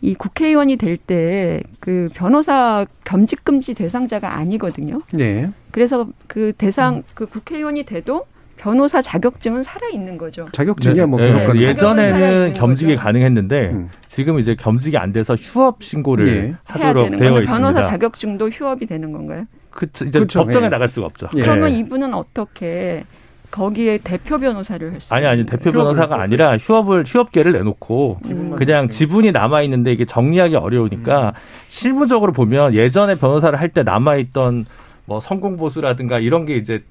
이 0.00 0.14
국회의원이 0.16 0.74
될 0.74 0.96
때 0.96 1.62
그 1.78 2.08
변호사 2.12 2.86
겸직 3.04 3.44
금지 3.44 3.72
대상자가 3.74 4.36
아니거든요. 4.36 5.02
네. 5.12 5.48
그래서 5.70 6.08
그 6.26 6.52
대상 6.58 7.04
그 7.14 7.26
국회의원이 7.26 7.84
돼도 7.84 8.26
변호사 8.56 9.00
자격증은 9.02 9.62
살아 9.62 9.88
있는 9.92 10.16
거죠. 10.16 10.46
자격증이야 10.52 11.06
뭐 11.06 11.18
네, 11.20 11.28
그런 11.28 11.40
네, 11.40 11.46
거. 11.46 11.52
자격은 11.52 11.68
예전에는 11.68 12.54
겸직이 12.54 12.94
거죠. 12.94 13.04
가능했는데 13.04 13.70
음. 13.72 13.90
지금 14.06 14.38
이제 14.38 14.54
겸직이 14.54 14.96
안 14.96 15.12
돼서 15.12 15.34
휴업 15.34 15.82
신고를 15.82 16.24
네. 16.24 16.54
하도록 16.64 17.10
되어 17.10 17.18
거죠. 17.30 17.42
있습니다. 17.42 17.52
변호사 17.52 17.82
자격증도 17.82 18.48
휴업이 18.50 18.86
되는 18.86 19.12
건가요? 19.12 19.44
그 19.70 19.86
이제 20.06 20.18
그쵸, 20.20 20.44
법정에 20.44 20.66
예. 20.66 20.68
나갈 20.70 20.88
수가 20.88 21.06
없죠. 21.06 21.28
예. 21.36 21.42
그러면 21.42 21.72
이분은 21.72 22.14
어떻게 22.14 23.04
거기에 23.50 23.98
대표 23.98 24.38
변호사를 24.38 24.92
할 24.92 25.00
수? 25.00 25.12
아니 25.14 25.26
아니 25.26 25.46
대표 25.46 25.70
변호사가. 25.70 26.20
아니라 26.20 26.56
휴업을 26.56 27.04
휴업계를 27.06 27.52
내놓고 27.52 28.18
음. 28.26 28.54
그냥 28.56 28.88
지분이 28.88 29.30
남아 29.32 29.62
있는데 29.62 29.92
이게 29.92 30.04
정리하기 30.04 30.56
어려우니까 30.56 31.34
실무적으로 31.68 32.32
보면 32.32 32.74
예전에 32.74 33.14
변호사를 33.16 33.58
할 33.60 33.68
때 33.68 33.82
남아 33.82 34.16
있던 34.16 34.64
뭐 35.06 35.20
성공 35.20 35.56
보수라든가 35.56 36.18
이런 36.18 36.46
게 36.46 36.56
이제 36.56 36.82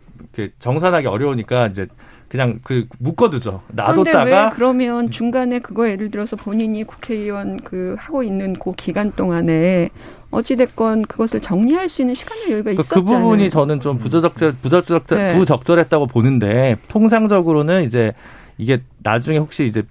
정산하기 0.59 1.07
어려우니까 1.07 1.67
이제 1.67 1.87
그냥 2.33 2.59
그 2.63 2.87
묶어두죠. 2.97 3.61
그런데 3.67 4.09
왜 4.09 4.11
놔뒀다가 4.13 4.49
그러면 4.55 5.09
중간에 5.11 5.59
그거 5.59 5.87
예를 5.87 6.09
들어서 6.09 6.35
본인이 6.35 6.83
국회의원 6.83 7.59
그 7.61 7.95
하고 7.99 8.23
있는 8.23 8.53
그 8.53 8.73
기간 8.73 9.11
동안에 9.11 9.89
어찌 10.31 10.55
됐건 10.55 11.03
그것을 11.03 11.41
정리할 11.41 11.89
수 11.89 12.01
있는 12.01 12.15
시간의 12.15 12.51
여유가 12.51 12.71
그, 12.71 12.77
그 12.77 12.81
있었잖아요. 12.81 13.21
부분이 13.21 13.51
저는 13.51 13.79
좀 13.81 13.99
부적절 13.99 14.55
부적절 14.63 15.01
네. 15.09 15.27
부적절했다고 15.37 16.07
보는데 16.07 16.77
통상적으로는 16.87 17.83
이제 17.83 18.13
이게 18.57 18.81
나중에 19.03 19.37
혹시 19.37 19.65
이제 19.65 19.83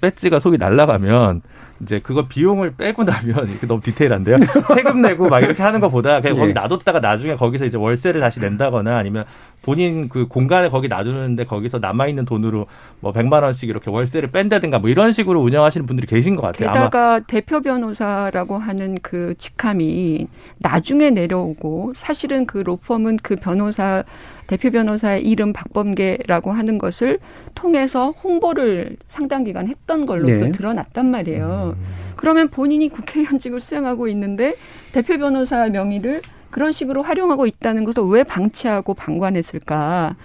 배지가 0.00 0.38
속이 0.38 0.56
날라가면 0.56 1.42
이제 1.82 1.98
그거 1.98 2.26
비용을 2.28 2.74
빼고 2.76 3.04
나면 3.04 3.58
너무 3.66 3.80
디테일한데요. 3.80 4.36
세금 4.74 5.00
내고 5.00 5.28
막 5.28 5.40
이렇게 5.40 5.62
하는 5.62 5.80
것보다 5.80 6.20
그냥 6.20 6.36
예. 6.36 6.40
거기 6.40 6.52
놔뒀다가 6.52 7.00
나중에 7.00 7.34
거기서 7.36 7.64
이제 7.64 7.78
월세를 7.78 8.20
다시 8.20 8.40
낸다거나 8.40 8.96
아니면 8.96 9.24
본인 9.62 10.08
그 10.08 10.26
공간에 10.26 10.68
거기 10.68 10.88
놔두는데 10.88 11.44
거기서 11.44 11.78
남아 11.78 12.06
있는 12.06 12.24
돈으로 12.24 12.66
뭐 13.00 13.12
100만 13.12 13.42
원씩 13.42 13.68
이렇게 13.68 13.90
월세를 13.90 14.30
뺀다든가 14.30 14.78
뭐 14.78 14.88
이런 14.88 15.12
식으로 15.12 15.40
운영하시는 15.40 15.86
분들이 15.86 16.06
계신 16.06 16.36
것 16.36 16.42
같아요. 16.42 16.70
아마 16.70 16.78
게다가 16.78 17.20
대표 17.20 17.60
변호사라고 17.60 18.58
하는 18.58 18.96
그 19.02 19.34
직함이 19.38 20.26
나중에 20.58 21.10
내려오고 21.10 21.92
사실은 21.96 22.46
그 22.46 22.58
로펌은 22.58 23.18
그 23.22 23.36
변호사 23.36 24.02
대표 24.46 24.70
변호사의 24.70 25.24
이름 25.24 25.52
박범계라고 25.52 26.50
하는 26.50 26.78
것을 26.78 27.18
통해서 27.54 28.10
홍보를 28.10 28.96
상당 29.06 29.44
기간 29.44 29.68
했던 29.68 30.06
걸로 30.06 30.26
네. 30.26 30.40
또 30.40 30.52
드러났단 30.52 31.10
말이에요. 31.10 31.76
그러면 32.16 32.48
본인이 32.48 32.88
국회의원직을 32.88 33.60
수행하고 33.60 34.08
있는데 34.08 34.56
대표 34.92 35.18
변호사 35.18 35.68
명의를 35.68 36.22
그런 36.50 36.72
식으로 36.72 37.02
활용하고 37.02 37.46
있다는 37.46 37.84
것을 37.84 38.02
왜 38.04 38.24
방치하고 38.24 38.94
방관했을까라고 38.94 40.16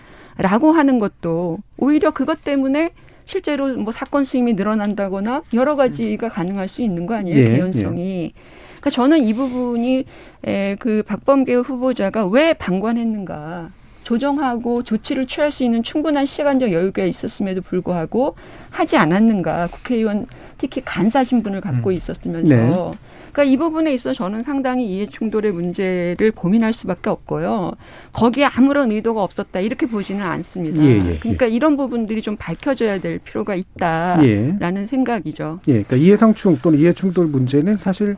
하는 0.73 0.99
것도 0.99 1.59
오히려 1.77 2.11
그것 2.11 2.43
때문에 2.43 2.91
실제로 3.25 3.75
뭐 3.75 3.91
사건 3.91 4.23
수임이 4.23 4.53
늘어난다거나 4.53 5.43
여러 5.53 5.75
가지가 5.75 6.29
가능할 6.29 6.67
수 6.67 6.81
있는 6.81 7.05
거 7.05 7.15
아니에요 7.15 7.37
예, 7.37 7.49
개연성이 7.55 8.33
그러니까 8.79 8.89
저는 8.91 9.23
이 9.23 9.33
부분이 9.33 10.05
에, 10.45 10.75
그 10.75 11.03
박범계 11.07 11.55
후보자가 11.55 12.27
왜 12.27 12.53
방관했는가. 12.53 13.71
조정하고 14.05 14.83
조치를 14.83 15.25
취할 15.25 15.51
수 15.51 15.63
있는 15.63 15.81
충분한 15.81 16.27
시간적 16.27 16.71
여유가 16.71 17.03
있었음에도 17.03 17.61
불구하고 17.61 18.35
하지 18.69 18.97
않았는가 18.97 19.67
국회의원 19.71 20.27
특히 20.59 20.81
간사 20.85 21.23
신분을 21.23 21.59
갖고 21.59 21.89
음. 21.89 21.95
있었으면서 21.95 22.55
네. 22.55 22.91
그러니까 23.35 23.43
이 23.43 23.57
부분에 23.57 23.93
있어 23.93 24.13
서 24.13 24.13
저는 24.13 24.43
상당히 24.43 24.87
이해 24.87 25.07
충돌의 25.07 25.51
문제를 25.51 26.31
고민할 26.31 26.71
수밖에 26.71 27.09
없고요. 27.09 27.73
거기에 28.13 28.45
아무런 28.45 28.91
의도가 28.91 29.21
없었다 29.21 29.59
이렇게 29.59 29.85
보지는 29.87 30.23
않습니다. 30.25 30.81
예, 30.81 31.01
예, 31.01 31.09
예. 31.11 31.17
그러니까 31.19 31.45
이런 31.47 31.75
부분들이 31.75 32.21
좀 32.21 32.37
밝혀져야 32.37 33.01
될 33.01 33.19
필요가 33.19 33.55
있다라는 33.55 34.83
예. 34.83 34.85
생각이죠. 34.85 35.59
예, 35.67 35.71
그러니까 35.83 35.97
이해상충 35.97 36.59
또는 36.61 36.79
이해충돌 36.79 37.27
문제는 37.27 37.75
사실 37.75 38.15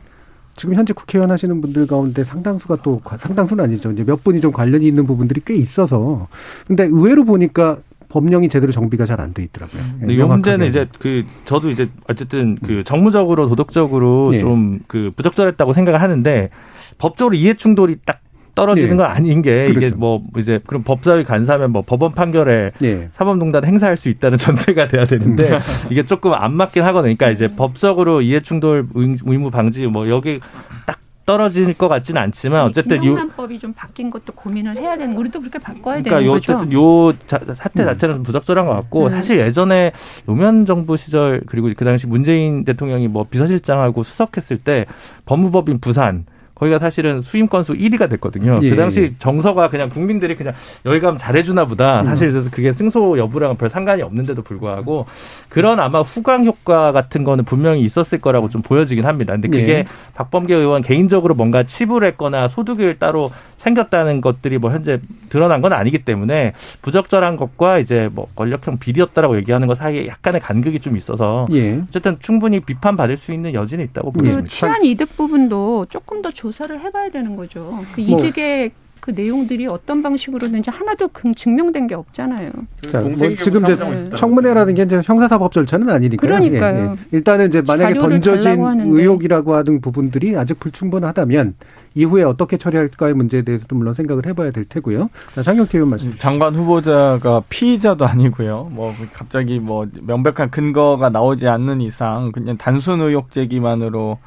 지금 0.56 0.74
현재 0.76 0.92
국회의원 0.92 1.32
하시는 1.32 1.60
분들 1.60 1.88
가운데 1.88 2.22
상당수가 2.22 2.76
또 2.84 3.00
과- 3.00 3.18
상당수는 3.18 3.64
아니죠. 3.64 3.90
이제 3.90 4.04
몇 4.04 4.22
분이 4.22 4.40
좀 4.40 4.52
관련이 4.52 4.86
있는 4.86 5.04
부분들이 5.04 5.40
꽤 5.44 5.54
있어서 5.54 6.28
근데 6.68 6.84
의외로 6.84 7.24
보니까 7.24 7.78
법령이 8.08 8.48
제대로 8.48 8.72
정비가 8.72 9.04
잘 9.06 9.20
안 9.20 9.34
돼 9.34 9.42
있더라고요. 9.44 9.82
예, 9.82 9.98
근데 10.00 10.14
이 10.14 10.16
명확하게. 10.16 10.50
문제는 10.50 10.66
이제 10.68 10.86
그 10.98 11.24
저도 11.44 11.70
이제 11.70 11.88
어쨌든 12.08 12.56
그 12.64 12.82
정무적으로 12.84 13.48
도덕적으로 13.48 14.30
예. 14.34 14.38
좀그 14.38 15.12
부적절했다고 15.16 15.72
생각을 15.74 16.00
하는데 16.00 16.50
법적으로 16.98 17.34
이해 17.34 17.54
충돌이 17.54 17.96
딱 18.06 18.20
떨어지는 18.54 18.92
예. 18.92 18.96
건 18.96 19.06
아닌 19.06 19.40
게 19.42 19.66
이게 19.66 19.74
그렇죠. 19.74 19.96
뭐 19.96 20.22
이제 20.36 20.58
그럼 20.66 20.82
법사위 20.82 21.22
간사면 21.24 21.70
뭐 21.70 21.82
법원 21.82 22.12
판결에 22.12 22.72
예. 22.82 23.08
사법농단 23.12 23.64
행사할 23.64 23.96
수 23.96 24.08
있다는 24.08 24.38
전제가 24.38 24.88
돼야 24.88 25.04
되는데 25.04 25.58
이게 25.90 26.02
조금 26.04 26.32
안 26.32 26.54
맞긴 26.54 26.82
하거든요. 26.84 27.14
그러니까 27.14 27.30
이제 27.30 27.54
법적으로 27.54 28.20
이해충돌 28.22 28.88
의무 28.94 29.50
방지 29.50 29.86
뭐 29.86 30.08
여기 30.08 30.40
딱 30.86 30.98
떨어질 31.28 31.74
것 31.74 31.88
같지는 31.88 32.22
않지만 32.22 32.62
어쨌든 32.62 32.96
요 32.96 33.02
김영란법이 33.02 33.58
좀 33.58 33.74
바뀐 33.74 34.08
것도 34.08 34.32
고민을 34.32 34.78
해야 34.78 34.96
되는 34.96 35.14
우리도 35.14 35.40
그렇게 35.40 35.58
바꿔야 35.58 36.00
그러니까 36.00 36.16
되는 36.16 36.24
요 36.24 36.32
거죠. 36.32 36.54
어쨌든 36.54 36.72
요 36.72 37.12
자, 37.26 37.38
사태 37.54 37.82
음. 37.82 37.86
자체는 37.88 38.14
좀 38.14 38.22
부적절한 38.22 38.64
것 38.64 38.72
같고 38.72 39.10
네. 39.10 39.16
사실 39.16 39.38
예전에 39.38 39.92
노무현 40.24 40.64
정부 40.64 40.96
시절 40.96 41.42
그리고 41.44 41.70
그 41.76 41.84
당시 41.84 42.06
문재인 42.06 42.64
대통령이 42.64 43.08
뭐 43.08 43.26
비서실장하고 43.28 44.04
수석했을 44.04 44.56
때 44.56 44.86
법무법인 45.26 45.80
부산 45.80 46.24
거기가 46.58 46.78
사실은 46.78 47.20
수임 47.20 47.48
건수 47.48 47.74
1위가 47.74 48.10
됐거든요. 48.10 48.60
예, 48.62 48.70
그 48.70 48.76
당시 48.76 49.02
예. 49.02 49.14
정서가 49.18 49.68
그냥 49.68 49.88
국민들이 49.88 50.34
그냥 50.34 50.54
여기 50.84 51.00
가면 51.00 51.18
잘해주나 51.18 51.66
보다. 51.66 52.02
음. 52.02 52.06
사실 52.06 52.30
그래서 52.30 52.50
그게 52.50 52.72
승소 52.72 53.18
여부랑은 53.18 53.56
별 53.56 53.68
상관이 53.68 54.02
없는데도 54.02 54.42
불구하고 54.42 55.06
그런 55.48 55.80
아마 55.80 56.00
후광 56.00 56.44
효과 56.44 56.92
같은 56.92 57.24
거는 57.24 57.44
분명히 57.44 57.80
있었을 57.82 58.18
거라고 58.18 58.48
좀 58.48 58.62
보여지긴 58.62 59.06
합니다. 59.06 59.32
근데 59.34 59.48
그게 59.48 59.72
예. 59.72 59.84
박범계 60.14 60.54
의원 60.54 60.82
개인적으로 60.82 61.34
뭔가 61.34 61.62
치불했거나 61.62 62.48
소득을 62.48 62.96
따로 62.96 63.30
챙겼다는 63.58 64.20
것들이 64.20 64.58
뭐 64.58 64.70
현재 64.70 65.00
드러난 65.28 65.60
건 65.60 65.72
아니기 65.72 65.98
때문에 66.04 66.54
부적절한 66.80 67.36
것과 67.36 67.78
이제 67.78 68.08
뭐 68.12 68.26
권력형 68.34 68.78
비리였다라고 68.78 69.36
얘기하는 69.36 69.66
것 69.66 69.76
사이에 69.76 70.06
약간의 70.06 70.40
간극이 70.40 70.80
좀 70.80 70.96
있어서 70.96 71.46
예. 71.52 71.80
어쨌든 71.88 72.16
충분히 72.20 72.60
비판받을 72.60 73.16
수 73.16 73.32
있는 73.32 73.52
여지는 73.54 73.84
있다고 73.86 74.08
예. 74.08 74.12
그 74.12 74.18
보입니다. 74.18 74.48
취한 74.48 74.84
이득 74.84 75.16
부분도 75.16 75.86
조금 75.90 76.22
더 76.22 76.30
조사를 76.30 76.80
해봐야 76.80 77.10
되는 77.10 77.36
거죠. 77.36 77.84
그 77.94 78.00
뭐. 78.00 78.18
이득의 78.18 78.70
그 79.00 79.12
내용들이 79.12 79.66
어떤 79.66 80.02
방식으로든지 80.02 80.70
하나도 80.70 81.08
그 81.08 81.32
증명된 81.34 81.86
게 81.86 81.94
없잖아요. 81.94 82.50
자, 82.92 83.00
뭐 83.00 83.14
지금 83.38 83.64
이제. 83.64 84.10
청문회라는 84.16 84.74
게 84.74 84.82
이제 84.82 85.00
형사사법 85.02 85.52
절차는 85.52 85.88
아니니까요. 85.88 86.28
그러니까요. 86.30 86.78
예, 86.78 86.90
예. 86.90 86.94
일단은 87.12 87.48
이제 87.48 87.62
만약에 87.62 87.94
던져진. 87.94 88.60
의혹이라고 88.82 89.54
하는 89.54 89.80
부분들이 89.80 90.36
아직 90.36 90.60
불충분하다면 90.60 91.54
이후에 91.98 92.22
어떻게 92.22 92.56
처리할까의 92.56 93.14
문제에 93.14 93.42
대해서도 93.42 93.74
물론 93.74 93.92
생각을 93.92 94.24
해봐야 94.24 94.52
될 94.52 94.64
테고요. 94.64 95.10
자, 95.34 95.42
장경태 95.42 95.78
의원 95.78 95.90
말씀. 95.90 96.16
장관 96.16 96.54
후보자가 96.54 97.42
피의자도 97.48 98.06
아니고요. 98.06 98.68
뭐 98.70 98.94
갑자기 99.12 99.58
뭐 99.58 99.84
명백한 100.02 100.50
근거가 100.50 101.08
나오지 101.08 101.48
않는 101.48 101.80
이상 101.80 102.30
그냥 102.30 102.56
단순 102.56 103.00
의혹 103.00 103.32
제기만으로 103.32 104.18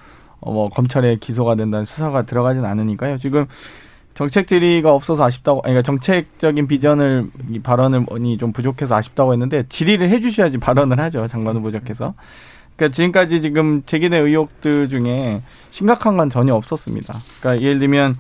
어, 0.41 0.51
뭐 0.51 0.69
검찰에 0.69 1.15
기소가 1.15 1.55
된다는 1.55 1.85
수사가 1.85 2.23
들어가진 2.23 2.65
않으니까요. 2.65 3.17
지금 3.17 3.45
정책 4.15 4.47
질의가 4.47 4.93
없어서 4.93 5.23
아쉽다고, 5.23 5.61
그러니까 5.61 5.81
정책적인 5.83 6.67
비전을 6.67 7.29
이 7.51 7.59
발언을이 7.59 8.37
좀 8.37 8.51
부족해서 8.51 8.95
아쉽다고 8.95 9.31
했는데 9.31 9.63
질의를 9.69 10.09
해주셔야지 10.09 10.57
발언을 10.57 10.99
하죠 10.99 11.25
장관 11.27 11.55
후보자께서. 11.55 12.13
그러니까 12.75 12.95
지금까지 12.95 13.41
지금 13.41 13.83
제기된 13.85 14.25
의혹들 14.25 14.89
중에 14.89 15.41
심각한 15.69 16.17
건 16.17 16.29
전혀 16.29 16.53
없었습니다. 16.55 17.13
그러니까 17.39 17.63
예를 17.63 17.79
들면 17.79 18.17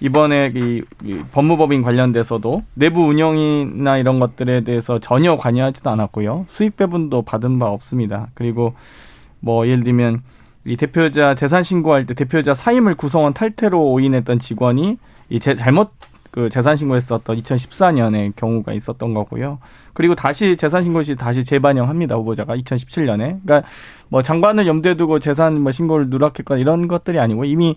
이번에 0.00 0.52
이, 0.54 0.82
이 1.04 1.20
법무법인 1.30 1.82
관련돼서도 1.82 2.64
내부 2.74 3.02
운영이나 3.06 3.98
이런 3.98 4.18
것들에 4.18 4.62
대해서 4.62 4.98
전혀 4.98 5.36
관여하지도 5.36 5.88
않았고요. 5.90 6.46
수익 6.48 6.76
배분도 6.76 7.22
받은 7.22 7.58
바 7.60 7.68
없습니다. 7.68 8.28
그리고 8.34 8.74
뭐 9.38 9.66
예를 9.66 9.84
들면 9.84 10.22
이 10.66 10.76
대표자 10.76 11.34
재산 11.34 11.62
신고할 11.62 12.06
때 12.06 12.14
대표자 12.14 12.54
사임을 12.54 12.96
구성원 12.96 13.32
탈퇴로 13.32 13.90
오인했던 13.90 14.40
직원이 14.40 14.98
이 15.28 15.40
제, 15.40 15.54
잘못 15.54 15.90
그 16.32 16.48
재산 16.48 16.76
신고했었던 16.76 17.36
2014년에 17.36 18.32
경우가 18.34 18.72
있었던 18.72 19.14
거고요. 19.14 19.58
그리고 19.92 20.14
다시 20.14 20.56
재산 20.56 20.82
신고 20.82 21.02
시 21.02 21.14
다시 21.14 21.44
재반영합니다 21.44 22.16
후보자가 22.16 22.56
2017년에. 22.56 23.40
그러니까 23.44 23.62
뭐 24.08 24.22
장관을 24.22 24.66
염두에 24.66 24.94
두고 24.94 25.20
재산 25.20 25.60
뭐 25.60 25.70
신고를 25.70 26.08
누락했거나 26.08 26.58
이런 26.58 26.88
것들이 26.88 27.20
아니고 27.20 27.44
이미 27.44 27.76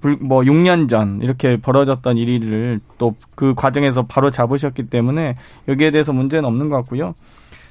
불, 0.00 0.18
뭐 0.20 0.42
6년 0.42 0.86
전 0.88 1.20
이렇게 1.22 1.56
벌어졌던 1.56 2.18
일을 2.18 2.78
또 2.98 3.14
그 3.34 3.54
과정에서 3.54 4.02
바로 4.06 4.30
잡으셨기 4.30 4.84
때문에 4.90 5.34
여기에 5.66 5.90
대해서 5.90 6.12
문제는 6.12 6.44
없는 6.44 6.68
것 6.68 6.76
같고요. 6.76 7.14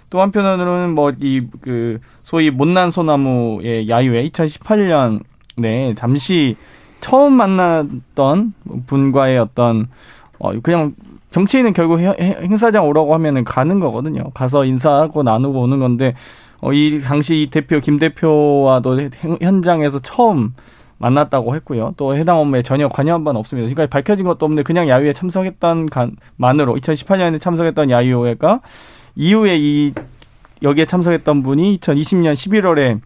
또 0.09 0.19
한편으로는 0.19 0.95
뭐 0.95 1.11
이 1.21 1.47
그 1.61 1.99
소위 2.23 2.49
못난 2.49 2.89
소나무의 2.91 3.87
야유회 3.87 4.27
2018년에 4.29 5.95
잠시 5.95 6.55
처음 7.01 7.33
만났던 7.33 8.53
분과의 8.87 9.37
어떤 9.37 9.89
어 10.43 10.51
그냥 10.61 10.93
정치인은 11.31 11.73
결국 11.73 11.99
행사장 11.99 12.85
오라고 12.87 13.13
하면은 13.15 13.43
가는 13.43 13.79
거거든요. 13.79 14.25
가서 14.33 14.65
인사하고 14.65 15.23
나누고 15.23 15.61
오는 15.61 15.79
건데 15.79 16.13
어 16.61 16.71
이 16.73 17.01
당시 17.01 17.41
이 17.43 17.49
대표 17.49 17.79
김 17.79 17.97
대표와도 17.97 18.99
행- 18.99 19.37
현장에서 19.41 19.99
처음 19.99 20.53
만났다고 20.97 21.55
했고요. 21.55 21.93
또 21.97 22.15
해당 22.15 22.39
업무에 22.39 22.61
전혀 22.61 22.87
관여한 22.87 23.23
바는 23.25 23.37
없습니다. 23.39 23.67
지금까지 23.67 23.89
밝혀진 23.89 24.25
것도 24.25 24.45
없는데 24.45 24.63
그냥 24.63 24.87
야유회 24.87 25.11
참석했던 25.13 25.87
간, 25.87 26.15
만으로 26.37 26.75
2018년에 26.75 27.41
참석했던 27.41 27.89
야유회가 27.89 28.61
이후에 29.15 29.57
이 29.59 29.93
여기에 30.61 30.85
참석했던 30.85 31.43
분이 31.43 31.79
2020년 31.79 32.33
11월에 32.35 32.99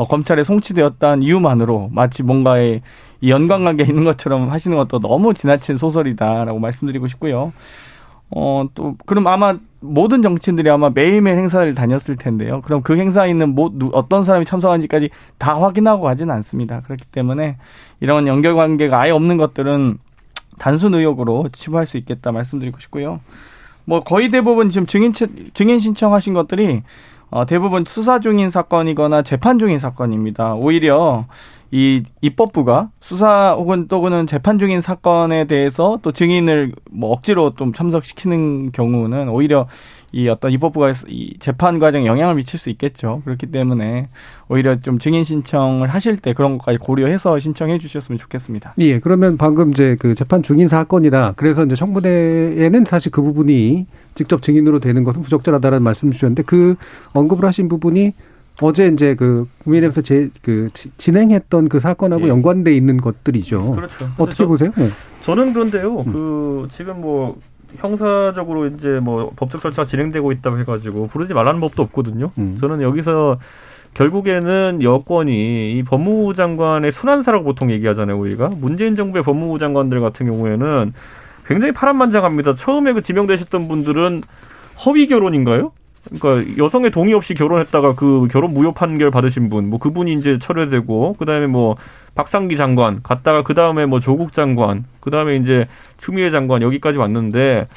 어, 0.00 0.06
검찰에 0.06 0.44
송치되었다는 0.44 1.22
이유만으로 1.22 1.90
마치 1.92 2.22
뭔가에 2.22 2.80
이 3.20 3.30
연관관계 3.30 3.84
있는 3.84 4.04
것처럼 4.04 4.50
하시는 4.50 4.74
것도 4.74 4.98
너무 4.98 5.34
지나친 5.34 5.76
소설이다라고 5.76 6.58
말씀드리고 6.58 7.06
싶고요. 7.06 7.52
어, 8.30 8.64
또, 8.74 8.96
그럼 9.04 9.26
아마 9.26 9.56
모든 9.80 10.22
정치인들이 10.22 10.70
아마 10.70 10.88
매일매일 10.88 11.36
행사를 11.36 11.74
다녔을 11.74 12.16
텐데요. 12.18 12.62
그럼 12.62 12.80
그 12.80 12.96
행사에 12.96 13.28
있는 13.28 13.54
뭐, 13.54 13.70
누, 13.74 13.90
어떤 13.92 14.22
사람이 14.22 14.46
참석한지까지 14.46 15.10
다 15.36 15.60
확인하고 15.60 16.04
가지는 16.04 16.32
않습니다. 16.36 16.80
그렇기 16.80 17.04
때문에 17.12 17.58
이런 18.00 18.26
연결 18.26 18.54
관계가 18.54 18.98
아예 19.00 19.10
없는 19.10 19.36
것들은 19.36 19.98
단순 20.58 20.94
의혹으로 20.94 21.48
치부할 21.52 21.84
수 21.84 21.98
있겠다 21.98 22.32
말씀드리고 22.32 22.78
싶고요. 22.80 23.20
뭐 23.84 24.00
거의 24.00 24.30
대부분 24.30 24.70
지금 24.70 24.86
증인 24.86 25.12
채- 25.12 25.26
증인 25.52 25.78
신청하신 25.78 26.32
것들이 26.32 26.82
어, 27.30 27.46
대부분 27.46 27.84
수사 27.86 28.18
중인 28.18 28.50
사건이거나 28.50 29.22
재판 29.22 29.58
중인 29.58 29.78
사건입니다. 29.78 30.54
오히려 30.54 31.26
이 31.70 32.02
입법부가 32.20 32.90
수사 32.98 33.52
혹은 33.52 33.86
또는 33.86 34.26
재판 34.26 34.58
중인 34.58 34.80
사건에 34.80 35.44
대해서 35.44 36.00
또 36.02 36.10
증인을 36.10 36.72
뭐 36.90 37.12
억지로 37.12 37.54
좀 37.54 37.72
참석시키는 37.72 38.72
경우는 38.72 39.28
오히려 39.28 39.68
이 40.12 40.28
어떤 40.28 40.50
입법부가 40.52 40.92
이 41.08 41.36
재판 41.38 41.78
과정에 41.78 42.06
영향을 42.06 42.34
미칠 42.34 42.58
수 42.58 42.68
있겠죠. 42.70 43.22
그렇기 43.24 43.46
때문에 43.46 44.08
오히려 44.48 44.74
좀 44.76 44.98
증인 44.98 45.22
신청을 45.22 45.88
하실 45.88 46.16
때 46.16 46.32
그런 46.32 46.58
것까지 46.58 46.78
고려해서 46.78 47.38
신청해 47.38 47.78
주셨으면 47.78 48.18
좋겠습니다. 48.18 48.74
예, 48.78 48.98
그러면 48.98 49.36
방금 49.36 49.70
이제 49.70 49.96
그 50.00 50.14
재판 50.14 50.42
중인 50.42 50.66
사건이다. 50.68 51.34
그래서 51.36 51.64
이제 51.64 51.74
청문회에는 51.76 52.84
사실 52.86 53.12
그 53.12 53.22
부분이 53.22 53.86
직접 54.16 54.42
증인으로 54.42 54.80
되는 54.80 55.04
것은 55.04 55.22
부적절하다라는 55.22 55.82
말씀 55.82 56.10
주셨는데 56.10 56.42
그 56.42 56.74
언급을 57.12 57.46
하신 57.46 57.68
부분이 57.68 58.12
어제 58.62 58.88
이제 58.88 59.14
그 59.14 59.48
국민의힘에서 59.64 60.02
제 60.02 60.28
그 60.42 60.68
진행했던 60.98 61.68
그 61.68 61.80
사건하고 61.80 62.24
예. 62.24 62.28
연관돼 62.28 62.74
있는 62.76 63.00
것들이죠. 63.00 63.72
그렇죠. 63.72 64.10
어떻게 64.18 64.36
저- 64.38 64.46
보세요? 64.48 64.72
네. 64.76 64.90
저는 65.22 65.52
그런데요. 65.52 66.00
음. 66.00 66.12
그 66.12 66.68
지금 66.72 67.00
뭐 67.00 67.38
형사적으로 67.78 68.66
이제 68.66 69.00
뭐 69.00 69.32
법적 69.36 69.60
절차가 69.60 69.86
진행되고 69.86 70.32
있다고 70.32 70.58
해가지고 70.58 71.06
부르지 71.08 71.34
말라는 71.34 71.60
법도 71.60 71.82
없거든요. 71.84 72.30
음. 72.38 72.58
저는 72.60 72.82
여기서 72.82 73.38
결국에는 73.94 74.82
여권이 74.82 75.72
이 75.72 75.82
법무부 75.82 76.34
장관의 76.34 76.92
순환사라고 76.92 77.44
보통 77.44 77.70
얘기하잖아요, 77.70 78.18
우리가. 78.18 78.50
문재인 78.56 78.94
정부의 78.94 79.24
법무부 79.24 79.58
장관들 79.58 80.00
같은 80.00 80.26
경우에는 80.26 80.92
굉장히 81.46 81.72
파란만장합니다. 81.72 82.54
처음에 82.54 82.92
그 82.92 83.02
지명되셨던 83.02 83.66
분들은 83.66 84.22
허위 84.86 85.06
결혼인가요? 85.08 85.72
그러니까 86.04 86.56
여성의 86.56 86.90
동의 86.90 87.14
없이 87.14 87.34
결혼했다가 87.34 87.94
그 87.94 88.26
결혼 88.30 88.52
무효 88.52 88.72
판결 88.72 89.10
받으신 89.10 89.50
분, 89.50 89.68
뭐 89.68 89.78
그분이 89.78 90.12
이제 90.14 90.38
철회되고 90.38 91.14
그다음에 91.18 91.46
뭐 91.46 91.76
박상기 92.14 92.56
장관 92.56 93.02
갔다가 93.02 93.42
그다음에 93.42 93.86
뭐 93.86 94.00
조국 94.00 94.32
장관, 94.32 94.84
그다음에 95.00 95.36
이제 95.36 95.68
추미애 95.98 96.30
장관 96.30 96.62
여기까지 96.62 96.98
왔는데 96.98 97.68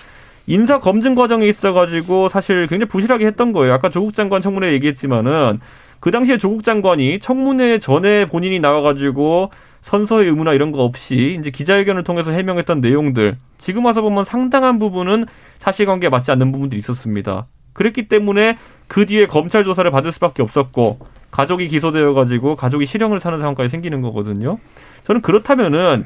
인사 0.47 0.79
검증 0.79 1.15
과정에 1.15 1.47
있어 1.47 1.73
가지고 1.73 2.29
사실 2.29 2.67
굉장히 2.67 2.89
부실하게 2.89 3.25
했던 3.27 3.51
거예요. 3.51 3.73
아까 3.73 3.89
조국 3.89 4.13
장관 4.13 4.41
청문회 4.41 4.73
얘기했지만은 4.73 5.59
그 5.99 6.11
당시에 6.11 6.37
조국 6.37 6.63
장관이 6.63 7.19
청문회 7.19 7.79
전에 7.79 8.25
본인이 8.25 8.59
나와 8.59 8.81
가지고 8.81 9.51
선서의 9.81 10.27
의무나 10.27 10.53
이런 10.53 10.71
거 10.71 10.83
없이 10.83 11.37
이제 11.39 11.49
기자회견을 11.49 12.03
통해서 12.03 12.31
해명했던 12.31 12.81
내용들 12.81 13.37
지금 13.57 13.85
와서 13.85 14.01
보면 14.01 14.25
상당한 14.25 14.79
부분은 14.79 15.25
사실관계에 15.59 16.09
맞지 16.09 16.31
않는 16.31 16.51
부분들이 16.51 16.79
있었습니다. 16.79 17.47
그랬기 17.73 18.07
때문에 18.07 18.57
그 18.87 19.05
뒤에 19.05 19.27
검찰 19.27 19.63
조사를 19.63 19.89
받을 19.91 20.11
수밖에 20.11 20.41
없었고 20.41 20.99
가족이 21.31 21.67
기소되어 21.67 22.13
가지고 22.13 22.55
가족이 22.55 22.85
실형을 22.85 23.19
사는 23.19 23.37
상황까지 23.39 23.69
생기는 23.69 24.01
거거든요. 24.01 24.59
저는 25.05 25.21
그렇다면은 25.21 26.05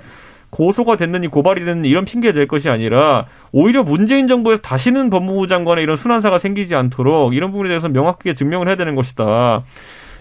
고소가 0.50 0.96
됐느니 0.96 1.28
고발이 1.28 1.66
됐느니 1.66 1.90
이런 1.90 2.06
핑계 2.06 2.32
될 2.32 2.48
것이 2.48 2.70
아니라 2.70 3.26
오히려 3.52 3.84
문재인 3.84 4.28
정부에서 4.28 4.62
다시는 4.62 5.10
법무부 5.10 5.48
장관의 5.48 5.84
이런 5.84 5.98
순환사가 5.98 6.40
생기지 6.40 6.74
않도록 6.76 7.36
이런 7.36 7.52
부분에 7.52 7.68
대해서 7.68 7.90
명확하게 7.90 8.34
증명을 8.34 8.68
해야 8.68 8.78
되는 8.78 8.96
것이다. 8.96 9.64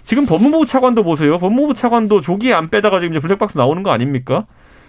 지금 0.03 0.27
법무부 0.27 0.67
차관도 0.67 1.05
보세요. 1.05 1.39
법무부 1.39 1.75
차관도 1.75 2.21
조기에 2.21 2.53
안 2.55 2.69
빼다가 2.69 2.99
지금 2.99 3.13
이제 3.13 3.21
블랙박스 3.21 3.57
나오는 3.57 3.83
거 3.83 3.91
아닙니까? 3.91 4.47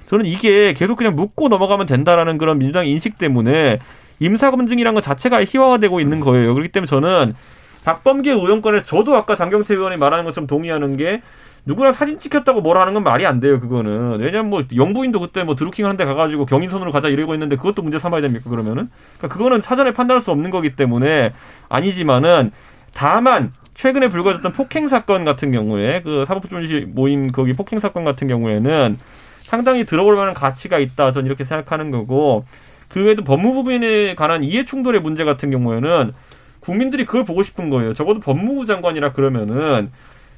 저는 0.10 0.26
이게 0.26 0.74
계속 0.74 0.96
그냥 0.96 1.16
묻고 1.16 1.50
넘어가면 1.50 1.86
된다라는 1.86 2.38
그런 2.38 2.58
민주당 2.58 2.88
인식 2.88 3.18
때문에 3.18 3.80
임사검증이란 4.20 4.94
것 4.94 5.02
자체가 5.02 5.44
희화화되고 5.44 6.00
있는 6.00 6.20
거예요. 6.20 6.54
그렇기 6.54 6.72
때문에 6.72 6.88
저는 6.88 7.36
박범계 7.84 8.32
의원권에 8.32 8.84
저도 8.84 9.16
아까 9.16 9.36
장경태 9.36 9.74
의원이 9.74 9.98
말하는 9.98 10.26
것처럼 10.26 10.48
동의하는 10.48 10.98
게 10.98 11.22
누구나 11.66 11.92
사진 11.92 12.18
찍혔다고 12.18 12.62
뭐라 12.62 12.82
하는 12.82 12.94
건 12.94 13.04
말이 13.04 13.26
안 13.26 13.40
돼요, 13.42 13.60
그거는. 13.60 14.20
왜냐면 14.20 14.50
뭐 14.50 14.64
영부인도 14.74 15.20
그때 15.20 15.44
뭐 15.44 15.56
드루킹 15.56 15.84
하는데 15.86 16.04
가가지고 16.06 16.46
경인선으로 16.46 16.92
가자 16.94 17.10
이러고 17.10 17.34
있는데 17.34 17.58
그것도 17.58 17.82
문제 17.82 18.00
삼아야 18.00 18.22
됩니까, 18.22 18.50
그러면은? 18.50 18.90
그러니까 19.18 19.38
그거는 19.38 19.62
사전에 19.62 19.92
판단할 19.92 20.22
수 20.22 20.32
없는 20.32 20.50
거기 20.50 20.76
때문에 20.78 21.34
아니지만은 21.68 22.52
다만 22.94 23.52
최근에 23.74 24.10
불거졌던 24.10 24.54
폭행 24.54 24.88
사건 24.88 25.26
같은 25.26 25.52
경우에 25.52 26.02
그 26.04 26.24
사법부 26.26 26.48
존시 26.48 26.86
모임 26.88 27.28
거기 27.28 27.54
폭행 27.54 27.80
사건 27.80 28.06
같은 28.06 28.28
경우에는 28.28 28.98
상당히 29.44 29.86
들어볼 29.86 30.16
만한 30.16 30.34
가치가 30.34 30.80
있다. 30.80 31.12
전 31.12 31.26
이렇게 31.26 31.44
생각하는 31.44 31.92
거고 31.92 32.46
그 32.90 33.04
외에도 33.04 33.24
법무부에 33.24 34.16
관한 34.16 34.44
이해 34.44 34.66
충돌의 34.66 35.02
문제 35.02 35.24
같은 35.24 35.52
경우에는 35.52 36.14
국민들이 36.60 37.06
그걸 37.06 37.24
보고 37.26 37.44
싶은 37.44 37.70
거예요. 37.70 37.94
적어도 37.94 38.20
법무부 38.20 38.66
장관이라 38.66 39.14
그러면은 39.14 39.90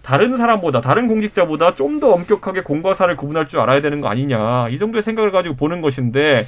다른 0.01 0.38
사람보다 0.38 0.81
다른 0.81 1.07
공직자보다 1.07 1.75
좀 1.75 1.99
더 1.99 2.13
엄격하게 2.13 2.62
공과 2.62 2.95
사를 2.95 3.17
구분할 3.17 3.47
줄 3.47 3.59
알아야 3.59 3.81
되는 3.81 3.99
거 3.99 4.07
아니냐 4.07 4.69
이 4.69 4.79
정도의 4.79 5.03
생각을 5.03 5.31
가지고 5.31 5.55
보는 5.55 5.81
것인데 5.81 6.45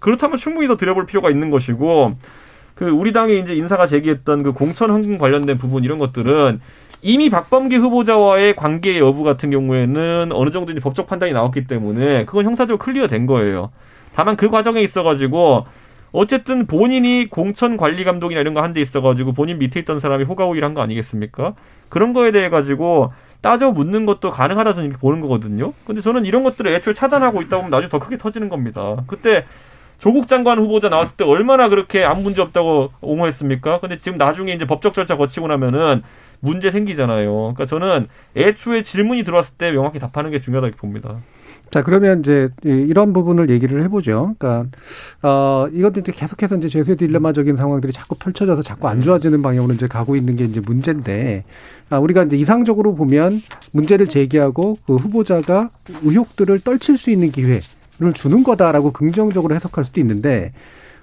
그렇다면 0.00 0.36
충분히 0.36 0.66
더 0.66 0.76
들여볼 0.76 1.06
필요가 1.06 1.30
있는 1.30 1.50
것이고 1.50 2.16
그 2.74 2.86
우리 2.88 3.12
당이 3.12 3.38
이제 3.40 3.54
인사가 3.54 3.86
제기했던 3.86 4.42
그 4.42 4.52
공천 4.52 4.90
헌금 4.90 5.18
관련된 5.18 5.58
부분 5.58 5.84
이런 5.84 5.98
것들은 5.98 6.60
이미 7.02 7.30
박범계 7.30 7.76
후보자와의 7.76 8.56
관계 8.56 8.98
여부 8.98 9.22
같은 9.22 9.50
경우에는 9.50 10.32
어느 10.32 10.50
정도 10.50 10.72
이제 10.72 10.80
법적 10.80 11.06
판단이 11.06 11.32
나왔기 11.32 11.66
때문에 11.66 12.24
그건 12.24 12.44
형사적으로 12.44 12.78
클리어 12.78 13.06
된 13.06 13.26
거예요. 13.26 13.70
다만 14.18 14.34
그 14.36 14.50
과정에 14.50 14.80
있어가지고 14.80 15.64
어쨌든 16.10 16.66
본인이 16.66 17.26
공천 17.28 17.76
관리 17.76 18.02
감독이나 18.02 18.40
이런 18.40 18.52
거 18.52 18.60
한 18.60 18.72
데 18.72 18.80
있어가지고 18.80 19.32
본인 19.32 19.58
밑에 19.60 19.78
있던 19.78 20.00
사람이 20.00 20.24
호가호일 20.24 20.64
한거 20.64 20.80
아니겠습니까? 20.82 21.54
그런 21.88 22.12
거에 22.12 22.32
대해 22.32 22.48
가지고 22.48 23.12
따져 23.42 23.70
묻는 23.70 24.06
것도 24.06 24.32
가능하다 24.32 24.72
저는 24.72 24.88
이렇게 24.88 25.00
보는 25.00 25.20
거거든요. 25.20 25.72
근데 25.86 26.00
저는 26.00 26.24
이런 26.24 26.42
것들을 26.42 26.68
애초에 26.74 26.94
차단하고 26.94 27.42
있다 27.42 27.58
보면 27.58 27.70
나중에 27.70 27.88
더 27.90 28.00
크게 28.00 28.18
터지는 28.18 28.48
겁니다. 28.48 28.96
그때 29.06 29.44
조국 29.98 30.26
장관 30.26 30.58
후보자 30.58 30.88
나왔을 30.88 31.14
때 31.16 31.22
얼마나 31.22 31.68
그렇게 31.68 32.02
아무 32.02 32.22
문제 32.22 32.42
없다고 32.42 32.90
옹호했습니까? 33.00 33.78
근데 33.78 33.98
지금 33.98 34.18
나중에 34.18 34.52
이제 34.52 34.64
법적 34.66 34.94
절차 34.94 35.16
거치고 35.16 35.46
나면은 35.46 36.02
문제 36.40 36.72
생기잖아요. 36.72 37.32
그러니까 37.54 37.66
저는 37.66 38.08
애초에 38.36 38.82
질문이 38.82 39.22
들어왔을 39.22 39.56
때 39.56 39.70
명확히 39.70 40.00
답하는 40.00 40.32
게 40.32 40.40
중요하다고 40.40 40.76
봅니다. 40.76 41.18
자, 41.70 41.82
그러면 41.82 42.20
이제 42.20 42.48
이런 42.62 43.12
부분을 43.12 43.50
얘기를 43.50 43.82
해보죠. 43.82 44.34
그러니까, 44.38 44.70
어, 45.22 45.66
이것도 45.70 46.00
이제 46.00 46.12
계속해서 46.12 46.56
이제 46.56 46.68
제세 46.68 46.94
딜레마적인 46.94 47.56
상황들이 47.56 47.92
자꾸 47.92 48.14
펼쳐져서 48.14 48.62
자꾸 48.62 48.88
안 48.88 49.00
좋아지는 49.02 49.42
방향으로 49.42 49.74
이제 49.74 49.86
가고 49.86 50.16
있는 50.16 50.34
게 50.36 50.44
이제 50.44 50.60
문제인데, 50.60 51.44
아, 51.90 51.98
우리가 51.98 52.24
이제 52.24 52.36
이상적으로 52.36 52.94
보면 52.94 53.42
문제를 53.72 54.08
제기하고 54.08 54.78
그 54.86 54.96
후보자가 54.96 55.68
의혹들을 56.02 56.60
떨칠 56.60 56.96
수 56.96 57.10
있는 57.10 57.30
기회를 57.30 57.60
주는 58.14 58.42
거다라고 58.42 58.92
긍정적으로 58.92 59.54
해석할 59.54 59.84
수도 59.84 60.00
있는데, 60.00 60.52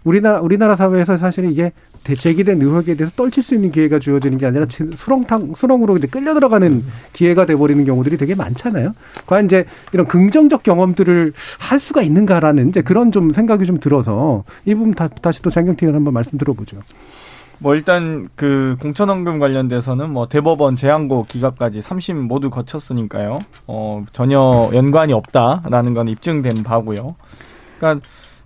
우리나라, 0.04 0.40
우리나라 0.40 0.76
사회에서 0.76 1.18
사실은 1.18 1.52
이게 1.52 1.74
제기된 2.14 2.62
의혹에 2.62 2.96
대해서 2.96 3.12
떨칠 3.16 3.42
수 3.42 3.56
있는 3.56 3.72
기회가 3.72 3.98
주어지는 3.98 4.38
게 4.38 4.46
아니라 4.46 4.66
수렁탕 4.70 5.54
수렁으로 5.56 5.98
끌려 6.12 6.34
들어가는 6.34 6.84
기회가 7.14 7.46
돼버리는 7.46 7.84
경우들이 7.84 8.18
되게 8.18 8.36
많잖아요. 8.36 8.94
과연 9.26 9.46
이제 9.46 9.66
이런 9.94 10.06
긍정적 10.06 10.62
경험들을 10.62 11.34
할 11.58 11.80
수가 11.80 12.04
있는가라는 12.04 12.70
이제 12.70 12.82
그런 12.82 13.12
좀 13.12 13.34
생각이 13.34 13.66
좀 13.66 13.80
들어서 13.80 14.44
이 14.66 14.76
부분 14.76 14.94
다, 14.94 15.08
다시 15.08 15.42
또 15.42 15.50
장경태 15.50 15.86
의원 15.86 15.96
한번 15.96 16.14
말씀 16.14 16.38
들어보죠. 16.38 16.78
뭐 17.60 17.74
일단 17.74 18.28
그 18.36 18.76
공천원금 18.82 19.40
관련돼서는 19.40 20.10
뭐 20.10 20.28
대법원 20.28 20.76
재항고 20.76 21.26
기각까지 21.28 21.80
3심 21.80 22.16
모두 22.16 22.50
거쳤으니까요. 22.50 23.40
어 23.68 24.04
전혀 24.14 24.70
연관이 24.74 25.14
없다라는 25.14 25.94
건 25.94 26.08
입증된 26.08 26.64
바고요. 26.64 27.16
그러니까 27.80 28.06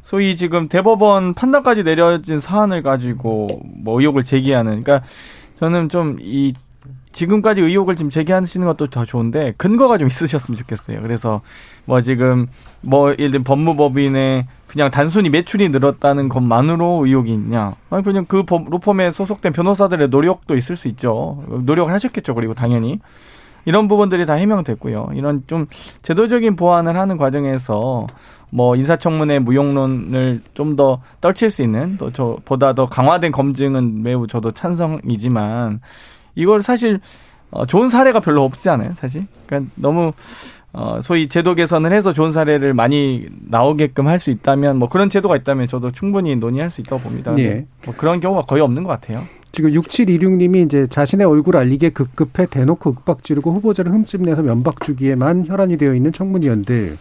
소위 0.10 0.36
지금 0.36 0.68
대법원 0.68 1.36
판단까지 1.36 1.84
내려진 1.84 2.40
사안을 2.40 2.82
가지고 2.82 3.62
뭐 3.76 4.00
의혹을 4.00 4.24
제기하는 4.24 4.82
그러니까 4.82 5.08
저는 5.60 5.88
좀 5.88 6.18
이 6.20 6.54
지금까지 7.12 7.62
의혹을 7.62 7.96
지금 7.96 8.10
제기하시는 8.10 8.66
것도 8.66 8.88
더 8.88 9.06
좋은데 9.06 9.54
근거가 9.58 10.00
좀 10.00 10.08
있으셨으면 10.08 10.58
좋겠어요. 10.58 11.04
그래서 11.04 11.42
뭐 11.86 12.02
지금 12.02 12.48
뭐 12.82 13.12
예를 13.12 13.30
들면 13.30 13.44
법무법인의 13.44 14.48
그냥 14.66 14.90
단순히 14.90 15.30
매출이 15.30 15.70
늘었다는 15.70 16.28
것만으로 16.28 17.06
의혹이 17.06 17.32
있냐? 17.32 17.76
아니 17.92 18.04
그냥 18.04 18.26
그 18.28 18.44
로펌에 18.48 19.12
소속된 19.12 19.54
변호사들의 19.54 20.10
노력도 20.10 20.56
있을 20.56 20.76
수 20.76 20.88
있죠. 20.88 21.44
노력을 21.48 21.94
하셨겠죠. 21.94 22.34
그리고 22.34 22.56
당연히 22.56 23.00
이런 23.66 23.88
부분들이 23.88 24.26
다 24.26 24.34
해명됐고요. 24.34 25.10
이런 25.14 25.44
좀 25.46 25.68
제도적인 26.02 26.56
보완을 26.56 26.98
하는 26.98 27.18
과정에서 27.18 28.08
뭐 28.52 28.76
인사청문회 28.76 29.40
무용론을 29.40 30.42
좀 30.54 30.76
더 30.76 31.02
떨칠 31.22 31.50
수 31.50 31.62
있는 31.62 31.98
또 31.98 32.12
저 32.12 32.38
보다 32.46 32.74
더 32.74 32.88
강화된 32.88 33.32
검증은 33.32 34.02
매우 34.04 34.28
저도 34.28 34.52
찬성이지만 34.54 35.82
이걸 36.36 36.62
사실 36.62 37.00
어 37.52 37.66
좋은 37.66 37.90
사례가 37.90 38.20
별로 38.20 38.44
없지 38.44 38.70
않아요, 38.70 38.94
사실. 38.96 39.26
그러니까 39.48 39.72
너무 39.76 40.14
어 40.72 41.00
소위 41.02 41.28
제도 41.28 41.56
개선을 41.56 41.92
해서 41.92 42.14
좋은 42.14 42.32
사례를 42.32 42.74
많이 42.76 43.26
나오게끔 43.48 44.08
할 44.08 44.20
수 44.20 44.30
있다면 44.30 44.78
뭐 44.78 44.88
그런 44.88 45.10
제도가 45.10 45.36
있다면 45.38 45.68
저도 45.68 45.90
충분히 45.92 46.36
논의할 46.36 46.70
수 46.70 46.82
있다고 46.82 47.02
봅니다. 47.02 47.34
예. 47.40 47.66
뭐 47.86 47.94
그런 47.98 48.20
경우가 48.20 48.44
거의 48.44 48.62
없는 48.62 48.84
것 48.84 48.90
같아요. 48.90 49.22
지금 49.52 49.72
6726님이 49.72 50.64
이제 50.66 50.86
자신의 50.88 51.26
얼굴 51.26 51.58
알리게 51.58 51.90
급급해 51.90 52.46
대놓고 52.46 52.92
윽박 52.92 53.24
지르고 53.24 53.52
후보자를 53.52 53.92
흠집내서 53.92 54.44
면박 54.44 54.82
주기에만 54.82 55.48
혈안이 55.48 55.78
되어 55.78 55.96
있는 55.96 56.14
청문위원들 56.14 57.00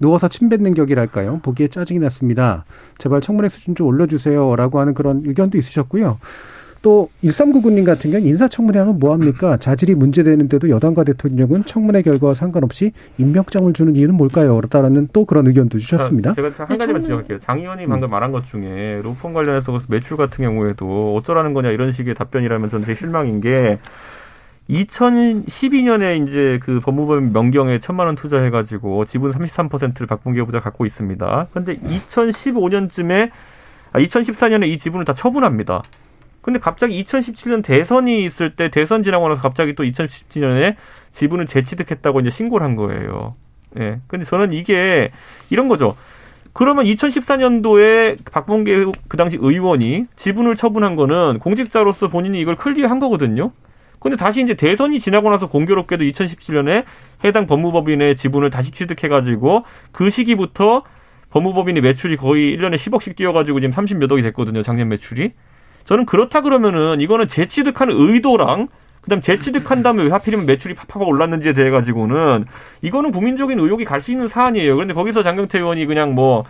누워서 0.00 0.28
침 0.28 0.48
뱉는 0.48 0.74
격이랄까요? 0.74 1.40
보기에 1.42 1.68
짜증이 1.68 1.98
났습니다. 2.00 2.64
제발 2.98 3.20
청문회 3.20 3.48
수준 3.48 3.74
좀 3.74 3.86
올려주세요라고 3.88 4.80
하는 4.80 4.94
그런 4.94 5.22
의견도 5.24 5.58
있으셨고요. 5.58 6.18
또 6.80 7.10
1399님 7.24 7.84
같은 7.84 8.10
경우는 8.10 8.28
인사청문회 8.28 8.78
하면 8.78 8.98
뭐합니까? 8.98 9.56
자질이 9.56 9.94
문제되는데도 9.94 10.70
여당과 10.70 11.04
대통령은 11.04 11.64
청문회 11.64 12.02
결과와 12.02 12.34
상관없이 12.34 12.92
임명장을 13.18 13.72
주는 13.72 13.96
이유는 13.96 14.14
뭘까요? 14.14 14.60
라는 14.70 15.08
또 15.12 15.24
그런 15.24 15.46
의견도 15.46 15.78
주셨습니다. 15.78 16.34
제가 16.34 16.50
한 16.66 16.78
가지만 16.78 17.02
지적할게요. 17.02 17.40
장 17.40 17.58
의원이 17.58 17.86
방금 17.86 18.08
음. 18.08 18.10
말한 18.10 18.32
것 18.32 18.46
중에 18.46 19.00
로펌 19.02 19.32
관련해서 19.32 19.80
매출 19.88 20.16
같은 20.16 20.44
경우에도 20.44 21.16
어쩌라는 21.16 21.52
거냐 21.54 21.70
이런 21.70 21.90
식의 21.90 22.14
답변이라면 22.14 22.68
저는 22.68 22.86
되게 22.86 22.94
실망인 22.94 23.40
게 23.40 23.78
2012년에 24.70 26.28
이제 26.28 26.58
그 26.62 26.80
법무부 26.80 27.20
명경에 27.20 27.78
천만 27.78 28.06
원 28.06 28.16
투자해가지고 28.16 29.06
지분 29.06 29.32
33%를 29.32 30.06
박봉계 30.06 30.40
후보자 30.40 30.60
갖고 30.60 30.84
있습니다. 30.84 31.46
그런데 31.50 31.76
2015년쯤에 31.78 33.30
아, 33.92 33.98
2014년에 33.98 34.68
이 34.68 34.76
지분을 34.76 35.06
다 35.06 35.14
처분합니다. 35.14 35.82
근데 36.42 36.60
갑자기 36.60 37.02
2017년 37.02 37.64
대선이 37.64 38.24
있을 38.24 38.56
때 38.56 38.68
대선 38.68 39.02
지나고 39.02 39.28
나서 39.28 39.40
갑자기 39.40 39.74
또 39.74 39.82
2017년에 39.84 40.76
지분을 41.12 41.46
재취득했다고 41.46 42.20
이제 42.20 42.30
신고를 42.30 42.66
한 42.66 42.76
거예요. 42.76 43.36
예. 43.78 44.00
근데 44.06 44.24
저는 44.24 44.52
이게 44.52 45.10
이런 45.50 45.68
거죠. 45.68 45.96
그러면 46.52 46.86
2014년도에 46.86 48.18
박범계 48.30 48.86
그 49.08 49.16
당시 49.16 49.38
의원이 49.40 50.06
지분을 50.16 50.56
처분한 50.56 50.96
거는 50.96 51.38
공직자로서 51.38 52.08
본인이 52.08 52.40
이걸 52.40 52.56
클리어한 52.56 52.98
거거든요. 52.98 53.52
근데 54.00 54.16
다시 54.16 54.42
이제 54.42 54.54
대선이 54.54 55.00
지나고 55.00 55.30
나서 55.30 55.48
공교롭게도 55.48 56.04
2017년에 56.04 56.84
해당 57.24 57.46
법무법인의 57.46 58.16
지분을 58.16 58.50
다시 58.50 58.70
취득해가지고 58.70 59.64
그 59.92 60.10
시기부터 60.10 60.82
법무법인의 61.30 61.82
매출이 61.82 62.16
거의 62.16 62.56
1년에 62.56 62.76
10억씩 62.76 63.16
뛰어가지고 63.16 63.60
지금 63.60 63.72
30몇 63.72 64.10
억이 64.10 64.22
됐거든요. 64.22 64.62
작년 64.62 64.88
매출이. 64.88 65.32
저는 65.84 66.06
그렇다 66.06 66.42
그러면은 66.42 67.00
이거는 67.00 67.28
재취득하는 67.28 67.94
의도랑 67.98 68.68
그다음 69.00 69.20
재취득한 69.20 69.82
다음에 69.82 70.02
왜 70.02 70.10
하필이면 70.10 70.46
매출이 70.46 70.74
팍팍 70.74 71.02
올랐는지에 71.02 71.52
대해 71.54 71.70
가지고는 71.70 72.44
이거는 72.82 73.10
국민적인 73.10 73.58
의혹이 73.58 73.84
갈 73.84 74.00
수 74.00 74.10
있는 74.10 74.28
사안이에요. 74.28 74.74
그런데 74.74 74.94
거기서 74.94 75.22
장경태 75.22 75.58
의원이 75.58 75.86
그냥 75.86 76.14
뭐 76.14 76.44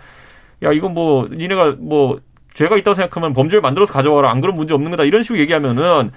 야 0.63 0.71
이건 0.71 0.93
뭐 0.93 1.27
니네가 1.31 1.75
뭐 1.79 2.19
죄가 2.53 2.77
있다고 2.77 2.95
생각하면 2.95 3.33
범죄를 3.33 3.61
만들어서 3.61 3.93
가져와라 3.93 4.29
안 4.31 4.41
그런 4.41 4.55
문제 4.55 4.73
없는 4.73 4.91
거다 4.91 5.03
이런 5.03 5.23
식으로 5.23 5.39
얘기하면은 5.39 6.11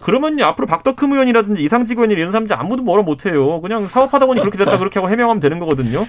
그러면 0.00 0.40
앞으로 0.40 0.66
박덕흠 0.66 1.12
의원이라든지 1.12 1.62
이상직 1.62 1.98
의원이 1.98 2.14
이런 2.14 2.32
사람들 2.32 2.58
아무도 2.58 2.82
뭐라 2.82 3.02
못해요. 3.02 3.60
그냥 3.60 3.86
사업하다 3.86 4.26
보니 4.26 4.40
그렇게 4.40 4.58
됐다 4.58 4.78
그렇게 4.78 4.98
하고 4.98 5.10
해명하면 5.10 5.40
되는 5.40 5.58
거거든요. 5.58 6.06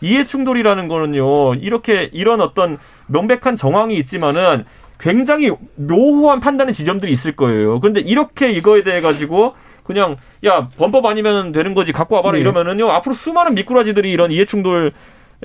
이해 0.00 0.24
충돌이라는 0.24 0.88
거는요. 0.88 1.54
이렇게 1.54 2.10
이런 2.12 2.40
어떤 2.40 2.78
명백한 3.06 3.56
정황이 3.56 3.96
있지만은 3.96 4.64
굉장히 4.98 5.50
묘호한 5.76 6.40
판단의 6.40 6.74
지점들이 6.74 7.12
있을 7.12 7.36
거예요. 7.36 7.80
그런데 7.80 8.00
이렇게 8.00 8.50
이거에 8.50 8.82
대해 8.82 9.00
가지고 9.00 9.54
그냥 9.82 10.16
야 10.46 10.68
범법 10.78 11.04
아니면 11.06 11.52
되는 11.52 11.74
거지 11.74 11.92
갖고 11.92 12.14
와봐라 12.16 12.36
네. 12.36 12.40
이러면은요 12.40 12.88
앞으로 12.90 13.14
수많은 13.14 13.54
미꾸라지들이 13.54 14.10
이런 14.10 14.30
이해 14.30 14.46
충돌 14.46 14.92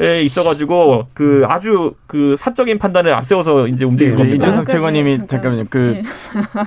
에 0.01 0.21
있어가지고 0.21 1.07
그 1.13 1.43
아주 1.49 1.93
그 2.07 2.35
사적인 2.37 2.79
판단을 2.79 3.13
앞세워서 3.13 3.67
이제 3.67 3.83
움직일 3.83 4.11
네, 4.11 4.17
겁니다. 4.17 4.35
이준석 4.45 4.61
아까 4.61 4.71
최고님이 4.71 5.17
네, 5.17 5.27
잠깐만요. 5.27 5.65
그 5.69 6.01
네. 6.01 6.03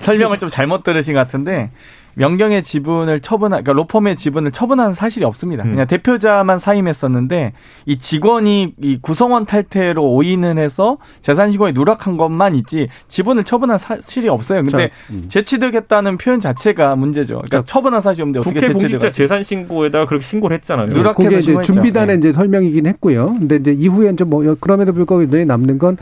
설명을 0.01 0.39
좀 0.39 0.51
잘못 0.51 0.83
들으신 0.83 1.15
것 1.15 1.21
같은데 1.21 1.71
명경의 2.17 2.63
지분을 2.63 3.21
처분한 3.21 3.63
그러니까 3.65 3.73
로펌의 3.73 4.17
지분을 4.17 4.51
처분한 4.53 4.93
사실이 4.95 5.25
없습니다. 5.25 5.65
음. 5.65 5.71
그냥 5.73 5.87
대표자만 5.87 6.59
사임했었는데 6.59 7.53
이 7.87 7.99
직원이 7.99 8.75
이 8.83 8.99
구성원 9.01 9.47
탈퇴로 9.47 10.03
오인을 10.13 10.59
해서 10.59 10.99
재산 11.21 11.53
시공에 11.53 11.73
누락한 11.73 12.17
것만 12.17 12.55
있지 12.57 12.89
지분을 13.09 13.45
처분한 13.45 13.79
사실이 13.79 14.29
없어요. 14.29 14.63
근데 14.63 14.89
자, 14.89 14.95
음. 15.13 15.25
재취득했다는 15.29 16.19
표현 16.19 16.41
자체가 16.41 16.97
문제죠. 16.97 17.43
그러니까 17.47 17.63
처분한 17.65 18.03
사실이 18.03 18.23
없는데 18.23 18.41
어떻게 18.41 18.55
국회 18.61 18.73
공직자 18.73 18.89
재취득을 18.99 19.13
재산 19.13 19.45
신고에다가 19.45 20.07
그렇게 20.07 20.25
신고를 20.27 20.57
했잖아요. 20.59 20.87
누락- 20.87 20.99
누락해서 20.99 21.23
그게 21.29 21.37
이제 21.39 21.43
신고했죠. 21.47 21.73
준비단의 21.73 22.19
네. 22.19 22.19
이제 22.19 22.33
설명이긴 22.33 22.87
했고요. 22.87 23.37
근데 23.39 23.57
이제 23.57 23.73
이후에 23.73 24.11
이제 24.11 24.25
뭐 24.25 24.43
그럼에도 24.61 24.93
불구하고 24.93 25.27
눈에 25.27 25.45
남는 25.45 25.79
건 25.79 25.97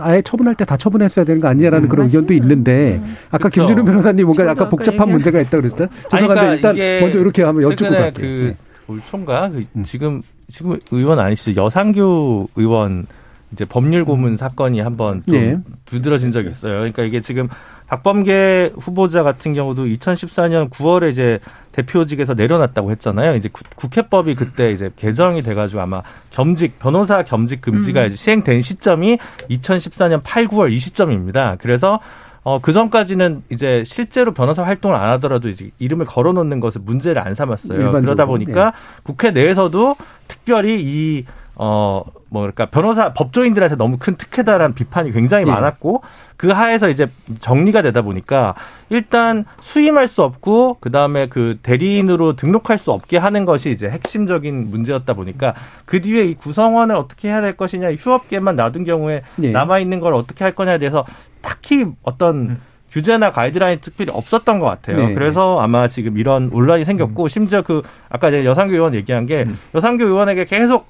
아예 0.00 0.22
처분할 0.22 0.54
때 0.54 0.66
다 0.66 0.76
처분했어야 0.76 1.24
되는 1.24 1.40
거 1.40 1.46
아니냐라는 1.46 1.86
음. 1.86 1.88
그런 1.88 2.06
의견도 2.06 2.26
맞습니다. 2.34 2.44
있는데 2.44 3.00
음. 3.00 3.16
아까 3.30 3.48
그렇죠. 3.48 3.66
김준우 3.66 3.84
변호사님 3.84 4.24
뭔가 4.26 4.42
약간 4.42 4.56
아까 4.56 4.68
복잡한 4.68 5.06
얘기한- 5.06 5.10
문제가 5.12 5.40
있다 5.40 5.55
고 5.60 5.68
그랬어요. 5.68 5.88
아니, 6.12 6.22
죄송한데 6.22 6.34
그러니까 6.34 6.70
일단 6.70 7.00
먼저 7.02 7.18
이렇게 7.18 7.42
한번 7.42 7.62
여쭙고 7.64 7.90
갈게요. 7.90 8.12
그 8.14 8.54
네. 8.56 8.66
올 8.88 9.00
초인가 9.00 9.48
그 9.50 9.64
음. 9.74 9.82
지금 9.84 10.22
지금 10.48 10.78
의원 10.92 11.18
아니시죠 11.18 11.60
여상규 11.60 12.48
의원 12.56 13.06
이제 13.52 13.64
법률 13.64 14.04
고문 14.04 14.36
사건이 14.36 14.80
한번 14.80 15.22
좀 15.26 15.36
예. 15.36 15.58
두드러진 15.84 16.32
적이 16.32 16.48
있어요. 16.50 16.74
그러니까 16.78 17.02
이게 17.04 17.20
지금 17.20 17.48
박범계 17.86 18.72
후보자 18.76 19.22
같은 19.22 19.54
경우도 19.54 19.84
2014년 19.86 20.68
9월에 20.70 21.10
이제 21.12 21.38
대표직에서 21.70 22.34
내려놨다고 22.34 22.90
했잖아요. 22.90 23.36
이제 23.36 23.48
구- 23.48 23.62
국회법이 23.76 24.34
그때 24.34 24.72
이제 24.72 24.90
개정이 24.96 25.42
돼가지고 25.42 25.82
아마 25.82 26.02
겸직 26.30 26.78
변호사 26.80 27.22
겸직 27.22 27.60
금지가 27.60 28.06
음. 28.06 28.16
시행된 28.16 28.62
시점이 28.62 29.18
2014년 29.50 30.20
8, 30.24 30.48
9월 30.48 30.72
이 30.72 30.78
시점입니다. 30.78 31.56
그래서 31.60 32.00
어, 32.46 32.60
그 32.60 32.72
전까지는 32.72 33.42
이제 33.50 33.82
실제로 33.84 34.32
변호사 34.32 34.62
활동을 34.62 34.96
안 34.96 35.10
하더라도 35.14 35.48
이제 35.48 35.70
이름을 35.80 36.06
걸어 36.06 36.32
놓는 36.32 36.60
것을 36.60 36.80
문제를 36.84 37.20
안 37.20 37.34
삼았어요. 37.34 37.76
일반적으로, 37.76 38.02
그러다 38.02 38.26
보니까 38.26 38.66
예. 38.68 39.00
국회 39.02 39.32
내에서도 39.32 39.96
특별히 40.28 40.80
이, 40.80 41.24
어, 41.58 42.02
뭐랄까, 42.28 42.66
변호사, 42.66 43.14
법조인들한테 43.14 43.76
너무 43.76 43.96
큰 43.98 44.16
특혜다라는 44.16 44.74
비판이 44.74 45.12
굉장히 45.12 45.46
예. 45.46 45.50
많았고, 45.50 46.02
그 46.36 46.48
하에서 46.50 46.90
이제 46.90 47.08
정리가 47.40 47.80
되다 47.80 48.02
보니까, 48.02 48.54
일단 48.90 49.46
수임할 49.62 50.06
수 50.06 50.22
없고, 50.22 50.76
그 50.80 50.90
다음에 50.90 51.28
그 51.28 51.58
대리인으로 51.62 52.34
등록할 52.36 52.76
수 52.76 52.92
없게 52.92 53.16
하는 53.16 53.46
것이 53.46 53.70
이제 53.70 53.88
핵심적인 53.88 54.70
문제였다 54.70 55.14
보니까, 55.14 55.54
그 55.86 56.02
뒤에 56.02 56.26
이 56.26 56.34
구성원을 56.34 56.94
어떻게 56.94 57.28
해야 57.28 57.40
될 57.40 57.56
것이냐, 57.56 57.92
휴업계만 57.94 58.56
놔둔 58.56 58.84
경우에 58.84 59.22
예. 59.42 59.50
남아있는 59.50 60.00
걸 60.00 60.12
어떻게 60.12 60.44
할 60.44 60.52
거냐에 60.52 60.78
대해서 60.78 61.06
딱히 61.40 61.86
어떤 62.02 62.36
음. 62.36 62.60
규제나 62.90 63.32
가이드라인이 63.32 63.80
특별히 63.80 64.12
없었던 64.14 64.58
것 64.58 64.66
같아요. 64.66 64.96
네. 64.96 65.14
그래서 65.14 65.58
아마 65.60 65.88
지금 65.88 66.18
이런 66.18 66.50
논란이 66.50 66.84
생겼고 66.84 67.28
심지어 67.28 67.62
그 67.62 67.82
아까 68.08 68.28
이제 68.28 68.44
여상규 68.44 68.74
의원 68.74 68.94
얘기한 68.94 69.26
게 69.26 69.42
음. 69.42 69.58
여상규 69.74 70.04
의원에게 70.04 70.44
계속 70.44 70.86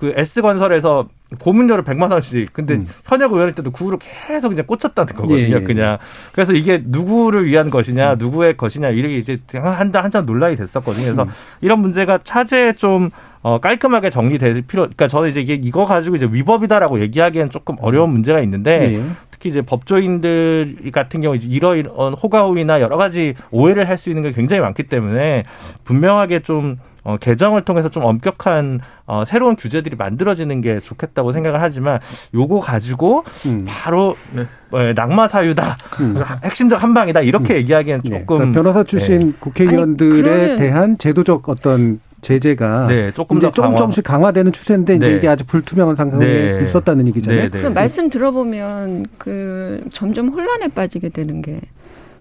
그 0.00 0.14
S건설에서 0.16 1.08
고문료를 1.38 1.84
100만 1.84 2.10
원씩 2.10 2.52
근데 2.52 2.74
음. 2.74 2.88
현역 3.04 3.32
의원일 3.32 3.54
때도 3.54 3.70
구로 3.70 3.98
계속 3.98 4.52
이제 4.52 4.62
꽂혔다는 4.62 5.14
거거든요. 5.14 5.38
예, 5.38 5.50
예. 5.50 5.60
그냥 5.60 5.98
그래서 6.32 6.52
이게 6.52 6.82
누구를 6.84 7.44
위한 7.44 7.70
것이냐, 7.70 8.16
누구의 8.16 8.56
것이냐 8.56 8.88
이렇게 8.88 9.18
이제 9.18 9.38
한참 9.52 10.02
한참 10.02 10.26
논란이 10.26 10.56
됐었거든요. 10.56 11.04
그래서 11.04 11.22
음. 11.24 11.28
이런 11.60 11.80
문제가 11.80 12.18
차제에 12.24 12.72
좀 12.72 13.10
어, 13.42 13.58
깔끔하게 13.60 14.10
정리될 14.10 14.62
필요. 14.62 14.82
그러니까 14.82 15.06
저는 15.06 15.28
이제 15.28 15.40
이게 15.40 15.54
이거 15.54 15.86
가지고 15.86 16.16
이제 16.16 16.26
위법이다라고 16.30 17.00
얘기하기엔 17.00 17.50
조금 17.50 17.76
어려운 17.80 18.10
문제가 18.10 18.40
있는데 18.40 18.94
예. 18.94 19.02
특히 19.30 19.50
이제 19.50 19.62
법조인들 19.62 20.90
같은 20.92 21.20
경우 21.20 21.36
이러이런 21.36 22.14
호가호위나 22.14 22.80
여러 22.80 22.96
가지 22.96 23.34
오해를 23.50 23.88
할 23.88 23.98
수 24.00 24.08
있는 24.10 24.22
게 24.22 24.32
굉장히 24.32 24.62
많기 24.62 24.84
때문에 24.84 25.44
분명하게 25.84 26.40
좀 26.40 26.78
어, 27.02 27.16
개정을 27.16 27.62
통해서 27.62 27.88
좀 27.88 28.04
엄격한 28.04 28.80
어, 29.06 29.24
새로운 29.26 29.56
규제들이 29.56 29.96
만들어지는 29.96 30.60
게 30.60 30.80
좋겠다고 30.80 31.32
생각을 31.32 31.60
하지만 31.60 31.98
요거 32.34 32.60
가지고 32.60 33.24
음. 33.46 33.64
바로 33.66 34.16
네. 34.34 34.46
어, 34.70 34.92
낙마 34.94 35.28
사유다, 35.28 35.76
음. 36.00 36.22
핵심적 36.44 36.82
한 36.82 36.94
방이다 36.94 37.20
이렇게 37.22 37.56
얘기하기엔 37.56 38.02
네. 38.04 38.10
조금 38.20 38.36
그러니까 38.36 38.54
변호사 38.62 38.84
출신 38.84 39.34
국회의원들에 39.40 40.22
그러면- 40.22 40.56
대한 40.56 40.98
제도적 40.98 41.48
어떤 41.48 42.00
제재가 42.20 42.86
네 42.88 43.10
조금 43.12 43.38
이제 43.38 43.46
더 43.46 43.50
조금 43.52 43.68
강화. 43.70 43.76
조금씩 43.78 44.04
강화되는 44.04 44.52
추세인데 44.52 44.96
이제 44.96 45.08
네. 45.08 45.16
이게 45.16 45.26
아주 45.26 45.46
불투명한 45.46 45.96
상황에 45.96 46.24
네. 46.26 46.60
있었다는 46.62 47.06
얘기잖아요. 47.08 47.42
네, 47.44 47.48
그 47.48 47.56
네. 47.56 47.68
말씀 47.70 48.10
들어보면 48.10 49.06
그 49.16 49.82
점점 49.94 50.28
혼란에 50.28 50.68
빠지게 50.68 51.08
되는 51.08 51.40
게 51.40 51.60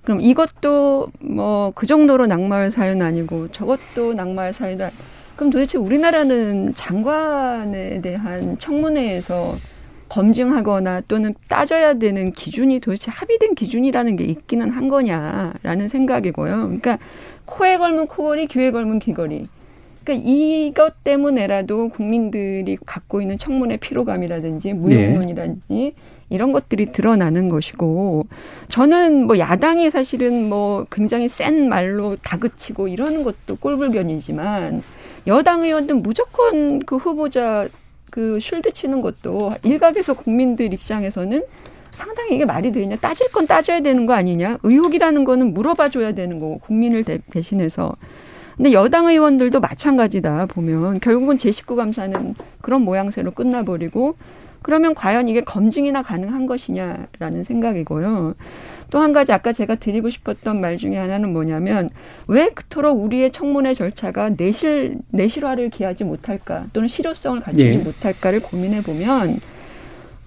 그럼 0.03 0.21
이것도 0.21 1.09
뭐 1.19 1.71
그 1.75 1.88
정도로 1.88 2.27
낙마할 2.27 2.71
사유는 2.71 3.05
아니고 3.05 3.49
저것도 3.51 4.13
낙마할 4.13 4.53
사유다. 4.53 4.91
그럼 5.35 5.51
도대체 5.51 5.77
우리나라는 5.77 6.73
장관에 6.75 8.01
대한 8.01 8.57
청문회에서 8.59 9.55
검증하거나 10.09 11.01
또는 11.07 11.33
따져야 11.47 11.93
되는 11.93 12.31
기준이 12.31 12.79
도대체 12.79 13.12
합의된 13.12 13.55
기준이라는 13.55 14.15
게 14.15 14.25
있기는 14.25 14.69
한 14.71 14.88
거냐라는 14.89 15.88
생각이고요. 15.88 16.55
그러니까 16.55 16.97
코에 17.45 17.77
걸면 17.77 18.07
코걸이, 18.07 18.47
귀에 18.47 18.71
걸면 18.71 18.99
귀걸이. 18.99 19.47
그러니까 20.03 20.29
이것 20.29 21.03
때문에라도 21.03 21.89
국민들이 21.89 22.77
갖고 22.85 23.21
있는 23.21 23.38
청문회 23.38 23.77
피로감이라든지 23.77 24.73
무용론이라든지 24.73 25.93
이런 26.29 26.51
것들이 26.51 26.91
드러나는 26.91 27.49
것이고 27.49 28.27
저는 28.67 29.25
뭐 29.25 29.39
야당이 29.39 29.89
사실은 29.89 30.47
뭐 30.49 30.85
굉장히 30.91 31.27
센 31.27 31.69
말로 31.69 32.15
다그치고 32.17 32.87
이러는 32.87 33.23
것도 33.23 33.56
꼴불견이지만 33.60 34.83
여당 35.27 35.63
의원들 35.63 35.95
무조건 35.95 36.79
그 36.79 36.97
후보자 36.97 37.67
그 38.12 38.39
쉴드 38.39 38.73
치는 38.73 39.01
것도 39.01 39.54
일각에서 39.63 40.13
국민들 40.13 40.73
입장에서는 40.73 41.43
상당히 41.91 42.35
이게 42.35 42.45
말이 42.45 42.71
되냐 42.71 42.95
따질 42.95 43.29
건 43.31 43.45
따져야 43.45 43.81
되는 43.81 44.06
거 44.06 44.13
아니냐 44.13 44.60
의혹이라는 44.63 45.25
거는 45.25 45.54
물어봐 45.54 45.89
줘야 45.89 46.13
되는 46.13 46.39
거고 46.39 46.60
국민을 46.60 47.04
대, 47.04 47.19
대신해서. 47.29 47.95
근데 48.56 48.73
여당 48.73 49.08
의원들도 49.08 49.60
마찬가지다 49.62 50.47
보면 50.47 50.99
결국은 50.99 51.37
제 51.37 51.51
식구 51.51 51.75
감사는 51.75 52.35
그런 52.62 52.81
모양새로 52.81 53.31
끝나버리고 53.31 54.15
그러면 54.62 54.93
과연 54.93 55.29
이게 55.29 55.41
검증이나 55.41 56.01
가능한 56.01 56.45
것이냐라는 56.45 57.43
생각이고요. 57.43 58.35
또 58.91 58.99
한 58.99 59.13
가지 59.13 59.31
아까 59.31 59.53
제가 59.53 59.75
드리고 59.75 60.10
싶었던 60.10 60.60
말 60.60 60.77
중에 60.77 60.97
하나는 60.97 61.31
뭐냐면 61.31 61.89
왜 62.27 62.49
그토록 62.49 63.01
우리의 63.03 63.31
청문회 63.31 63.73
절차가 63.73 64.31
내실 64.35 64.97
내실화를 65.10 65.69
기하지 65.69 66.03
못할까 66.03 66.65
또는 66.73 66.87
실효성을 66.87 67.39
갖추지 67.41 67.65
예. 67.65 67.77
못할까를 67.77 68.41
고민해 68.41 68.81
보면 68.81 69.39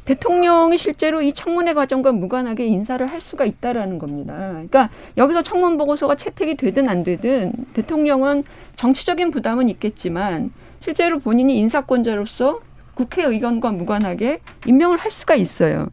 대통령이 0.04 0.78
실제로 0.78 1.22
이 1.22 1.32
청문회 1.32 1.74
과정과 1.74 2.12
무관하게 2.12 2.66
인사를 2.66 3.04
할 3.06 3.20
수가 3.20 3.44
있다라는 3.44 3.98
겁니다. 3.98 4.34
그러니까 4.50 4.90
여기서 5.16 5.42
청문 5.42 5.76
보고서가 5.76 6.16
채택이 6.16 6.56
되든 6.56 6.88
안 6.88 7.04
되든 7.04 7.52
대통령은 7.74 8.44
정치적인 8.76 9.30
부담은 9.30 9.68
있겠지만 9.68 10.52
실제로 10.80 11.20
본인이 11.20 11.56
인사권자로서 11.58 12.60
국회 12.94 13.24
의견과 13.24 13.72
무관하게 13.72 14.40
임명을 14.66 14.98
할 14.98 15.10
수가 15.10 15.34
있어요. 15.34 15.88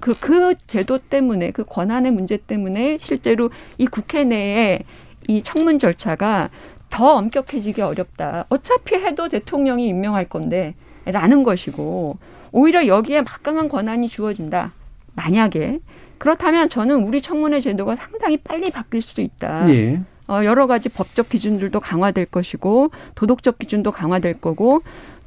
그, 0.00 0.14
그 0.18 0.54
제도 0.66 0.98
때문에 0.98 1.52
그 1.52 1.64
권한의 1.64 2.12
문제 2.12 2.36
때문에 2.36 2.98
실제로 3.00 3.50
이 3.78 3.86
국회 3.86 4.24
내에 4.24 4.80
이 5.28 5.42
청문 5.42 5.78
절차가 5.78 6.50
더 6.90 7.14
엄격해지기 7.14 7.80
어렵다. 7.80 8.46
어차피 8.48 8.96
해도 8.96 9.28
대통령이 9.28 9.88
임명할 9.88 10.28
건데 10.28 10.74
라는 11.04 11.42
것이고 11.42 12.18
오히려 12.50 12.86
여기에 12.86 13.22
막강한 13.22 13.68
권한이 13.68 14.08
주어진다. 14.08 14.72
만약에 15.14 15.80
그렇다면 16.18 16.68
저는 16.68 16.96
우리 17.04 17.22
청문회 17.22 17.60
제도가 17.60 17.96
상당히 17.96 18.36
빨리 18.36 18.70
바뀔 18.70 19.02
수도 19.02 19.22
있다. 19.22 19.68
예. 19.70 20.00
어, 20.28 20.44
여러 20.44 20.66
가지 20.66 20.88
법적 20.88 21.28
기준들도 21.28 21.80
강화될 21.80 22.26
것이고 22.26 22.90
도덕적 23.14 23.58
기준도 23.58 23.90
강화될 23.90 24.34
거고 24.34 24.82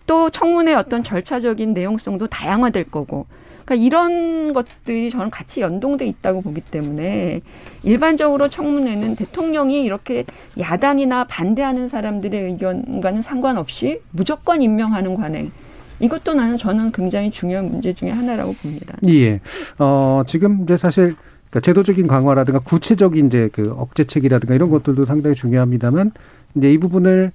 또 0.05 0.29
청문회 0.29 0.73
어떤 0.73 1.03
절차적인 1.03 1.73
내용성도 1.73 2.27
다양화될 2.27 2.85
거고 2.85 3.25
그러니까 3.65 3.83
이런 3.83 4.53
것들이 4.53 5.09
저는 5.09 5.31
같이 5.31 5.61
연동돼 5.61 6.05
있다고 6.05 6.41
보기 6.41 6.61
때문에 6.61 7.41
일반적으로 7.83 8.47
청문회는 8.47 9.15
대통령이 9.15 9.83
이렇게 9.83 10.23
야당이나 10.59 11.25
반대하는 11.25 11.89
사람들의 11.89 12.43
의견과는 12.43 13.23
상관없이 13.23 14.01
무조건 14.11 14.61
임명하는 14.61 15.15
관행 15.15 15.51
이것도 15.99 16.35
나는 16.35 16.57
저는 16.57 16.91
굉장히 16.91 17.31
중요한 17.31 17.65
문제 17.65 17.93
중에 17.93 18.11
하나라고 18.11 18.53
봅니다. 18.53 18.97
예. 19.07 19.39
어, 19.79 20.23
지금 20.27 20.63
이제 20.63 20.77
사실 20.77 21.15
그러니까 21.49 21.59
제도적인 21.61 22.05
강화라든가 22.05 22.59
구체적인 22.59 23.27
이제 23.27 23.49
그 23.51 23.73
억제책이라든가 23.77 24.53
이런 24.55 24.69
것들도 24.69 25.03
상당히 25.03 25.35
중요합니다만 25.35 26.11
이제 26.55 26.71
이 26.71 26.77
부분을 26.77 27.31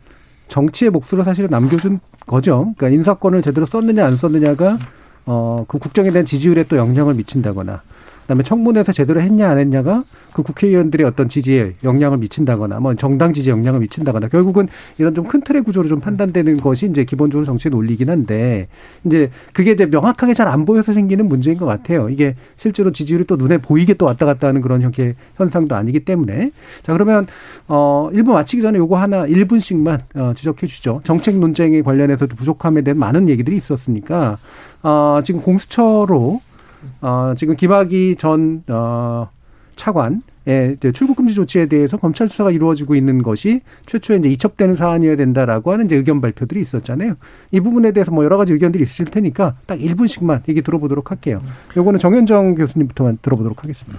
정치의 0.50 0.90
몫으로 0.90 1.24
사실은 1.24 1.48
남겨준 1.48 2.00
거죠. 2.26 2.74
그러니까 2.76 2.90
인사권을 2.90 3.40
제대로 3.42 3.64
썼느냐 3.64 4.04
안 4.04 4.16
썼느냐가 4.16 4.76
어, 5.24 5.64
그 5.68 5.78
국정에 5.78 6.10
대한 6.10 6.26
지지율에 6.26 6.64
또 6.64 6.76
영향을 6.76 7.14
미친다거나 7.14 7.82
그다음에 8.30 8.44
청문회에서 8.44 8.92
제대로 8.92 9.20
했냐 9.20 9.50
안 9.50 9.58
했냐가 9.58 10.04
그 10.32 10.42
국회의원들의 10.44 11.04
어떤 11.04 11.28
지지에 11.28 11.74
영향을 11.82 12.18
미친다거나 12.18 12.78
뭐 12.78 12.94
정당 12.94 13.32
지지에 13.32 13.50
영향을 13.50 13.80
미친다거나 13.80 14.28
결국은 14.28 14.68
이런 14.98 15.14
좀 15.14 15.30
큰 15.30 15.42
틀의 15.42 15.62
구조로 15.62 15.86
좀 15.86 16.00
판단되는 16.00 16.56
것이 16.56 16.86
이제 16.86 17.04
기본적으로 17.04 17.44
정치의 17.44 17.70
논리긴 17.70 18.10
한데 18.10 18.66
이제 19.04 19.30
그게 19.52 19.72
이제 19.72 19.86
명확하게 19.86 20.34
잘 20.34 20.50
안 20.50 20.64
보여서 20.64 20.92
생기는 20.92 21.28
문제인 21.28 21.56
것 21.56 21.66
같아요. 21.66 22.08
이게 22.08 22.34
실제로 22.56 22.90
지지율이 22.90 23.24
또 23.26 23.36
눈에 23.36 23.58
보이게 23.58 23.94
또 23.94 24.06
왔다 24.06 24.26
갔다 24.26 24.48
하는 24.48 24.60
그런 24.60 24.82
형태 24.82 25.14
현상도 25.36 25.76
아니기 25.76 26.00
때문에 26.00 26.50
자 26.82 26.92
그러면 26.92 27.28
어 27.68 28.10
1부 28.12 28.32
마치기 28.32 28.62
전에 28.62 28.78
요거 28.78 28.96
하나 28.96 29.26
1분씩만 29.26 30.00
어 30.16 30.32
지적해 30.34 30.66
주죠. 30.66 31.00
정책 31.04 31.36
논쟁에 31.38 31.82
관련해서도 31.82 32.34
부족함에 32.34 32.82
대한 32.82 32.98
많은 32.98 33.28
얘기들이 33.28 33.56
있었으니까 33.56 34.38
어 34.82 35.20
지금 35.22 35.40
공수처로 35.42 36.40
어, 37.00 37.34
지금 37.36 37.56
김학의 37.56 38.16
전, 38.16 38.62
어, 38.68 39.28
차관의 39.76 40.76
출국 40.94 41.16
금지 41.16 41.34
조치에 41.34 41.66
대해서 41.66 41.96
검찰 41.96 42.28
수사가 42.28 42.50
이루어지고 42.50 42.94
있는 42.94 43.22
것이 43.22 43.58
최초에 43.86 44.18
이제 44.18 44.28
이첩되는 44.28 44.76
사안이어야 44.76 45.16
된다라고 45.16 45.72
하는 45.72 45.86
이제 45.86 45.96
의견 45.96 46.20
발표들이 46.20 46.60
있었잖아요. 46.60 47.14
이 47.50 47.60
부분에 47.60 47.92
대해서 47.92 48.10
뭐 48.10 48.24
여러 48.24 48.36
가지 48.36 48.52
의견들이 48.52 48.84
있으실 48.84 49.06
테니까 49.06 49.56
딱 49.66 49.78
1분씩만 49.78 50.48
얘기 50.48 50.60
들어보도록 50.60 51.10
할게요. 51.10 51.42
요거는 51.76 51.98
정현정 51.98 52.56
교수님부터만 52.56 53.18
들어보도록 53.22 53.62
하겠습니다. 53.62 53.98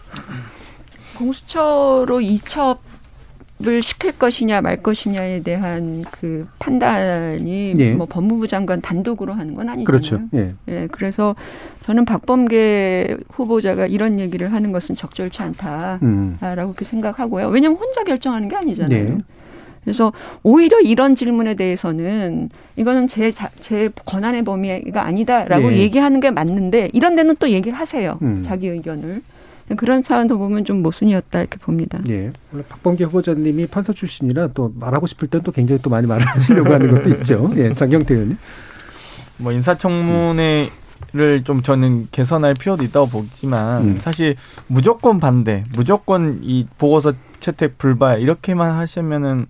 공수처로 1.18 2.22
이첩 2.22 2.80
을 3.68 3.84
시킬 3.84 4.12
것이냐 4.12 4.62
말 4.62 4.82
것이냐에 4.82 5.42
대한 5.42 6.04
그 6.12 6.48
판단이 6.60 7.74
예. 7.78 7.94
뭐 7.94 8.06
법무부 8.06 8.48
장관 8.48 8.82
단독으로 8.82 9.34
하는 9.34 9.54
건 9.54 9.70
아니잖아요. 9.70 9.86
그렇죠. 9.86 10.20
예. 10.34 10.54
예, 10.68 10.88
그래서 10.92 11.36
저는 11.86 12.06
박범계 12.06 13.18
후보자가 13.30 13.88
이런 13.88 14.20
얘기를 14.20 14.52
하는 14.54 14.72
것은 14.72 14.96
적절치 14.96 15.42
않다라고 15.42 16.06
음. 16.06 16.38
그렇게 16.40 16.86
생각하고요. 16.86 17.48
왜냐하면 17.50 17.78
혼자 17.78 18.04
결정하는 18.04 18.50
게 18.50 18.56
아니잖아요. 18.56 19.04
네. 19.04 19.18
그래서 19.84 20.14
오히려 20.44 20.80
이런 20.80 21.16
질문에 21.16 21.56
대해서는 21.56 22.50
이거는 22.76 23.08
제, 23.08 23.32
자, 23.32 23.50
제 23.60 23.90
권한의 24.06 24.44
범위가 24.44 25.04
아니다라고 25.04 25.70
네. 25.70 25.78
얘기하는 25.78 26.20
게 26.20 26.30
맞는데 26.30 26.90
이런 26.94 27.16
데는 27.16 27.36
또 27.40 27.50
얘기를 27.50 27.78
하세요. 27.78 28.20
음. 28.22 28.44
자기 28.46 28.68
의견을. 28.68 29.22
그런 29.76 30.04
사안도 30.04 30.38
보면 30.38 30.66
좀 30.66 30.82
모순이었다 30.82 31.40
이렇게 31.40 31.58
봅니다. 31.58 32.00
예. 32.08 32.32
원래 32.52 32.64
박범계 32.68 33.06
후보자님이 33.06 33.68
판사 33.68 33.94
출신이라 33.94 34.50
또 34.54 34.74
말하고 34.78 35.08
싶을 35.08 35.28
땐 35.28 35.42
또 35.44 35.52
굉장히 35.52 35.82
또 35.82 35.90
많이 35.90 36.08
말하시려고 36.08 36.74
하는 36.74 36.92
것도 36.92 37.10
있죠. 37.16 37.52
예. 37.58 37.74
장경태 37.74 38.14
의원님. 38.14 38.38
뭐 39.38 39.52
인사청문회를 39.52 40.70
좀 41.44 41.62
저는 41.62 42.08
개선할 42.12 42.54
필요도 42.54 42.84
있다고 42.84 43.08
보지만 43.08 43.84
음. 43.84 43.98
사실 43.98 44.36
무조건 44.68 45.20
반대, 45.20 45.64
무조건 45.76 46.40
이 46.44 46.68
보고서 46.78 47.14
채택 47.40 47.78
불발 47.78 48.22
이렇게만 48.22 48.72
하시면은 48.72 49.48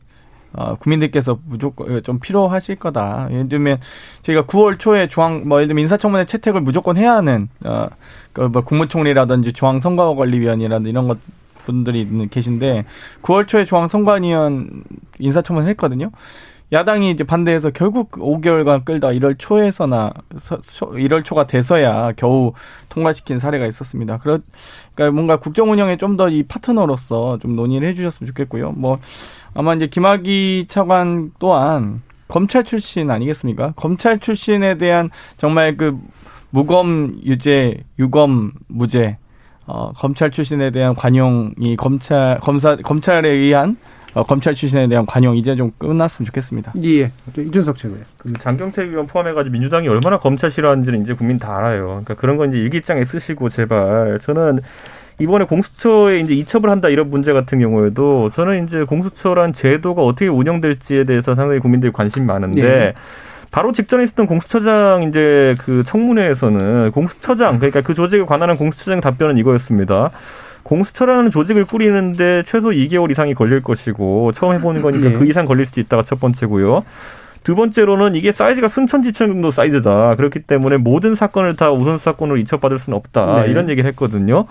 어, 0.54 0.76
국민들께서 0.76 1.40
무조건 1.46 2.02
좀 2.04 2.20
필요하실 2.20 2.76
거다. 2.78 3.28
예를 3.32 3.48
들면 3.50 3.80
저희가 4.22 4.44
9월 4.44 4.78
초에 4.80 5.08
중앙 5.08 5.48
뭐 5.48 5.60
예를 5.60 5.68
들면 5.68 5.84
인사청문회 5.84 6.26
채택을 6.26 6.62
무조건 6.62 6.98
해야 6.98 7.14
하는 7.16 7.50
어, 7.66 7.88
그뭐 8.34 8.62
국무총리라든지 8.62 9.54
중앙 9.54 9.80
선거관리위원이라든지 9.80 10.90
이런 10.90 11.08
것 11.08 11.18
분들이 11.66 12.08
계신데 12.30 12.86
9월 13.22 13.48
초에 13.48 13.66
중앙 13.66 13.88
선관위원 13.88 14.84
인사청문회 15.20 15.70
했거든요. 15.72 16.12
야당이 16.74 17.12
이제 17.12 17.26
반대해서 17.26 17.70
결국 17.72 18.12
5개월간 18.12 18.86
끌다 18.86 19.10
1월 19.10 19.36
초에서나 19.38 20.14
서, 20.38 20.58
초, 20.62 20.92
1월 20.92 21.26
초가 21.26 21.46
돼서야 21.46 22.14
겨우 22.16 22.54
통과시킨 22.88 23.40
사례가 23.40 23.68
있었습니다. 23.68 24.20
그러, 24.20 24.40
그러니까 24.96 25.14
뭔가 25.14 25.36
국정 25.36 25.70
운영에 25.70 25.98
좀 25.98 26.16
더 26.16 26.30
이 26.30 26.44
파트너로서 26.44 27.40
좀 27.40 27.58
논의를 27.58 27.90
해주셨으면 27.90 28.26
좋겠고요. 28.30 28.72
뭐 28.72 29.00
아마 29.54 29.74
이제 29.74 29.88
김학의 29.88 30.68
차관 30.68 31.32
또한 31.40 32.02
검찰 32.28 32.64
출신 32.64 33.12
아니겠습니까? 33.12 33.74
검찰 33.76 34.20
출신에 34.20 34.76
대한 34.76 35.10
정말 35.38 35.76
그 35.76 36.00
무검 36.50 37.10
유죄, 37.26 37.84
유검 38.00 38.54
무죄, 38.68 39.18
어, 39.66 39.92
검찰 39.94 40.32
출신에 40.32 40.72
대한 40.72 40.96
관용이 40.96 41.76
검찰 41.78 42.40
검사 42.40 42.76
검찰에 42.76 43.28
의한 43.30 43.78
어, 44.14 44.24
검찰 44.24 44.54
출신에 44.54 44.88
대한 44.88 45.06
관용 45.06 45.38
이제 45.38 45.56
좀 45.56 45.72
끝났으면 45.78 46.26
좋겠습니다. 46.26 46.74
예. 46.84 47.12
이준석 47.38 47.78
최고요. 47.78 48.00
그 48.18 48.34
장경태 48.34 48.84
의원 48.84 49.08
포함해가지고 49.08 49.54
민주당이 49.54 49.88
얼마나 49.88 50.20
검찰 50.20 50.52
싫어하는지는 50.52 51.04
이제 51.04 51.14
국민 51.14 51.38
다 51.38 51.56
알아요. 51.58 51.86
그러니까 51.88 52.16
그런 52.16 52.38
건 52.38 52.50
이제 52.50 52.58
일기장에 52.58 53.06
쓰시고 53.06 53.50
제발 53.50 54.20
저는 54.22 54.60
이번에 55.22 55.46
공수처에 55.46 56.20
이제 56.20 56.34
이첩을 56.34 56.70
한다 56.70 56.90
이런 56.90 57.10
문제 57.10 57.32
같은 57.32 57.60
경우에도 57.60 58.32
저는 58.32 58.66
이제 58.66 58.84
공수처란 58.84 59.54
제도가 59.54 60.02
어떻게 60.02 60.28
운영될지에 60.28 61.04
대해서 61.04 61.36
상당히 61.36 61.60
국민들이 61.60 61.92
관심이 61.92 62.26
많은데 62.26 62.62
네. 62.62 62.94
바로 63.52 63.72
직전에 63.72 64.04
있었던 64.04 64.26
공수처장 64.26 65.04
이제 65.04 65.56
그 65.60 65.84
청문회에서는 65.86 66.92
공수처장 66.92 67.58
그러니까 67.60 67.82
그 67.82 67.94
조직에 67.94 68.24
관한 68.24 68.56
공수처장 68.56 69.02
답변은 69.02 69.38
이거였습니다. 69.38 70.10
공수처라는 70.64 71.32
조직을 71.32 71.66
꾸리는데 71.66 72.44
최소 72.46 72.70
2개월 72.70 73.12
이상이 73.12 73.34
걸릴 73.34 73.62
것이고 73.62 74.32
처음 74.32 74.54
해보는 74.56 74.82
거니까 74.82 75.10
네. 75.10 75.18
그 75.18 75.26
이상 75.26 75.46
걸릴 75.46 75.66
수도 75.66 75.82
있다가 75.82 76.04
첫 76.04 76.20
번째고요. 76.20 76.84
두 77.44 77.56
번째로는 77.56 78.16
이게 78.16 78.32
사이즈가 78.32 78.68
순천지천 78.68 79.28
정도 79.28 79.52
사이즈다. 79.52 80.16
그렇기 80.16 80.42
때문에 80.42 80.78
모든 80.78 81.16
사건을 81.16 81.56
다 81.56 81.72
우선수 81.72 82.04
사건으로 82.04 82.38
이첩받을 82.38 82.80
수는 82.80 82.98
없다. 82.98 83.44
네. 83.44 83.52
이런 83.52 83.70
얘기를 83.70 83.90
했거든요. 83.90 84.46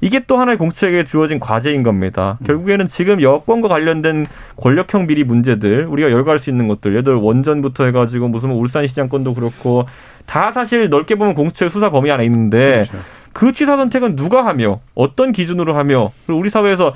이게 0.00 0.20
또 0.26 0.38
하나의 0.38 0.58
공수처에게 0.58 1.04
주어진 1.04 1.38
과제인 1.40 1.82
겁니다. 1.82 2.38
결국에는 2.44 2.88
지금 2.88 3.20
여권과 3.20 3.68
관련된 3.68 4.26
권력형 4.56 5.06
비리 5.06 5.24
문제들 5.24 5.86
우리가 5.86 6.10
열거할 6.10 6.38
수 6.38 6.50
있는 6.50 6.68
것들 6.68 6.92
예를 6.92 7.04
들어 7.04 7.20
원전부터 7.20 7.84
해가지고 7.86 8.28
무슨 8.28 8.48
뭐 8.50 8.58
울산시장 8.58 9.08
건도 9.08 9.34
그렇고 9.34 9.86
다 10.26 10.52
사실 10.52 10.88
넓게 10.88 11.16
보면 11.16 11.34
공수처의 11.34 11.70
수사 11.70 11.90
범위 11.90 12.10
안에 12.10 12.24
있는데 12.24 12.86
그렇죠. 12.88 13.04
그 13.32 13.52
취사 13.52 13.76
선택은 13.76 14.16
누가 14.16 14.44
하며 14.44 14.80
어떤 14.94 15.32
기준으로 15.32 15.74
하며 15.74 16.12
그리고 16.26 16.40
우리 16.40 16.50
사회에서 16.50 16.94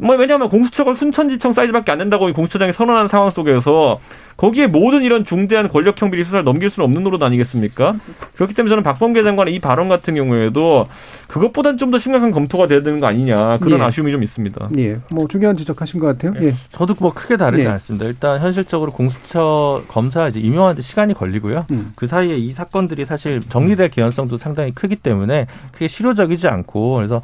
뭐 0.00 0.16
왜냐하면 0.16 0.48
공수처가 0.48 0.94
순천지청 0.94 1.52
사이즈밖에 1.52 1.92
안 1.92 1.98
된다고 1.98 2.32
공수처장이 2.32 2.72
선언한 2.72 3.08
상황 3.08 3.30
속에서 3.30 4.00
거기에 4.40 4.66
모든 4.68 5.02
이런 5.02 5.26
중대한 5.26 5.68
권력형 5.68 6.10
비리 6.10 6.24
수사를 6.24 6.42
넘길 6.44 6.70
수는 6.70 6.86
없는 6.86 7.02
노릇 7.02 7.22
아니겠습니까? 7.22 7.96
그렇기 8.36 8.54
때문에 8.54 8.70
저는 8.70 8.82
박범계 8.82 9.22
장관의 9.22 9.54
이 9.54 9.58
발언 9.58 9.90
같은 9.90 10.14
경우에도 10.14 10.88
그것보단 11.28 11.76
좀더 11.76 11.98
심각한 11.98 12.30
검토가 12.30 12.66
돼야 12.66 12.82
되는 12.82 13.00
거 13.00 13.06
아니냐 13.06 13.58
그런 13.58 13.80
예. 13.80 13.84
아쉬움이 13.84 14.10
좀 14.10 14.22
있습니다. 14.22 14.70
예, 14.78 14.96
뭐 15.10 15.28
중요한 15.28 15.58
지적하신 15.58 16.00
것 16.00 16.06
같아요. 16.06 16.32
예, 16.42 16.54
저도 16.70 16.94
뭐 17.00 17.12
크게 17.12 17.36
다르지 17.36 17.64
네. 17.64 17.68
않습니다. 17.68 18.06
일단 18.06 18.40
현실적으로 18.40 18.92
공수처 18.92 19.82
검사 19.88 20.26
이제 20.28 20.40
임명하는데 20.40 20.80
시간이 20.80 21.12
걸리고요. 21.12 21.66
음. 21.72 21.92
그 21.94 22.06
사이에 22.06 22.38
이 22.38 22.50
사건들이 22.50 23.04
사실 23.04 23.40
정리될 23.40 23.90
개연성도 23.90 24.38
상당히 24.38 24.72
크기 24.72 24.96
때문에 24.96 25.48
크게 25.72 25.86
실효적이지 25.86 26.48
않고 26.48 26.94
그래서 26.94 27.20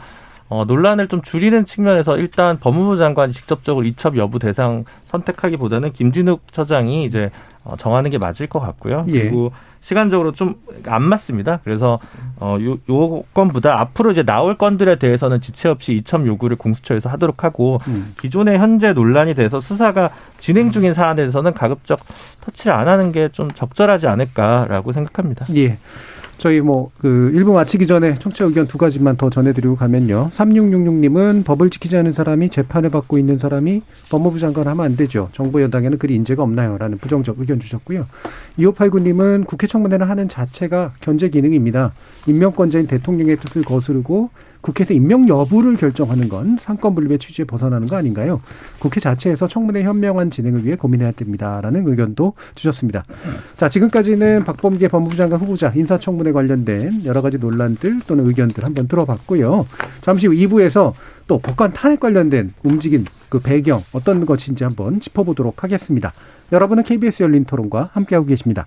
어, 0.48 0.64
논란을 0.64 1.08
좀 1.08 1.22
줄이는 1.22 1.64
측면에서 1.64 2.16
일단 2.18 2.58
법무부 2.58 2.96
장관이 2.96 3.32
직접적으로 3.32 3.84
이첩 3.84 4.16
여부 4.16 4.38
대상 4.38 4.84
선택하기보다는 5.06 5.92
김진욱 5.92 6.52
처장이 6.52 7.04
이제 7.04 7.30
어, 7.64 7.74
정하는 7.76 8.10
게 8.10 8.18
맞을 8.18 8.46
것 8.46 8.60
같고요. 8.60 9.04
예. 9.08 9.22
그리고 9.22 9.52
시간적으로 9.80 10.32
좀 10.32 10.54
안 10.88 11.02
맞습니다. 11.02 11.60
그래서 11.64 11.98
어, 12.38 12.56
요, 12.60 12.76
요 12.90 13.22
건보다 13.34 13.80
앞으로 13.80 14.12
이제 14.12 14.22
나올 14.22 14.56
건들에 14.56 14.96
대해서는 14.96 15.40
지체 15.40 15.68
없이 15.68 15.94
이첩 15.94 16.26
요구를 16.26 16.56
공수처에서 16.56 17.08
하도록 17.08 17.42
하고 17.44 17.80
음. 17.88 18.14
기존에 18.20 18.56
현재 18.58 18.92
논란이 18.92 19.34
돼서 19.34 19.58
수사가 19.58 20.10
진행 20.38 20.70
중인 20.70 20.94
사안에 20.94 21.16
대해서는 21.16 21.54
가급적 21.54 21.98
터치를 22.42 22.72
안 22.72 22.88
하는 22.88 23.10
게 23.10 23.28
좀 23.32 23.50
적절하지 23.50 24.06
않을까라고 24.06 24.92
생각합니다. 24.92 25.46
예. 25.56 25.78
저희 26.38 26.60
뭐 26.60 26.90
그 27.06 27.30
일부 27.34 27.52
마치기 27.52 27.86
전에 27.86 28.18
청취자 28.18 28.46
의견 28.46 28.66
두 28.66 28.78
가지만 28.78 29.16
더 29.16 29.30
전해드리고 29.30 29.76
가면요. 29.76 30.30
3666님은 30.32 31.44
법을 31.44 31.70
지키지 31.70 31.96
않은 31.98 32.12
사람이 32.12 32.48
재판을 32.48 32.90
받고 32.90 33.18
있는 33.18 33.38
사람이 33.38 33.82
법무부 34.10 34.40
장관 34.40 34.66
하면 34.66 34.84
안 34.84 34.96
되죠. 34.96 35.28
정부 35.32 35.62
여당에는 35.62 35.98
그리 35.98 36.14
인재가 36.14 36.42
없나요? 36.42 36.78
라는 36.78 36.98
부정적 36.98 37.38
의견 37.38 37.60
주셨고요. 37.60 38.06
2589님은 38.58 39.46
국회 39.46 39.66
청문회를 39.66 40.08
하는 40.08 40.28
자체가 40.28 40.94
견제 41.00 41.28
기능입니다. 41.28 41.92
임명권자인 42.26 42.86
대통령의 42.86 43.36
뜻을 43.36 43.62
거스르고 43.62 44.30
국회에서 44.66 44.94
임명 44.94 45.28
여부를 45.28 45.76
결정하는 45.76 46.28
건 46.28 46.58
상권분립의 46.60 47.18
취지에 47.20 47.44
벗어나는 47.44 47.86
거 47.86 47.96
아닌가요? 47.96 48.40
국회 48.80 48.98
자체에서 48.98 49.46
청문회 49.46 49.84
현명한 49.84 50.32
진행을 50.32 50.66
위해 50.66 50.74
고민해야 50.74 51.12
됩니다라는 51.12 51.86
의견도 51.86 52.32
주셨습니다. 52.56 53.04
자, 53.56 53.68
지금까지는 53.68 54.44
박범계 54.44 54.88
법무부 54.88 55.14
장관 55.14 55.40
후보자 55.40 55.72
인사청문회 55.74 56.32
관련된 56.32 57.04
여러 57.04 57.22
가지 57.22 57.38
논란들 57.38 58.00
또는 58.08 58.26
의견들 58.26 58.64
한번 58.64 58.88
들어봤고요. 58.88 59.66
잠시 60.00 60.26
후 60.26 60.32
2부에서 60.32 60.94
또 61.28 61.38
법관 61.38 61.72
탄핵 61.72 62.00
관련된 62.00 62.52
움직임, 62.64 63.04
그 63.28 63.38
배경 63.38 63.82
어떤 63.92 64.26
것인지 64.26 64.64
한번 64.64 65.00
짚어보도록 65.00 65.62
하겠습니다. 65.62 66.12
여러분은 66.50 66.82
KBS 66.82 67.22
열린 67.22 67.44
토론과 67.44 67.90
함께하고 67.92 68.26
계십니다. 68.26 68.66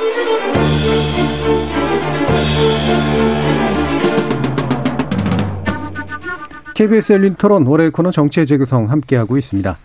KBS 6.73 7.13
열린 7.13 7.35
토론 7.35 7.67
월요일 7.67 7.91
코너 7.91 8.09
정치의 8.09 8.47
재구성 8.47 8.89
함께하고 8.89 9.37
있습니다. 9.37 9.77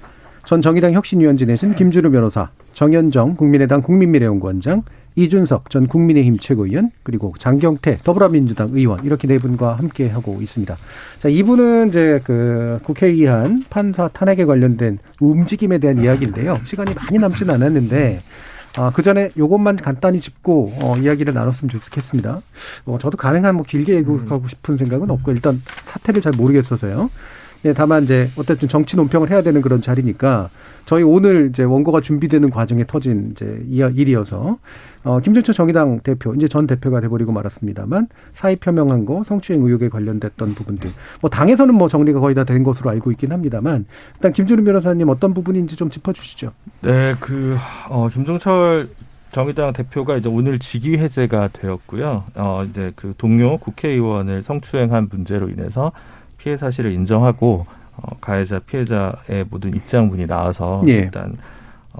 전 0.46 0.60
정의당 0.62 0.92
혁신위원진에신 0.92 1.74
김준우 1.74 2.10
변호사, 2.10 2.48
정현정 2.72 3.36
국민의당 3.36 3.82
국민미래연구원장, 3.82 4.82
이준석 5.16 5.70
전 5.70 5.88
국민의힘 5.88 6.38
최고위원, 6.38 6.90
그리고 7.02 7.34
장경태 7.38 7.98
더불어민주당 8.04 8.70
의원 8.72 9.04
이렇게 9.04 9.26
네 9.26 9.38
분과 9.38 9.74
함께 9.74 10.08
하고 10.08 10.38
있습니다. 10.40 10.76
자, 11.18 11.28
이분은 11.28 11.88
이제 11.88 12.20
그 12.22 12.78
국회의한 12.82 13.62
판사 13.68 14.08
탄핵에 14.08 14.44
관련된 14.44 14.98
움직임에 15.20 15.78
대한 15.78 15.98
이야기인데요. 15.98 16.60
시간이 16.64 16.94
많이 16.94 17.18
남지는 17.18 17.54
않았는데 17.54 18.20
아, 18.78 18.90
그 18.94 19.02
전에 19.02 19.30
요것만 19.36 19.76
간단히 19.76 20.20
짚고, 20.20 20.72
어, 20.82 20.96
이야기를 20.96 21.32
나눴으면 21.32 21.70
좋겠습니다. 21.70 22.40
어, 22.84 22.98
저도 23.00 23.16
가능한 23.16 23.56
뭐 23.56 23.64
길게 23.64 23.94
얘기하고 23.94 24.48
싶은 24.48 24.76
생각은 24.76 25.10
없고, 25.10 25.32
일단 25.32 25.60
사태를 25.84 26.20
잘 26.20 26.32
모르겠어서요. 26.36 27.10
예, 27.64 27.72
다만 27.72 28.04
이제 28.04 28.30
어쨌든 28.36 28.68
정치 28.68 28.96
논평을 28.96 29.30
해야 29.30 29.42
되는 29.42 29.60
그런 29.62 29.80
자리니까 29.80 30.50
저희 30.84 31.02
오늘 31.02 31.48
이제 31.50 31.64
원고가 31.64 32.00
준비되는 32.00 32.50
과정에 32.50 32.84
터진 32.86 33.32
이제 33.32 33.64
일이어서 33.68 34.58
어, 35.06 35.20
김준철 35.20 35.54
정의당 35.54 36.00
대표 36.00 36.34
이제 36.34 36.48
전 36.48 36.66
대표가 36.66 37.00
돼버리고 37.00 37.30
말았습니다만 37.30 38.08
사의 38.34 38.56
표명한 38.56 39.04
거 39.04 39.22
성추행 39.22 39.62
의혹에 39.62 39.88
관련됐던 39.88 40.54
부분들 40.54 40.90
뭐 41.20 41.30
당에서는 41.30 41.72
뭐 41.74 41.86
정리가 41.88 42.18
거의 42.18 42.34
다 42.34 42.42
된 42.44 42.62
것으로 42.62 42.90
알고 42.90 43.10
있긴 43.12 43.32
합니다만 43.32 43.86
일단 44.14 44.32
김준우 44.32 44.64
변호사님 44.64 45.08
어떤 45.08 45.32
부분인지 45.34 45.76
좀 45.76 45.90
짚어주시죠. 45.90 46.52
네, 46.82 47.14
그 47.20 47.56
어, 47.88 48.08
김종철 48.08 48.88
정의당 49.32 49.72
대표가 49.72 50.16
이제 50.16 50.28
오늘 50.28 50.58
직위 50.58 50.96
해제가 50.98 51.48
되었고요. 51.52 52.24
어, 52.36 52.66
이제 52.68 52.92
그 52.96 53.14
동료 53.18 53.58
국회의원을 53.58 54.42
성추행한 54.42 55.08
문제로 55.10 55.48
인해서 55.48 55.92
피해 56.38 56.56
사실을 56.56 56.92
인정하고 56.92 57.66
어, 57.96 58.16
가해자 58.20 58.58
피해자의 58.58 59.44
모든 59.50 59.74
입장문이 59.74 60.26
나와서 60.26 60.82
예. 60.86 60.92
일단 60.92 61.36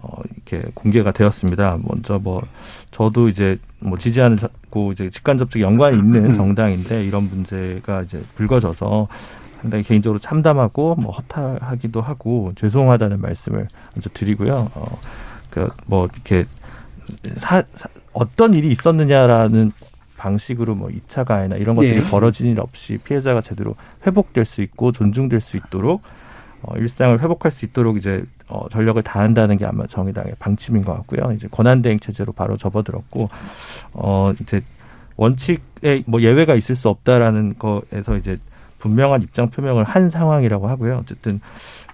어, 0.03 0.21
이렇게 0.35 0.69
공개가 0.75 1.11
되었습니다. 1.13 1.79
먼저 1.83 2.19
뭐 2.19 2.43
저도 2.91 3.29
이제 3.29 3.59
뭐 3.81 3.97
지지하는 3.99 4.39
고 4.71 4.93
이제 4.93 5.09
직간접적 5.11 5.61
연관이 5.63 5.97
있는 5.99 6.31
음. 6.31 6.37
정당인데 6.37 7.05
이런 7.05 7.29
문제가 7.29 8.03
이제 8.03 8.23
불거져서 8.35 9.09
상당히 9.63 9.83
개인적으로 9.85 10.19
참담하고 10.19 10.97
뭐 10.97 11.13
허탈하기도 11.13 12.01
하고 12.01 12.53
죄송하다는 12.57 13.21
말씀을 13.21 13.69
먼저 13.95 14.11
드리고요. 14.13 14.71
어, 14.75 14.99
그 15.51 15.69
뭐 15.87 16.09
이렇게 16.13 16.45
사, 17.37 17.63
사- 17.75 17.89
어떤 18.13 18.53
일이 18.55 18.71
있었느냐라는 18.71 19.73
방식으로 20.17 20.75
뭐 20.75 20.89
2차 20.89 21.25
가해나 21.25 21.57
이런 21.57 21.75
것들이 21.77 21.97
예. 21.97 22.11
벌어진 22.11 22.47
일 22.49 22.59
없이 22.61 22.99
피해자가 22.99 23.41
제대로 23.43 23.77
회복될 24.07 24.45
수 24.45 24.63
있고 24.63 24.91
존중될 24.93 25.41
수 25.41 25.57
있도록 25.59 26.03
어, 26.63 26.77
일상을 26.77 27.21
회복할 27.21 27.51
수 27.51 27.65
있도록 27.65 27.97
이제 27.97 28.25
어, 28.49 28.69
전력을 28.69 29.03
다한다는 29.03 29.57
게 29.57 29.67
아마 29.67 29.87
정의당의 29.87 30.35
방침인 30.39 30.85
것 30.85 30.95
같고요. 30.95 31.33
이제 31.33 31.49
권한대행 31.51 31.99
체제로 31.99 32.33
바로 32.33 32.57
접어들었고 32.57 33.29
어 33.93 34.33
이제 34.41 34.63
원칙에 35.17 36.03
뭐 36.07 36.23
예외가 36.23 36.55
있을 36.55 36.75
수 36.77 36.89
없다라는 36.89 37.57
거에서 37.59 38.17
이제 38.17 38.37
분명한 38.79 39.23
입장 39.23 39.51
표명을 39.51 39.85
한 39.85 40.11
상황이라고 40.11 40.69
하고요. 40.69 40.99
어쨌든 41.03 41.41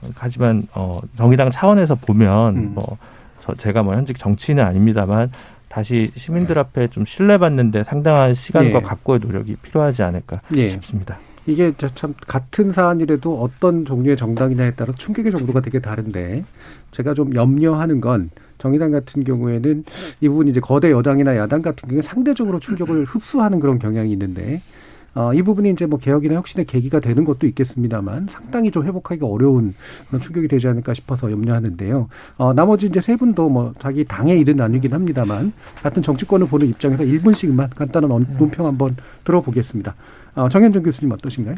어, 0.03 0.09
하지만 0.17 0.67
어 0.75 1.01
정의당 1.17 1.51
차원에서 1.51 1.95
보면 1.97 2.57
음. 2.57 2.73
뭐 2.75 2.99
저 3.43 3.55
제가 3.57 3.83
뭐 3.83 3.95
현직 3.95 4.17
정치인은 4.17 4.65
아닙니다만 4.65 5.33
다시 5.69 6.13
시민들 6.15 6.59
앞에 6.59 6.89
좀 6.89 7.05
신뢰받는데 7.05 7.83
상당한 7.83 8.35
시간과 8.35 8.79
예. 8.79 8.83
각고의 8.83 9.19
노력이 9.21 9.57
필요하지 9.57 10.03
않을까 10.05 10.41
예. 10.55 10.69
싶습니다. 10.69 11.19
이게 11.47 11.73
저참 11.77 12.15
같은 12.27 12.71
사안이라도 12.71 13.41
어떤 13.43 13.85
종류의 13.85 14.17
정당이냐에 14.17 14.75
따라 14.75 14.93
충격의 14.97 15.33
정도가 15.33 15.61
되게 15.61 15.81
다른데 15.81 16.45
제가 16.93 17.15
좀 17.15 17.35
염려하는 17.35 18.01
건 18.01 18.31
정의당 18.59 18.93
같은 18.93 19.25
경우에는 19.25 19.85
이 20.21 20.29
부분이 20.29 20.53
이제 20.53 20.61
거대 20.61 20.93
여당이나 20.93 21.37
야당 21.37 21.63
같은 21.63 21.89
경우에 21.89 22.03
상대적으로 22.03 22.61
충격을 22.61 23.05
흡수하는 23.11 23.59
그런 23.59 23.81
경향이 23.81 24.13
있는데 24.13 24.63
어, 25.15 25.35
이 25.35 25.43
부분이 25.43 25.69
이제 25.71 25.85
뭐 25.85 25.99
개혁이나 25.99 26.37
혁신의 26.37 26.65
계기가 26.65 26.99
되는 27.01 27.25
것도 27.25 27.47
있겠습니다만 27.49 28.29
상당히 28.31 28.71
좀 28.71 28.85
회복하기가 28.87 29.27
어려운 29.27 29.75
그런 30.09 30.23
충격이 30.23 30.49
되지 30.49 30.69
않을까 30.69 30.95
싶어서 30.95 31.31
염려하는데요. 31.31 32.09
어, 32.39 32.53
나머지 32.55 32.87
이제 32.87 33.01
세 33.03 33.17
분도 33.17 33.51
뭐 33.51 33.75
자기 33.79 34.05
당의 34.05 34.39
일은 34.41 34.59
아니긴 34.61 34.95
합니다만 34.95 35.53
같은 35.83 36.03
정치권을 36.03 36.47
보는 36.47 36.69
입장에서 36.69 37.03
1분씩만 37.05 37.75
간단한 37.77 38.11
언- 38.11 38.27
논평 38.39 38.65
한번 38.65 38.97
들어보겠습니다. 39.25 39.95
어, 40.35 40.49
정현정 40.49 40.83
교수님 40.83 41.13
어떠신가요? 41.13 41.57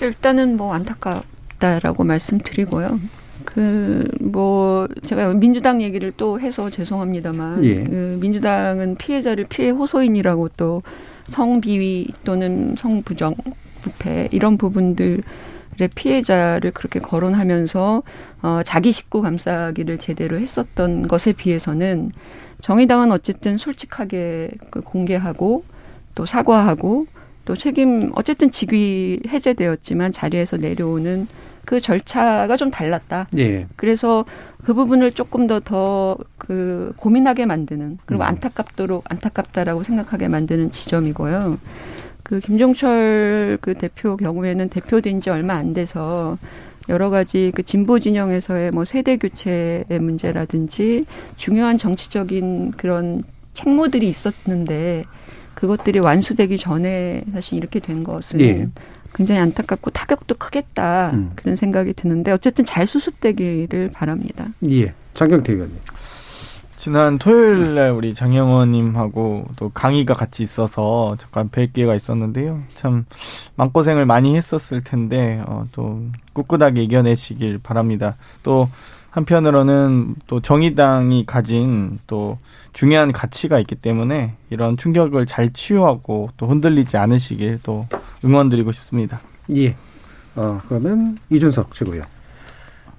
일단은 0.00 0.56
뭐 0.56 0.74
안타깝다라고 0.74 2.04
말씀드리고요. 2.04 2.98
그 3.44 4.02
뭐 4.32 4.88
제가 5.04 5.34
민주당 5.34 5.82
얘기를 5.82 6.10
또 6.16 6.40
해서 6.40 6.70
죄송합니다만 6.70 7.64
예. 7.64 7.84
그 7.84 8.18
민주당은 8.20 8.96
피해자를 8.96 9.46
피해 9.48 9.70
호소인이라고 9.70 10.50
또 10.56 10.82
성비위 11.28 12.08
또는 12.24 12.74
성부정 12.78 13.34
부패 13.82 14.28
이런 14.32 14.56
부분들 14.56 15.22
의 15.80 15.88
피해자를 15.88 16.70
그렇게 16.72 17.00
거론하면서 17.00 18.02
어, 18.42 18.60
자기 18.62 18.92
식구 18.92 19.22
감싸기를 19.22 19.98
제대로 19.98 20.38
했었던 20.38 21.08
것에 21.08 21.32
비해서는 21.32 22.12
정의당은 22.60 23.10
어쨌든 23.10 23.56
솔직하게 23.56 24.50
그 24.70 24.82
공개하고 24.82 25.64
또 26.14 26.26
사과하고 26.26 27.06
또 27.44 27.56
책임 27.56 28.12
어쨌든 28.14 28.50
직위 28.50 29.20
해제되었지만 29.28 30.12
자리에서 30.12 30.56
내려오는 30.56 31.26
그 31.64 31.80
절차가 31.80 32.56
좀 32.56 32.70
달랐다. 32.70 33.28
예. 33.38 33.66
그래서 33.76 34.24
그 34.64 34.74
부분을 34.74 35.12
조금 35.12 35.46
더 35.46 35.60
더 35.60 36.16
그 36.42 36.92
고민하게 36.96 37.46
만드는 37.46 37.98
그리고 38.04 38.24
음. 38.24 38.26
안타깝도록 38.26 39.04
안타깝다라고 39.08 39.84
생각하게 39.84 40.26
만드는 40.26 40.72
지점이고요. 40.72 41.56
그 42.24 42.40
김종철 42.40 43.58
그 43.60 43.74
대표 43.74 44.16
경우에는 44.16 44.68
대표된 44.68 45.20
지 45.20 45.30
얼마 45.30 45.54
안 45.54 45.72
돼서 45.72 46.36
여러 46.88 47.10
가지 47.10 47.52
그 47.54 47.62
진보 47.62 48.00
진영에서의 48.00 48.72
뭐 48.72 48.84
세대 48.84 49.16
교체의 49.18 49.84
문제라든지 50.00 51.06
중요한 51.36 51.78
정치적인 51.78 52.72
그런 52.72 53.22
책무들이 53.54 54.08
있었는데 54.08 55.04
그것들이 55.62 56.00
완수되기 56.00 56.58
전에 56.58 57.22
사실 57.32 57.56
이렇게 57.56 57.78
된 57.78 58.02
것은 58.02 58.40
예. 58.40 58.66
굉장히 59.14 59.40
안타깝고 59.42 59.92
타격도 59.92 60.34
크겠다 60.34 61.10
음. 61.12 61.30
그런 61.36 61.54
생각이 61.54 61.92
드는데 61.92 62.32
어쨌든 62.32 62.64
잘 62.64 62.88
수습되기를 62.88 63.92
바랍니다. 63.94 64.48
예, 64.68 64.92
장경태 65.14 65.52
의원님. 65.52 65.78
지난 66.76 67.16
토요일 67.16 67.76
날 67.76 67.92
우리 67.92 68.12
장영원님하고 68.12 69.50
또 69.54 69.68
강의가 69.68 70.14
같이 70.14 70.42
있어서 70.42 71.16
잠깐 71.20 71.48
뵐 71.48 71.72
기회가 71.72 71.94
있었는데요. 71.94 72.60
참 72.74 73.04
마음고생을 73.54 74.04
많이 74.04 74.36
했었을 74.36 74.82
텐데 74.82 75.44
어, 75.46 75.68
또 75.70 76.02
꿋꿋하게 76.32 76.82
이겨내시길 76.82 77.60
바랍니다. 77.62 78.16
또 78.42 78.68
한편으로는 79.12 80.16
또 80.26 80.40
정의당이 80.40 81.26
가진 81.26 81.98
또 82.06 82.38
중요한 82.72 83.12
가치가 83.12 83.58
있기 83.60 83.74
때문에 83.74 84.34
이런 84.48 84.78
충격을 84.78 85.26
잘 85.26 85.52
치유하고 85.52 86.30
또 86.38 86.46
흔들리지 86.46 86.96
않으시길 86.96 87.60
또 87.62 87.82
응원드리고 88.24 88.72
싶습니다. 88.72 89.20
예. 89.54 89.76
어, 90.34 90.62
그러면 90.66 91.18
이준석 91.28 91.74
최고요. 91.74 92.04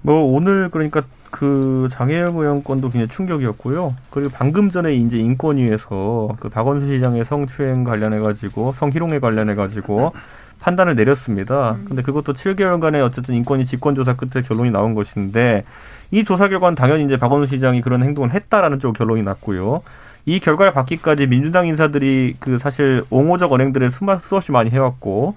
뭐 0.03 0.24
오늘 0.32 0.70
그러니까 0.70 1.01
그 1.32 1.88
장애인 1.91 2.28
의원권도 2.28 2.89
굉장히 2.91 3.07
충격이었고요. 3.07 3.95
그리고 4.11 4.30
방금 4.32 4.70
전에 4.70 4.93
이제 4.93 5.18
인권위에서 5.18 6.36
그 6.39 6.49
박원순 6.49 6.89
시장의 6.89 7.26
성추행 7.26 7.84
관련해 7.84 8.20
가지고 8.20 8.74
성희롱에 8.74 9.18
관련해 9.18 9.55
가지고 9.55 10.14
판단을 10.59 10.95
내렸습니다. 10.95 11.72
음. 11.72 11.86
근데 11.88 12.03
그것도 12.03 12.34
7개월간의 12.34 13.03
어쨌든 13.03 13.34
인권위 13.34 13.66
직권조사 13.66 14.16
끝에 14.16 14.43
결론이 14.43 14.70
나온 14.70 14.93
것인데 14.93 15.66
이 16.14 16.24
조사 16.24 16.47
결과는 16.47 16.76
당연히 16.76 17.05
이제 17.05 17.18
박원순 17.18 17.47
시장이 17.47 17.82
그런 17.82 18.03
행동을 18.03 18.32
했다라는 18.36 18.80
쪽 18.80 18.95
결론이 18.95 19.24
났고요. 19.24 19.82
이 20.28 20.39
결과를 20.39 20.72
받기까지 20.72 21.26
민주당 21.26 21.66
인사들이 21.66 22.36
그 22.39 22.59
사실 22.59 23.03
옹호적 23.09 23.51
언행들을 23.51 23.89
수없이 23.89 24.51
많이 24.51 24.70
해왔고 24.70 25.36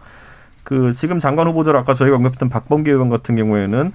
그 0.64 0.92
지금 0.92 1.18
장관 1.18 1.48
후보자로 1.48 1.78
아까 1.78 1.94
저희가 1.94 2.16
언급했던 2.16 2.50
박범계 2.50 2.90
의원 2.90 3.08
같은 3.08 3.36
경우에는 3.36 3.92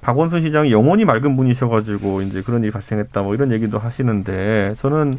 박원순 0.00 0.42
시장이 0.42 0.70
영원히 0.70 1.04
맑은 1.04 1.34
분이셔가지고 1.36 2.22
이제 2.22 2.42
그런 2.42 2.62
일이 2.62 2.70
발생했다 2.70 3.22
뭐 3.22 3.34
이런 3.34 3.50
얘기도 3.50 3.80
하시는데 3.80 4.74
저는 4.78 5.14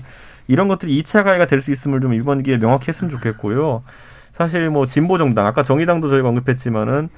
이런 0.47 0.69
것들이 0.69 1.03
2차 1.03 1.25
가해가 1.25 1.47
될 1.47 1.61
수 1.61 1.71
있음을 1.73 1.99
좀 1.99 2.13
이번 2.13 2.43
기회에 2.43 2.59
명확히 2.59 2.87
했으면 2.87 3.11
좋겠고요. 3.11 3.83
사실 4.35 4.69
뭐 4.69 4.85
진보 4.85 5.17
정당 5.17 5.47
아까 5.47 5.63
정의당도 5.63 6.07
저희가 6.09 6.29
언급했지만은 6.29 7.09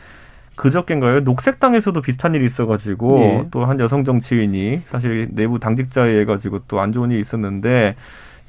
그저께인가요? 0.55 1.21
녹색당에서도 1.21 2.01
비슷한 2.01 2.35
일이 2.35 2.45
있어가지고 2.45 3.19
예. 3.19 3.47
또한 3.51 3.79
여성 3.79 4.03
정치인이 4.05 4.81
사실 4.87 5.29
내부 5.31 5.59
당직자에 5.59 6.11
의해 6.11 6.25
가지고 6.25 6.59
또 6.67 6.79
안 6.79 6.91
좋은 6.91 7.11
일이 7.11 7.19
있었는데 7.21 7.95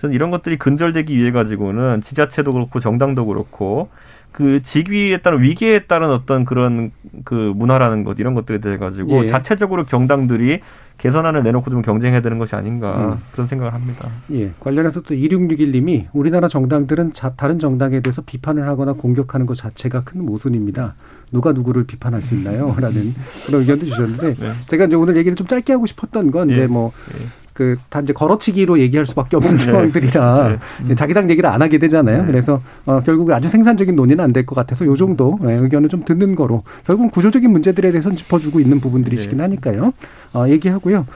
저는 0.00 0.14
이런 0.14 0.30
것들이 0.30 0.58
근절되기 0.58 1.16
위해 1.16 1.30
가지고는 1.32 2.02
지자체도 2.02 2.52
그렇고 2.52 2.80
정당도 2.80 3.26
그렇고 3.26 3.88
그 4.30 4.60
직위에 4.62 5.18
따른 5.18 5.40
위기에 5.40 5.84
따른 5.86 6.10
어떤 6.10 6.44
그런 6.44 6.90
그 7.24 7.52
문화라는 7.56 8.04
것 8.04 8.18
이런 8.18 8.34
것들에 8.34 8.58
대해 8.58 8.76
가지고 8.76 9.24
예. 9.24 9.26
자체적으로 9.26 9.86
정당들이 9.86 10.60
개선안을 10.98 11.42
내놓고 11.42 11.70
좀 11.70 11.80
경쟁해야 11.82 12.20
되는 12.20 12.38
것이 12.38 12.54
아닌가 12.54 13.14
음. 13.14 13.22
그런 13.32 13.46
생각을 13.46 13.72
합니다. 13.72 14.08
예. 14.32 14.50
관련해서 14.60 15.00
또 15.00 15.14
2661님이 15.14 16.08
우리나라 16.12 16.48
정당들은 16.48 17.14
자, 17.14 17.32
다른 17.34 17.58
정당에 17.58 18.00
대해서 18.00 18.22
비판을 18.22 18.68
하거나 18.68 18.92
공격하는 18.92 19.46
것 19.46 19.54
자체가 19.54 20.04
큰 20.04 20.24
모순입니다. 20.24 20.94
누가 21.32 21.52
누구를 21.52 21.84
비판할 21.84 22.22
수 22.22 22.34
있나요? 22.34 22.74
라는 22.80 23.14
그런 23.46 23.60
의견도 23.62 23.86
주셨는데 23.86 24.34
네. 24.34 24.52
제가 24.68 24.84
이제 24.86 24.94
오늘 24.96 25.16
얘기를 25.16 25.34
좀 25.36 25.46
짧게 25.46 25.72
하고 25.72 25.86
싶었던 25.86 26.30
건 26.30 26.50
이제 26.50 26.62
예. 26.62 26.66
뭐 26.66 26.92
예. 27.18 27.26
그 27.52 27.76
단지 27.88 28.12
걸어치기로 28.12 28.78
얘기할 28.80 29.06
수밖에 29.06 29.36
없는 29.36 29.56
네. 29.56 29.62
상황들이라 29.64 30.48
네. 30.48 30.58
음. 30.90 30.94
자기 30.96 31.14
당 31.14 31.28
얘기를 31.30 31.48
안 31.48 31.62
하게 31.62 31.78
되잖아요. 31.78 32.20
네. 32.22 32.26
그래서 32.26 32.60
어 32.84 33.00
결국 33.02 33.30
아주 33.30 33.48
생산적인 33.48 33.96
논의는 33.96 34.22
안 34.22 34.32
될 34.32 34.44
것 34.44 34.54
같아서 34.54 34.84
요 34.84 34.94
정도 34.94 35.38
네, 35.42 35.54
의견을 35.54 35.88
좀 35.88 36.04
듣는 36.04 36.34
거로 36.34 36.62
결국 36.86 37.10
구조적인 37.10 37.50
문제들에 37.50 37.90
대해서 37.90 38.14
짚어주고 38.14 38.60
있는 38.60 38.78
부분들이시긴 38.80 39.38
네. 39.38 39.44
하니까요. 39.44 39.92
어 40.34 40.44
얘기하고요. 40.48 41.06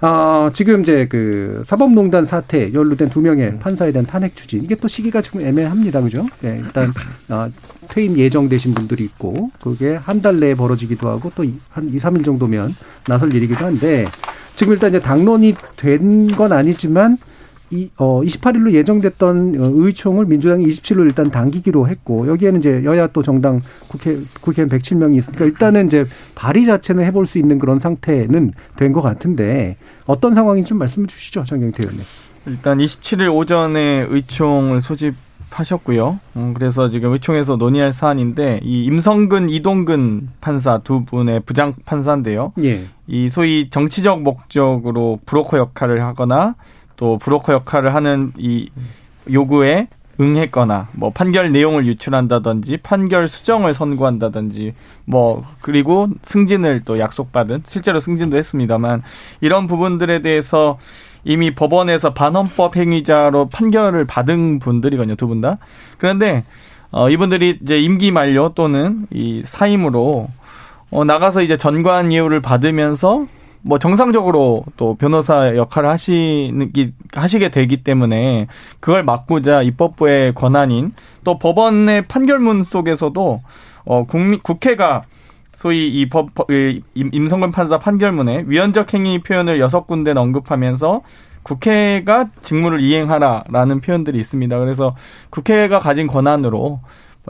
어, 0.00 0.50
지금 0.52 0.82
이제 0.82 1.06
그 1.08 1.62
사법농단 1.66 2.24
사태 2.26 2.72
연루된 2.72 3.08
두 3.10 3.20
명의 3.20 3.48
음. 3.48 3.58
판사에 3.58 3.92
대한 3.92 4.06
탄핵 4.06 4.36
추진 4.36 4.62
이게 4.62 4.74
또 4.74 4.88
시기가 4.88 5.22
지금 5.22 5.40
애매합니다, 5.46 6.00
그죠? 6.02 6.26
네, 6.40 6.60
일단 6.62 6.92
어, 7.30 7.48
퇴임 7.88 8.18
예정되신 8.18 8.74
분들이 8.74 9.04
있고 9.04 9.50
그게 9.62 9.94
한 9.96 10.20
달 10.24 10.40
내에 10.40 10.54
벌어지기도 10.54 11.08
하고 11.10 11.30
또한 11.34 11.58
2, 11.76 11.98
3일 11.98 12.24
정도면 12.24 12.74
나설 13.06 13.34
일이기도 13.34 13.66
한데 13.66 14.06
지금 14.54 14.72
일단 14.72 14.88
이제 14.90 15.00
당론이 15.00 15.54
된 15.76 16.28
건 16.36 16.52
아니지만 16.52 17.18
이, 17.70 17.88
어, 17.96 18.20
28일로 18.22 18.72
예정됐던 18.72 19.54
어, 19.58 19.64
의총을 19.74 20.26
민주당이 20.26 20.66
27로 20.66 21.04
일단 21.04 21.24
당기기로 21.30 21.88
했고, 21.88 22.28
여기에는 22.28 22.60
이제 22.60 22.82
여야 22.84 23.06
또 23.08 23.22
정당 23.22 23.62
국회, 23.88 24.18
국회의원 24.40 24.68
107명이 24.78 25.16
있으니까 25.18 25.44
일단은 25.44 25.86
이제 25.86 26.06
발의 26.34 26.66
자체는 26.66 27.04
해볼 27.04 27.26
수 27.26 27.38
있는 27.38 27.58
그런 27.58 27.78
상태는 27.78 28.52
된 28.76 28.92
것 28.92 29.02
같은데, 29.02 29.76
어떤 30.06 30.34
상황인지 30.34 30.68
좀 30.68 30.78
말씀해 30.78 31.06
주시죠, 31.06 31.44
정경태 31.44 31.82
의원님. 31.82 32.04
일단 32.46 32.78
27일 32.78 33.34
오전에 33.34 34.06
의총을 34.10 34.80
소집 34.82 35.14
하셨고요. 35.50 36.18
음, 36.36 36.52
그래서 36.54 36.88
지금 36.88 37.12
의총에서 37.12 37.56
논의할 37.56 37.92
사안인데, 37.92 38.60
이 38.62 38.84
임성근, 38.84 39.48
이동근 39.50 40.28
판사 40.40 40.78
두 40.78 41.04
분의 41.04 41.40
부장 41.46 41.74
판사인데요. 41.86 42.52
예. 42.62 42.84
이 43.06 43.28
소위 43.30 43.68
정치적 43.70 44.22
목적으로 44.22 45.20
브로커 45.26 45.58
역할을 45.58 46.02
하거나 46.02 46.54
또 47.04 47.18
브로커 47.18 47.52
역할을 47.52 47.94
하는 47.94 48.32
이 48.38 48.70
요구에 49.30 49.88
응했거나 50.18 50.88
뭐 50.92 51.10
판결 51.10 51.52
내용을 51.52 51.84
유출한다든지 51.84 52.78
판결 52.82 53.28
수정을 53.28 53.74
선고한다든지 53.74 54.72
뭐 55.04 55.44
그리고 55.60 56.08
승진을 56.22 56.80
또 56.86 56.98
약속받은 56.98 57.64
실제로 57.66 58.00
승진도 58.00 58.38
했습니다만 58.38 59.02
이런 59.42 59.66
부분들에 59.66 60.22
대해서 60.22 60.78
이미 61.24 61.54
법원에서 61.54 62.14
반헌법 62.14 62.74
행위자로 62.76 63.50
판결을 63.50 64.06
받은 64.06 64.60
분들이거든요 64.60 65.16
두 65.16 65.26
분 65.26 65.42
다. 65.42 65.58
그런데 65.98 66.42
어 66.90 67.10
이분들이 67.10 67.58
이제 67.62 67.78
임기 67.80 68.12
만료 68.12 68.54
또는 68.54 69.06
이 69.12 69.42
사임으로 69.44 70.28
어 70.90 71.04
나가서 71.04 71.42
이제 71.42 71.58
전관 71.58 72.14
예우를 72.14 72.40
받으면서 72.40 73.26
뭐 73.66 73.78
정상적으로 73.78 74.64
또 74.76 74.94
변호사 74.94 75.56
역할을 75.56 75.88
하시는 75.88 76.70
하시게 77.12 77.48
되기 77.48 77.78
때문에 77.78 78.46
그걸 78.78 79.02
막고자 79.04 79.62
입법부의 79.62 80.34
권한인 80.34 80.92
또 81.24 81.38
법원의 81.38 82.02
판결문 82.02 82.62
속에서도 82.62 83.40
어 83.86 84.04
국민 84.06 84.40
국회가 84.42 85.02
소위 85.54 85.88
이 85.88 86.08
법, 86.08 86.30
임성근 86.94 87.52
판사 87.52 87.78
판결문에 87.78 88.44
위헌적 88.46 88.92
행위 88.92 89.20
표현을 89.20 89.60
여섯 89.60 89.86
군데 89.86 90.12
언급하면서 90.12 91.02
국회가 91.42 92.30
직무를 92.40 92.80
이행하라라는 92.80 93.80
표현들이 93.80 94.18
있습니다. 94.18 94.58
그래서 94.58 94.94
국회가 95.30 95.78
가진 95.78 96.06
권한으로 96.06 96.80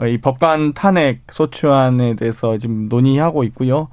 이 0.09 0.17
법관 0.17 0.73
탄핵 0.73 1.21
소추안에 1.29 2.15
대해서 2.15 2.57
지금 2.57 2.89
논의하고 2.89 3.43
있고요. 3.45 3.87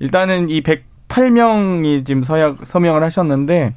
일단은 0.00 0.48
이 0.48 0.60
8명이 1.08 2.04
지금 2.06 2.22
서약, 2.22 2.58
서명을 2.64 3.02
하셨는데 3.02 3.74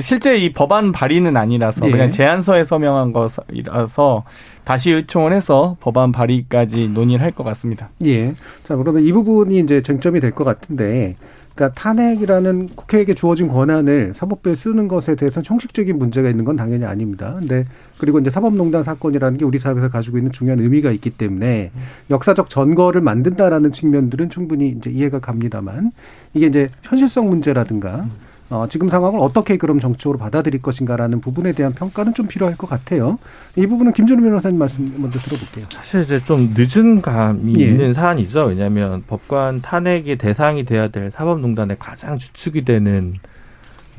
실제 0.00 0.36
이 0.36 0.52
법안 0.52 0.90
발의는 0.90 1.36
아니라서 1.36 1.84
네. 1.84 1.90
그냥 1.90 2.10
제안서에 2.10 2.64
서명한 2.64 3.12
것이라서 3.12 4.24
다시 4.64 4.90
의총을 4.90 5.32
해서 5.34 5.76
법안 5.80 6.12
발의까지 6.12 6.88
논의를 6.88 7.22
할 7.24 7.32
것 7.32 7.44
같습니다. 7.44 7.90
예. 8.04 8.32
자, 8.66 8.74
그러면 8.76 9.02
이 9.04 9.12
부분이 9.12 9.58
이제 9.58 9.82
쟁점이 9.82 10.20
될 10.20 10.32
것 10.32 10.44
같은데 10.44 11.14
그러니까 11.54 11.80
탄핵이라는 11.80 12.68
국회에게 12.74 13.14
주어진 13.14 13.48
권한을 13.48 14.12
사법부에 14.14 14.54
쓰는 14.54 14.88
것에 14.88 15.14
대해서 15.14 15.42
형식적인 15.44 15.98
문제가 15.98 16.28
있는 16.28 16.44
건 16.44 16.56
당연히 16.56 16.84
아닙니다. 16.84 17.34
근데 17.38 17.64
그리고 17.98 18.18
이제 18.18 18.30
사법농단 18.30 18.84
사건이라는 18.84 19.38
게 19.38 19.44
우리 19.44 19.58
사회에서 19.58 19.88
가지고 19.88 20.18
있는 20.18 20.32
중요한 20.32 20.60
의미가 20.60 20.90
있기 20.92 21.10
때문에 21.10 21.70
역사적 22.10 22.50
전거를 22.50 23.00
만든다라는 23.00 23.72
측면들은 23.72 24.30
충분히 24.30 24.70
이제 24.70 24.90
이해가 24.90 25.20
갑니다만 25.20 25.92
이게 26.34 26.46
이제 26.46 26.70
현실성 26.82 27.28
문제라든가 27.28 28.06
어, 28.52 28.66
지금 28.68 28.88
상황을 28.88 29.18
어떻게 29.18 29.56
그럼 29.56 29.80
정치적으로 29.80 30.18
받아들일 30.18 30.60
것인가라는 30.60 31.20
부분에 31.20 31.52
대한 31.52 31.72
평가는 31.72 32.12
좀 32.14 32.26
필요할 32.26 32.56
것 32.56 32.68
같아요. 32.68 33.18
이 33.56 33.66
부분은 33.66 33.92
김준우 33.92 34.22
변호사님 34.22 34.58
말씀 34.58 34.92
먼저 34.98 35.18
들어볼게요. 35.18 35.66
사실 35.70 36.02
이제 36.02 36.18
좀 36.18 36.52
늦은 36.54 37.00
감이 37.00 37.54
예. 37.60 37.64
있는 37.66 37.94
사안이죠. 37.94 38.44
왜냐하면 38.44 39.04
법관 39.06 39.62
탄핵의 39.62 40.18
대상이 40.18 40.64
돼야 40.64 40.88
될 40.88 41.10
사법농단의 41.10 41.76
가장 41.78 42.18
주축이 42.18 42.64
되는 42.66 43.14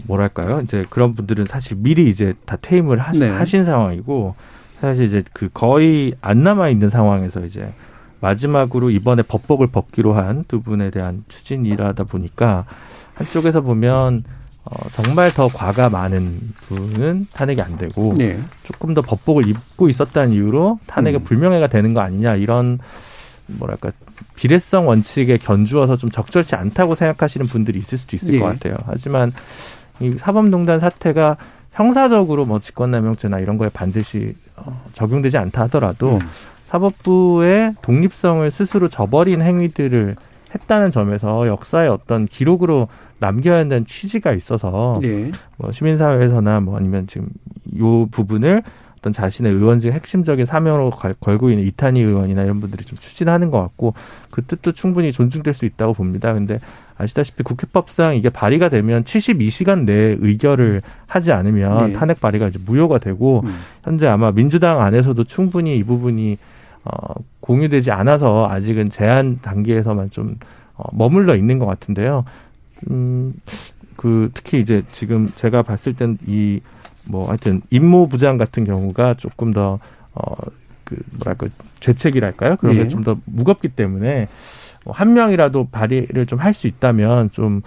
뭐랄까요? 0.06 0.60
이제 0.64 0.86
그런 0.90 1.16
분들은 1.16 1.46
사실 1.46 1.78
미리 1.80 2.08
이제 2.10 2.34
다 2.46 2.56
퇴임을 2.62 3.00
하시, 3.00 3.20
네. 3.22 3.30
하신 3.30 3.66
상황이고 3.66 4.36
사실 4.82 5.06
이제 5.06 5.24
그 5.34 5.50
거의 5.54 6.14
안 6.22 6.44
남아 6.44 6.70
있는 6.70 6.90
상황에서 6.90 7.46
이제 7.46 7.74
마지막으로 8.20 8.90
이번에 8.92 9.22
법복을 9.24 9.68
벗기로 9.68 10.14
한 10.14 10.44
두 10.48 10.62
분에 10.62 10.92
대한 10.92 11.24
추진이라다 11.28 12.04
보니까 12.06 12.66
한쪽에서 13.16 13.62
보면 13.62 14.24
어, 14.66 14.90
정말 14.92 15.34
더 15.34 15.48
과가 15.50 15.90
많은 15.90 16.40
분은 16.68 17.28
탄핵이 17.34 17.62
안 17.62 17.78
되고 17.78 18.16
네. 18.18 18.40
조금 18.64 18.94
더 18.94 19.02
법복을 19.02 19.48
입고 19.48 19.90
있었다는 19.90 20.34
이유로 20.34 20.80
탄핵의 20.88 21.20
음. 21.20 21.24
불명예가 21.24 21.68
되는 21.68 21.94
거 21.94 22.00
아니냐 22.00 22.36
이런 22.36 22.80
뭐랄까 23.48 23.92
비례성 24.36 24.88
원칙에 24.88 25.38
견주어서 25.38 25.98
좀 25.98 26.10
적절치 26.10 26.56
않다고 26.56 26.96
생각하시는 26.96 27.46
분들이 27.48 27.78
있을 27.80 27.98
수도 27.98 28.16
있을 28.16 28.36
예. 28.36 28.40
것 28.40 28.46
같아요. 28.46 28.78
하지만 28.86 29.34
이 30.00 30.16
사법농단 30.18 30.80
사태가 30.80 31.38
형사적으로 31.72 32.46
뭐 32.46 32.60
직권남용죄나 32.60 33.40
이런 33.40 33.58
거에 33.58 33.70
반드시 33.74 34.34
어, 34.56 34.84
적용되지 34.94 35.38
않다 35.38 35.64
하더라도 35.64 36.16
음. 36.16 36.20
사법부의 36.66 37.76
독립성을 37.82 38.50
스스로 38.50 38.88
저버린 38.88 39.42
행위들을 39.42 40.16
했다는 40.56 40.92
점에서 40.92 41.48
역사의 41.48 41.90
어떤 41.90 42.28
기록으로 42.28 42.88
남겨야 43.24 43.60
한다는 43.60 43.86
취지가 43.86 44.34
있어서 44.34 45.00
예. 45.04 45.32
뭐 45.58 45.72
시민사회에서나 45.72 46.60
뭐 46.60 46.76
아니면 46.78 47.08
지금 47.08 47.30
요 47.80 48.06
부분을 48.08 48.62
어떤 48.98 49.12
자신의 49.14 49.52
의원직 49.54 49.92
핵심적인 49.94 50.46
사명으로 50.46 50.90
걸- 50.92 51.14
걸고 51.20 51.50
있는 51.50 51.66
이탄희 51.66 52.02
의원이나 52.02 52.44
이런 52.44 52.60
분들이 52.60 52.84
좀 52.86 52.98
추진하는 52.98 53.52
것 53.52 53.60
같고 53.62 53.94
그 54.32 54.42
뜻도 54.46 54.72
충분히 54.72 55.12
존중될 55.12 55.54
수 55.54 55.66
있다고 55.66 55.94
봅니다. 55.94 56.34
근데 56.34 56.58
아시다시피 56.98 57.44
국회법상 57.44 58.16
이게 58.16 58.30
발의가 58.30 58.70
되면 58.70 59.04
72시간 59.04 59.84
내에 59.86 60.16
의결을 60.20 60.82
하지 61.08 61.32
않으면 61.34 61.88
네. 61.88 61.94
탄핵 61.94 62.22
발의가 62.22 62.48
이제 62.48 62.60
무효가 62.64 63.00
되고 63.00 63.42
음. 63.44 63.54
현재 63.84 64.08
아마 64.08 64.32
민주당 64.32 64.82
안에서도 64.82 65.22
충분히 65.26 65.76
이 65.78 65.84
부분이 65.84 66.38
어, 66.86 67.14
공유되지 67.42 67.92
않아서 67.92 68.48
아직은 68.50 68.90
제한 68.90 69.40
단계에서만 69.42 70.12
좀 70.12 70.38
어, 70.76 70.84
머물러 70.94 71.36
있는 71.36 71.60
것 71.60 71.66
같은데요. 71.66 72.24
음, 72.90 73.34
그 73.96 74.30
특히 74.34 74.60
이제 74.60 74.84
지금 74.92 75.30
제가 75.36 75.62
봤을 75.64 75.94
땐 75.94 76.18
이 76.28 76.62
뭐 77.06 77.28
하여튼 77.28 77.62
임모 77.70 78.08
부장 78.08 78.38
같은 78.38 78.64
경우가 78.64 79.16
조금 79.16 79.52
더 79.52 79.80
어, 80.14 80.36
그 80.84 80.96
뭐랄까 81.18 81.48
죄책이랄까요? 81.80 82.56
그런 82.58 82.76
예. 82.76 82.84
게좀더 82.84 83.18
무겁기 83.26 83.68
때문에 83.70 84.28
뭐한 84.86 85.14
명이라도 85.14 85.68
발의를 85.72 86.26
좀 86.26 86.40
할 86.40 86.54
수 86.54 86.68
있다면 86.68 87.32
좀 87.32 87.62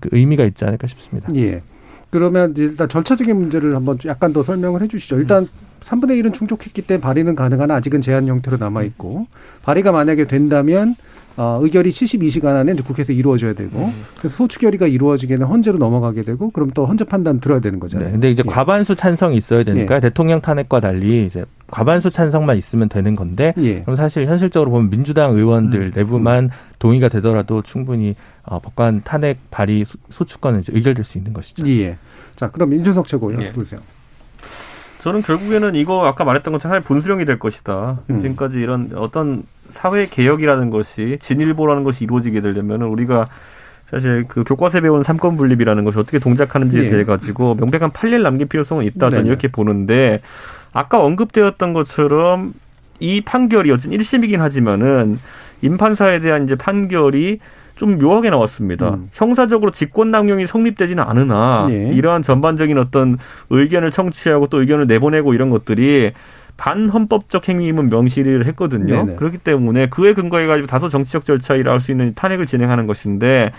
그 0.00 0.08
의미가 0.12 0.44
있지 0.44 0.64
않을까 0.64 0.86
싶습니다. 0.86 1.28
예. 1.34 1.62
그러면 2.08 2.54
일단 2.56 2.88
절차적인 2.88 3.36
문제를 3.36 3.76
한번 3.76 3.98
좀 3.98 4.10
약간 4.10 4.32
더 4.32 4.42
설명을 4.42 4.80
해 4.82 4.88
주시죠. 4.88 5.18
일단 5.18 5.46
3분의 5.84 6.18
1은 6.22 6.32
충족했기 6.32 6.80
때문에 6.82 7.02
발의는 7.02 7.34
가능하나 7.34 7.74
아직은 7.74 8.00
제한 8.00 8.26
형태로 8.26 8.56
남아 8.56 8.84
있고 8.84 9.26
발의가 9.62 9.92
만약에 9.92 10.26
된다면 10.26 10.94
어, 11.38 11.58
의결이 11.62 11.90
72시간 11.90 12.46
안에 12.56 12.72
이제 12.72 12.82
국회에서 12.82 13.12
이루어져야 13.12 13.52
되고 13.52 13.92
그래서 14.18 14.36
소추 14.36 14.58
결의가 14.58 14.86
이루어지게는 14.86 15.46
헌재로 15.46 15.76
넘어가게 15.76 16.22
되고 16.22 16.50
그럼 16.50 16.70
또 16.72 16.86
헌재 16.86 17.04
판단 17.04 17.40
들어야 17.40 17.60
되는 17.60 17.78
거잖아요. 17.78 18.06
네, 18.08 18.12
근데 18.12 18.30
이제 18.30 18.42
예. 18.46 18.50
과반수 18.50 18.96
찬성이 18.96 19.36
있어야 19.36 19.62
되니까 19.62 19.96
예. 19.96 20.00
대통령 20.00 20.40
탄핵과 20.40 20.80
달리 20.80 21.26
이제 21.26 21.44
과반수 21.66 22.10
찬성만 22.10 22.56
있으면 22.56 22.88
되는 22.88 23.14
건데 23.16 23.52
예. 23.58 23.82
그럼 23.82 23.96
사실 23.96 24.26
현실적으로 24.26 24.70
보면 24.70 24.88
민주당 24.88 25.32
의원들 25.36 25.80
음. 25.80 25.92
내부만 25.94 26.50
동의가 26.78 27.08
되더라도 27.08 27.60
충분히 27.60 28.14
어, 28.44 28.58
법관 28.60 29.02
탄핵 29.04 29.38
발의 29.50 29.84
소- 29.84 29.98
소추권은 30.08 30.60
이제 30.60 30.72
의결될 30.74 31.04
수 31.04 31.18
있는 31.18 31.34
것이죠. 31.34 31.68
예. 31.68 31.98
자, 32.36 32.48
그럼 32.50 32.72
인준석 32.72 33.06
최고요. 33.06 33.38
예. 33.42 33.52
보세요. 33.52 33.80
저는 35.02 35.22
결국에는 35.22 35.74
이거 35.74 36.04
아까 36.06 36.24
말했던 36.24 36.52
것처럼 36.52 36.72
하나의 36.72 36.84
분수령이 36.84 37.24
될 37.26 37.38
것이다. 37.38 37.98
음. 38.10 38.20
지금까지 38.20 38.56
이런 38.56 38.90
어떤 38.96 39.42
사회 39.76 40.06
개혁이라는 40.06 40.70
것이 40.70 41.18
진일보라는 41.20 41.84
것이 41.84 42.04
이루어지게 42.04 42.40
되려면 42.40 42.82
우리가 42.82 43.26
사실 43.86 44.24
그 44.26 44.42
교과서에 44.42 44.80
배운 44.80 45.02
삼권 45.02 45.36
분립이라는 45.36 45.84
것이 45.84 45.98
어떻게 45.98 46.18
동작하는지에 46.18 46.86
예. 46.86 46.90
대해 46.90 47.04
가지고 47.04 47.54
명백한 47.54 47.92
판례를 47.92 48.22
남길 48.24 48.46
필요성은 48.48 48.84
있다 48.84 49.10
저는 49.10 49.18
네네. 49.18 49.28
이렇게 49.28 49.48
보는데 49.48 50.18
아까 50.72 51.02
언급되었던 51.02 51.72
것처럼 51.72 52.52
이 52.98 53.20
판결이 53.20 53.70
어쨌든 53.70 53.96
1심이긴 53.96 54.38
하지만은 54.38 55.18
임판사에 55.62 56.20
대한 56.20 56.44
이제 56.44 56.56
판결이 56.56 57.38
좀 57.76 57.98
묘하게 57.98 58.30
나왔습니다. 58.30 58.94
음. 58.94 59.10
형사적으로 59.12 59.70
직권남용이 59.70 60.46
성립되지는 60.46 61.02
않으나 61.02 61.66
예. 61.68 61.90
이러한 61.92 62.22
전반적인 62.22 62.78
어떤 62.78 63.18
의견을 63.50 63.90
청취하고 63.90 64.48
또 64.48 64.60
의견을 64.60 64.86
내보내고 64.86 65.34
이런 65.34 65.50
것들이 65.50 66.12
반헌법적 66.56 67.48
행위임은 67.48 67.90
명시를 67.90 68.46
했거든요. 68.46 69.04
네네. 69.04 69.16
그렇기 69.16 69.38
때문에 69.38 69.88
그에 69.88 70.14
근거해 70.14 70.46
가지고 70.46 70.66
다소 70.68 70.88
정치적 70.88 71.24
절차이라 71.26 71.72
할 71.72 71.80
수 71.80 71.90
있는 71.92 72.14
탄핵을 72.14 72.46
진행하는 72.46 72.86
것인데 72.86 73.52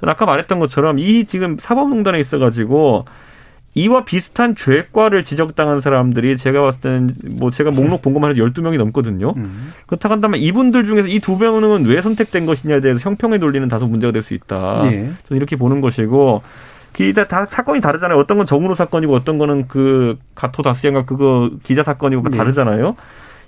저는 0.00 0.12
아까 0.12 0.26
말했던 0.26 0.58
것처럼 0.58 0.98
이 0.98 1.24
지금 1.26 1.56
사법농단에 1.58 2.18
있어 2.20 2.38
가지고 2.38 3.04
이와 3.74 4.04
비슷한 4.04 4.56
죄과를 4.56 5.22
지적당한 5.22 5.80
사람들이 5.80 6.36
제가 6.36 6.60
봤을 6.60 6.80
때는 6.80 7.14
뭐 7.38 7.52
제가 7.52 7.70
목록 7.70 8.02
본 8.02 8.14
것만 8.14 8.32
해도 8.32 8.44
12명이 8.44 8.76
넘거든요. 8.78 9.32
음. 9.36 9.72
그렇다고 9.86 10.12
한다면 10.12 10.40
이분들 10.40 10.84
중에서 10.86 11.06
이 11.06 11.20
두 11.20 11.36
명은 11.36 11.84
왜 11.84 12.00
선택된 12.00 12.46
것이냐에 12.46 12.80
대해서 12.80 12.98
형평의 12.98 13.38
논리는 13.38 13.68
다소 13.68 13.86
문제가 13.86 14.12
될 14.12 14.24
수 14.24 14.34
있다. 14.34 14.80
예. 14.86 14.90
저는 15.28 15.36
이렇게 15.36 15.54
보는 15.54 15.80
것이고 15.80 16.42
기다 17.00 17.24
다 17.24 17.46
사건이 17.46 17.80
다르잖아요. 17.80 18.18
어떤 18.18 18.36
건 18.36 18.46
정은호 18.46 18.74
사건이고 18.74 19.14
어떤 19.14 19.38
거는 19.38 19.68
그 19.68 20.18
가토 20.34 20.62
다스양가 20.62 21.06
그거 21.06 21.50
기자 21.62 21.82
사건이고 21.82 22.28
네. 22.28 22.36
다르잖아요. 22.36 22.94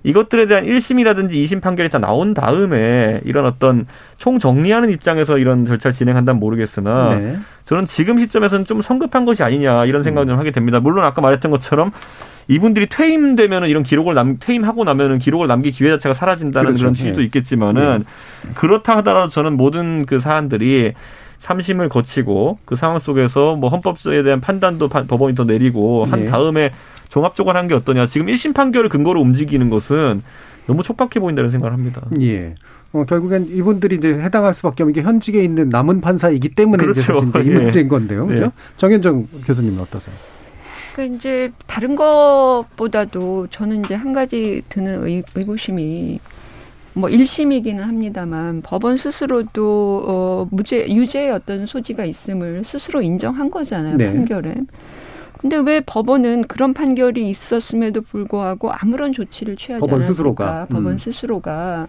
이것들에 0.05 0.47
대한 0.47 0.65
1심이라든지 0.65 1.33
2심 1.33 1.61
판결이 1.61 1.89
다 1.89 1.99
나온 1.99 2.35
다음에 2.35 3.21
이런 3.25 3.47
어떤 3.47 3.87
총 4.17 4.39
정리하는 4.39 4.91
입장에서 4.91 5.39
이런 5.39 5.65
절차를 5.65 5.95
진행한다면 5.95 6.41
모르겠으나 6.41 7.15
네. 7.15 7.37
저는 7.67 7.85
지금 7.85 8.19
시점에서는 8.19 8.65
좀 8.65 8.83
성급한 8.83 9.25
것이 9.27 9.45
아니냐 9.45 9.85
이런 9.85 10.03
생각을 10.03 10.27
좀 10.27 10.39
하게 10.39 10.51
됩니다. 10.51 10.81
물론 10.81 11.05
아까 11.05 11.21
말했던 11.21 11.51
것처럼 11.51 11.93
이분들이 12.49 12.87
퇴임되면은 12.89 13.69
이런 13.69 13.83
기록을 13.83 14.15
남 14.15 14.39
퇴임하고 14.41 14.83
나면은 14.83 15.19
기록을 15.19 15.47
남길 15.47 15.71
기회 15.71 15.91
자체가 15.91 16.15
사라진다는 16.15 16.69
그렇죠. 16.69 16.83
그런 16.83 16.95
취지도 16.95 17.21
예. 17.21 17.27
있겠지만은 17.27 18.05
그렇다 18.55 18.97
하더라도 18.99 19.29
저는 19.29 19.57
모든 19.57 20.05
그 20.07 20.19
사안들이 20.19 20.95
삼심을 21.47 21.89
거치고 21.89 22.59
그 22.65 22.77
상황 22.77 23.01
속에서 23.01 23.57
뭐 23.57 23.69
헌법에 23.69 24.23
대한 24.23 24.41
판단도 24.41 24.89
판- 24.89 25.09
법원이 25.09 25.35
더 25.35 25.43
내리고 25.43 26.05
한 26.05 26.21
예. 26.21 26.27
다음에 26.27 26.71
종합적으로 27.09 27.57
하는 27.57 27.69
게 27.69 27.75
어떠냐. 27.75 28.07
지금 28.07 28.29
1심 28.29 28.55
판결을 28.55 28.89
근거로 28.89 29.21
움직이는 29.21 29.69
것은 29.69 30.23
너무 30.69 30.85
촉박해 30.85 31.19
보인다는 31.19 31.51
생각을 31.51 31.73
합니다. 31.73 32.01
예. 32.21 32.55
어, 32.93 33.05
결국엔 33.05 33.49
이분들이 33.51 33.97
이제 33.97 34.15
해당할 34.15 34.55
수밖에 34.55 34.85
없는 34.85 34.95
게 34.95 35.03
현직에 35.03 35.43
있는 35.43 35.69
남은 35.69 36.01
판사이기 36.01 36.51
때문에 36.51 36.85
이제 36.93 37.03
그렇죠. 37.03 37.29
이제 37.29 37.41
이 37.43 37.49
예. 37.49 37.55
문제인 37.55 37.89
건데요. 37.89 38.27
그죠? 38.29 38.45
예. 38.45 38.51
정현정 38.77 39.27
교수님은 39.45 39.81
어떠세요? 39.81 40.15
그 40.95 41.03
이제 41.07 41.51
다른 41.67 41.97
것보다도 41.97 43.49
저는 43.51 43.85
이제 43.85 43.95
한 43.97 44.13
가지 44.13 44.63
드는 44.69 45.05
의, 45.07 45.25
의구심이 45.35 46.21
뭐 46.95 47.09
1심이기는 47.09 47.79
합니다만 47.79 48.61
법원 48.63 48.97
스스로도 48.97 50.05
어 50.07 50.49
무죄 50.51 50.87
유죄의 50.89 51.31
어떤 51.31 51.67
소지가 51.67 52.05
있음을 52.05 52.65
스스로 52.65 53.01
인정한 53.03 53.51
거잖아요 53.51 53.97
네. 53.97 54.13
판결에. 54.13 54.55
근데 55.39 55.57
왜 55.57 55.81
법원은 55.81 56.43
그런 56.43 56.73
판결이 56.73 57.29
있었음에도 57.29 58.03
불구하고 58.03 58.71
아무런 58.71 59.13
조치를 59.13 59.57
취하지 59.57 59.81
법원 59.81 59.97
않았을까? 59.97 60.13
스스로가. 60.13 60.67
법원 60.71 60.93
음. 60.93 60.99
스스로가 60.99 61.89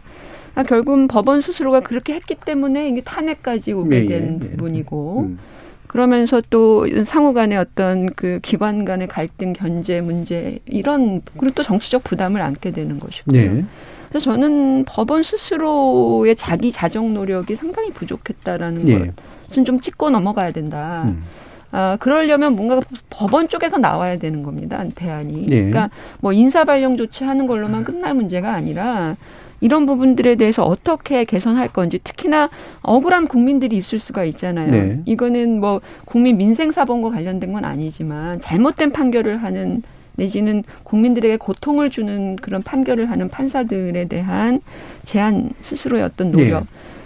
아, 0.55 0.63
결국은 0.63 1.07
법원 1.07 1.41
스스로가 1.41 1.81
그렇게 1.81 2.13
했기 2.13 2.35
때문에 2.35 2.89
이게 2.89 3.01
탄핵까지 3.01 3.73
오게 3.73 4.01
네, 4.01 4.05
된 4.05 4.39
예, 4.41 4.45
예. 4.45 4.49
부분이고 4.51 5.19
음. 5.21 5.39
그러면서 5.87 6.41
또 6.49 6.87
상호 7.05 7.33
간의 7.33 7.57
어떤 7.59 8.11
그 8.13 8.39
기관 8.41 8.83
간의 8.85 9.07
갈등, 9.07 9.53
견제 9.53 10.01
문제 10.01 10.57
이런 10.65 11.21
그리고 11.37 11.53
또 11.53 11.61
정치적 11.63 12.03
부담을 12.03 12.41
안게 12.41 12.71
되는 12.71 12.99
것이고요. 12.99 13.51
네. 13.53 13.65
그래서 14.13 14.31
저는 14.31 14.85
법원 14.85 15.23
스스로의 15.23 16.35
자기 16.35 16.71
자정 16.71 17.15
노력이 17.15 17.55
상당히 17.55 17.89
부족했다라는 17.89 18.87
예. 18.87 18.99
걸 18.99 19.13
것은 19.47 19.65
좀 19.65 19.79
짚고 19.79 20.11
넘어가야 20.11 20.51
된다. 20.51 21.05
음. 21.07 21.23
아, 21.71 21.97
그러려면 21.99 22.55
뭔가 22.55 22.79
법원 23.09 23.49
쪽에서 23.49 23.79
나와야 23.79 24.19
되는 24.19 24.43
겁니다. 24.43 24.85
대안이. 24.93 25.47
예. 25.49 25.55
그러니까 25.55 25.89
뭐 26.19 26.31
인사 26.31 26.63
발령 26.63 26.95
조치하는 26.95 27.47
걸로만 27.47 27.83
끝날 27.83 28.13
문제가 28.13 28.53
아니라 28.53 29.15
이런 29.61 29.87
부분들에 29.87 30.35
대해서 30.35 30.63
어떻게 30.63 31.25
개선할 31.25 31.69
건지 31.69 31.99
특히나 32.03 32.51
억울한 32.83 33.27
국민들이 33.27 33.77
있을 33.77 33.97
수가 33.97 34.25
있잖아요. 34.25 34.69
네. 34.69 35.01
이거는 35.05 35.59
뭐 35.59 35.81
국민 36.05 36.37
민생 36.37 36.71
사본과 36.71 37.09
관련된 37.09 37.51
건 37.51 37.65
아니지만 37.65 38.41
잘못된 38.41 38.91
판결을 38.91 39.41
하는 39.41 39.81
내지는 40.15 40.63
국민들에게 40.83 41.37
고통을 41.37 41.89
주는 41.89 42.35
그런 42.37 42.61
판결을 42.61 43.09
하는 43.09 43.29
판사들에 43.29 44.05
대한 44.05 44.61
제한 45.03 45.51
스스로의 45.61 46.03
어떤 46.03 46.31
노력 46.31 46.61
네. 46.61 46.65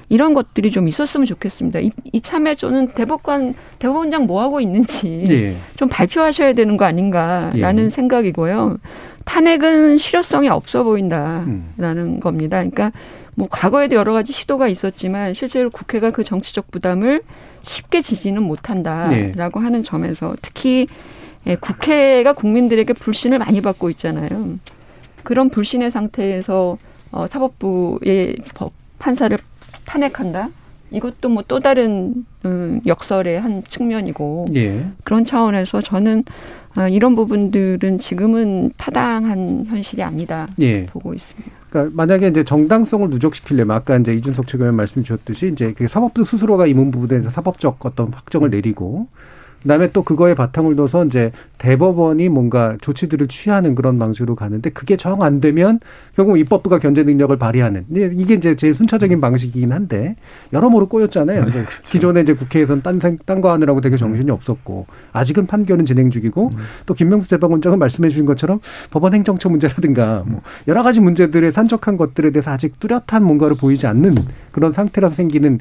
이런 0.09 0.33
것들이 0.33 0.71
좀 0.71 0.87
있었으면 0.87 1.25
좋겠습니다. 1.25 1.79
이, 1.79 1.91
이참에 2.13 2.55
저는 2.55 2.89
대법관 2.89 3.55
대법원장 3.79 4.25
뭐 4.25 4.41
하고 4.41 4.61
있는지 4.61 5.25
예. 5.29 5.57
좀 5.75 5.89
발표하셔야 5.89 6.53
되는 6.53 6.77
거 6.77 6.85
아닌가라는 6.85 7.85
예. 7.85 7.89
생각이고요. 7.89 8.77
탄핵은 9.25 9.97
실효성이 9.97 10.47
없어 10.47 10.83
보인다라는 10.83 11.65
음. 11.77 12.19
겁니다. 12.21 12.57
그러니까 12.57 12.91
뭐 13.35 13.47
과거에도 13.51 13.95
여러 13.95 14.13
가지 14.13 14.31
시도가 14.31 14.69
있었지만 14.69 15.33
실제로 15.33 15.69
국회가 15.69 16.11
그 16.11 16.23
정치적 16.23 16.71
부담을 16.71 17.21
쉽게 17.63 18.01
지지는 18.01 18.43
못한다라고 18.43 19.59
하는 19.59 19.83
점에서 19.83 20.35
특히 20.41 20.87
예, 21.47 21.55
국회가 21.55 22.33
국민들에게 22.33 22.93
불신을 22.93 23.39
많이 23.39 23.61
받고 23.61 23.89
있잖아요. 23.91 24.57
그런 25.23 25.49
불신의 25.49 25.91
상태에서 25.91 26.77
어, 27.11 27.27
사법부의 27.27 28.37
법 28.53 28.73
판사를 28.99 29.37
탄핵한다. 29.85 30.49
이것도 30.91 31.29
뭐 31.29 31.43
또 31.47 31.59
다른 31.59 32.25
음, 32.45 32.81
역설의 32.85 33.39
한 33.39 33.63
측면이고 33.67 34.47
예. 34.55 34.85
그런 35.03 35.25
차원에서 35.25 35.81
저는 35.81 36.23
아, 36.75 36.87
이런 36.87 37.15
부분들은 37.15 37.99
지금은 37.99 38.71
타당한 38.77 39.65
현실이 39.67 40.03
아니다 40.03 40.47
예. 40.59 40.85
보고 40.85 41.13
있습니다. 41.13 41.49
그러니까 41.69 41.95
만약에 41.95 42.27
이제 42.29 42.43
정당성을 42.43 43.09
누적시키려면 43.09 43.75
아까 43.75 43.97
이제 43.97 44.13
이준석 44.13 44.47
최고위원 44.47 44.75
말씀 44.75 45.03
주셨듯이 45.03 45.49
이제 45.51 45.73
그 45.75 45.87
사법부 45.87 46.23
스스로가 46.23 46.67
이 46.67 46.73
부분에 46.73 47.07
대해서 47.07 47.29
사법적 47.29 47.85
어떤 47.85 48.13
확정을 48.13 48.49
내리고 48.49 49.07
그다음에 49.67 49.91
또 49.91 50.01
그거에 50.01 50.33
바탕을 50.33 50.77
둬서 50.77 51.05
이제 51.05 51.31
대법원이 51.57 52.29
뭔가 52.29 52.77
조치들을 52.79 53.27
취하는 53.27 53.75
그런 53.75 53.99
방식으로 53.99 54.35
가는데 54.35 54.69
그게 54.69 54.95
정 54.95 55.17
안 55.21 55.41
되면 55.41 55.79
결국 56.17 56.39
입법부가 56.39 56.79
견제 56.79 57.03
능력을 57.03 57.37
발휘하는. 57.37 57.85
이게 57.91 58.33
이제 58.33 58.55
제일 58.55 58.73
순차적인 58.73 59.21
방식이긴 59.21 59.71
한데 59.71 60.15
여러모로 60.51 60.87
꼬였잖아요. 60.87 61.45
이제 61.47 61.63
기존에 61.91 62.21
이제 62.21 62.33
국회에서는 62.33 62.81
딴 62.81 63.19
딴거 63.23 63.51
하느라고 63.51 63.81
되게 63.81 63.97
정신이 63.97 64.31
없었고 64.31 64.87
아직은 65.13 65.45
판결은 65.45 65.85
진행 65.85 66.09
중이고 66.09 66.49
또 66.87 66.93
김명수 66.95 67.29
재판관장은 67.29 67.77
말씀해 67.77 68.09
주신 68.09 68.25
것처럼 68.25 68.59
법원 68.89 69.13
행정처 69.13 69.47
문제라든가 69.49 70.23
뭐 70.25 70.41
여러 70.67 70.81
가지 70.81 71.01
문제들의 71.01 71.51
산적한 71.51 71.97
것들에 71.97 72.31
대해서 72.31 72.49
아직 72.49 72.79
뚜렷한 72.79 73.23
뭔가를 73.23 73.55
보이지 73.55 73.85
않는 73.85 74.15
그런 74.51 74.71
상태라서 74.71 75.13
생기는 75.13 75.59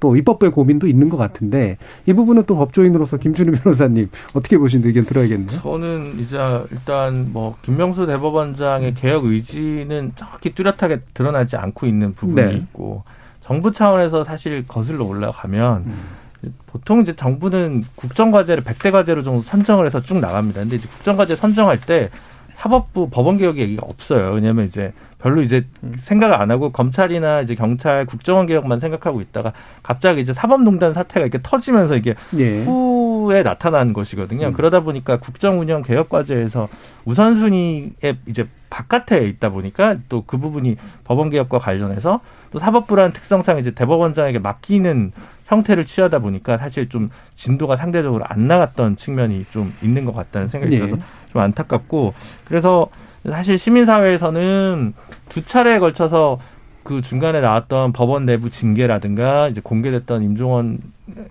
또 0.00 0.16
입법부의 0.16 0.52
고민도 0.52 0.86
있는 0.86 1.08
것 1.08 1.16
같은데 1.16 1.78
이 2.04 2.12
부분은 2.12 2.42
또 2.46 2.56
법조인으로서 2.56 3.16
김준우 3.16 3.52
변호사님 3.52 4.04
어떻게 4.34 4.58
보시는지 4.58 4.88
의견 4.88 5.06
들어야겠네요. 5.06 5.48
저는 5.48 6.18
이제 6.18 6.36
일단 6.70 7.30
뭐 7.32 7.56
김명수 7.62 8.04
대법원장의 8.04 8.92
개혁 8.92 9.24
의지는 9.24 9.93
정확히 10.16 10.54
뚜렷하게 10.54 11.00
드러나지 11.14 11.56
않고 11.56 11.86
있는 11.86 12.14
부분이 12.14 12.46
네. 12.46 12.54
있고 12.54 13.02
정부 13.40 13.72
차원에서 13.72 14.24
사실 14.24 14.66
거슬러 14.66 15.04
올라가면 15.04 15.76
음. 15.86 16.50
보통 16.66 17.00
이제 17.02 17.14
정부는 17.14 17.84
국정 17.94 18.30
과제를 18.30 18.64
100대 18.64 18.90
과제로 18.90 19.22
정도 19.22 19.42
선정을 19.42 19.86
해서 19.86 20.00
쭉 20.00 20.18
나갑니다. 20.18 20.60
근데 20.60 20.76
이제 20.76 20.88
국정 20.88 21.16
과제 21.16 21.36
선정할 21.36 21.80
때 21.80 22.10
사법부 22.54 23.10
법원 23.10 23.38
개혁 23.38 23.58
얘기가 23.58 23.86
없어요. 23.86 24.32
왜냐하면 24.32 24.66
이제 24.66 24.92
별로 25.24 25.40
이제 25.40 25.64
생각을 25.96 26.38
안 26.38 26.50
하고 26.50 26.70
검찰이나 26.70 27.40
이제 27.40 27.54
경찰 27.54 28.04
국정원 28.04 28.44
개혁만 28.44 28.78
생각하고 28.78 29.22
있다가 29.22 29.54
갑자기 29.82 30.20
이제 30.20 30.34
사법농단 30.34 30.92
사태가 30.92 31.20
이렇게 31.24 31.38
터지면서 31.42 31.96
이게 31.96 32.14
예. 32.36 32.62
후에 32.62 33.42
나타난 33.42 33.94
것이거든요. 33.94 34.48
음. 34.48 34.52
그러다 34.52 34.80
보니까 34.80 35.16
국정 35.16 35.60
운영 35.60 35.80
개혁 35.80 36.10
과제에서 36.10 36.68
우선순위에 37.06 38.18
이제 38.26 38.46
바깥에 38.68 39.26
있다 39.28 39.48
보니까 39.48 39.96
또 40.10 40.24
그 40.26 40.36
부분이 40.36 40.76
법원 41.04 41.30
개혁과 41.30 41.58
관련해서 41.58 42.20
또 42.50 42.58
사법부라는 42.58 43.12
특성상 43.12 43.58
이제 43.58 43.70
대법원장에게 43.70 44.40
맡기는 44.40 45.12
형태를 45.46 45.86
취하다 45.86 46.18
보니까 46.18 46.58
사실 46.58 46.90
좀 46.90 47.08
진도가 47.32 47.76
상대적으로 47.76 48.24
안 48.26 48.46
나갔던 48.46 48.96
측면이 48.96 49.46
좀 49.50 49.72
있는 49.80 50.04
것 50.04 50.14
같다는 50.14 50.48
생각이 50.48 50.74
예. 50.74 50.78
들어서 50.78 50.96
좀 51.32 51.40
안타깝고 51.40 52.12
그래서 52.44 52.88
사실 53.30 53.58
시민사회에서는 53.58 54.94
두 55.28 55.44
차례에 55.44 55.78
걸쳐서 55.78 56.38
그 56.82 57.00
중간에 57.00 57.40
나왔던 57.40 57.92
법원 57.92 58.26
내부 58.26 58.50
징계라든가 58.50 59.48
이제 59.48 59.60
공개됐던 59.62 60.22
임종원 60.22 60.78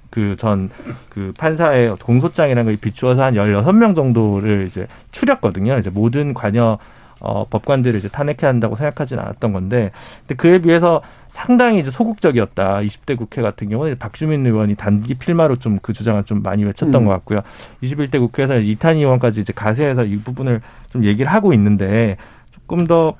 그 0.10 0.36
전그 0.36 1.34
판사의 1.38 1.98
공소장이라는 1.98 2.66
걸 2.66 2.78
비추어서 2.78 3.24
한 3.24 3.36
16명 3.36 3.96
정도를 3.96 4.66
이제 4.66 4.88
추렸거든요. 5.12 5.78
이제 5.78 5.90
모든 5.90 6.34
관여 6.34 6.80
어, 7.24 7.48
법관들을 7.50 7.98
이제 7.98 8.10
탄핵해야 8.10 8.50
한다고 8.50 8.76
생각하지는 8.76 9.24
않았던 9.24 9.54
건데, 9.54 9.92
근데 10.20 10.36
그에 10.36 10.60
비해서 10.60 11.02
상당히 11.30 11.80
이제 11.80 11.90
소극적이었다. 11.90 12.80
20대 12.82 13.18
국회 13.18 13.42
같은 13.42 13.70
경우는 13.70 13.96
박주민 13.98 14.46
의원이 14.46 14.76
단기 14.76 15.16
필마로 15.16 15.56
좀 15.58 15.80
그 15.82 15.94
주장을 15.94 16.24
좀 16.26 16.44
많이 16.44 16.64
외쳤던 16.64 17.02
음. 17.02 17.06
것 17.08 17.12
같고요. 17.14 17.42
21대 17.82 18.20
국회에서 18.20 18.60
이탄희 18.60 19.00
의원까지 19.00 19.42
이제 19.42 19.52
가세해서 19.54 20.06
이 20.06 20.20
부분을 20.20 20.62
좀 20.90 21.04
얘기를 21.06 21.32
하고 21.32 21.54
있는데, 21.54 22.18
조금 22.52 22.86
더 22.86 23.16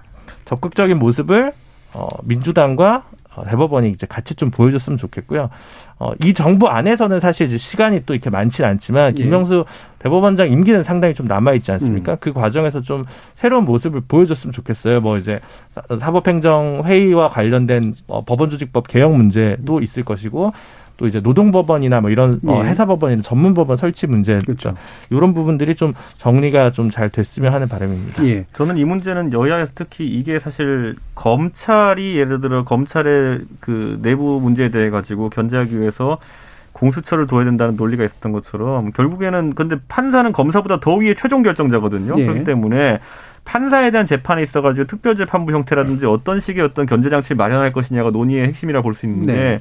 적극적인 0.46 1.00
모습을 1.00 1.54
어, 1.94 2.08
민주당과 2.24 2.96
어, 2.96 3.04
대법원이 3.50 3.90
이제 3.90 4.06
같이 4.08 4.36
좀 4.36 4.52
보여줬으면 4.52 4.98
좋겠고요. 4.98 5.50
어, 6.00 6.12
이 6.24 6.34
정부 6.34 6.68
안에서는 6.68 7.20
사실 7.20 7.48
이제 7.48 7.58
시간이 7.58 8.04
또 8.06 8.14
이렇게 8.14 8.30
많지는 8.30 8.70
않지만 8.72 9.18
예. 9.18 9.22
김명수 9.24 9.66
대법원장 10.00 10.52
임기는 10.52 10.84
상당히 10.84 11.14
좀 11.14 11.28
남아 11.28 11.54
있지 11.54 11.72
않습니까? 11.72 12.14
음. 12.14 12.18
그 12.20 12.34
과정에서 12.34 12.82
좀 12.82 13.06
새로운 13.36 13.66
모습을 13.66 14.02
보여줬으면 14.08 14.52
좋겠어요. 14.52 15.02
뭐 15.02 15.18
이제 15.18 15.40
사- 15.72 15.82
사법행정 15.98 16.82
회의와 16.86 17.30
관련된 17.30 17.96
어, 18.08 18.24
법원조직법 18.24 18.88
개혁 18.88 19.16
문제도 19.16 19.82
있을 19.82 20.04
것이고 20.04 20.52
또 21.04 21.08
이제 21.08 21.20
노동법원이나 21.20 22.00
뭐 22.00 22.10
이런 22.10 22.40
어, 22.48 22.62
예. 22.64 22.70
회사법원이나 22.70 23.22
전문법원 23.24 23.76
설치 23.76 24.08
문제 24.08 24.40
그렇죠. 24.40 24.74
이런 25.10 25.34
부분들이 25.34 25.76
좀 25.76 25.92
정리가 26.16 26.72
좀 26.72 26.90
잘 26.94 27.10
됐으면 27.10 27.52
하는 27.54 27.68
바람입니다. 27.68 28.26
예. 28.26 28.46
저는 28.54 28.78
이 28.78 28.86
문제는 28.86 29.34
여야에서 29.34 29.72
특히 29.76 30.06
이게 30.08 30.40
사실 30.40 30.96
검찰이 31.16 32.18
예를 32.18 32.40
들어 32.40 32.64
검찰의 32.64 33.42
그 33.60 34.00
내부 34.02 34.40
문제에 34.40 34.70
대해 34.70 34.90
가지고 34.90 35.30
견제하기 35.30 35.78
위해서 35.80 36.20
공수처를 36.72 37.28
둬야 37.28 37.44
된다는 37.44 37.76
논리가 37.76 38.04
있었던 38.06 38.32
것처럼 38.32 38.92
결국에는 38.92 39.56
근데 39.56 39.76
판사는 39.90 40.32
검사보다 40.32 40.80
더 40.80 40.96
위에 40.96 41.16
최종 41.16 41.44
결정자거든요. 41.44 42.14
예. 42.18 42.24
그렇기 42.26 42.44
때문에 42.46 43.00
판사에 43.46 43.92
대한 43.92 44.06
재판에 44.06 44.42
있어가지고 44.42 44.88
특별재판부 44.88 45.52
형태라든지 45.52 46.06
어떤 46.06 46.40
식의 46.40 46.64
어떤 46.64 46.86
견제 46.86 47.10
장치를 47.10 47.36
마련할 47.36 47.74
것이냐가 47.74 48.10
논의의 48.12 48.46
핵심이라 48.48 48.82
볼 48.82 48.94
수 48.94 49.06
있는데 49.06 49.34
네. 49.34 49.60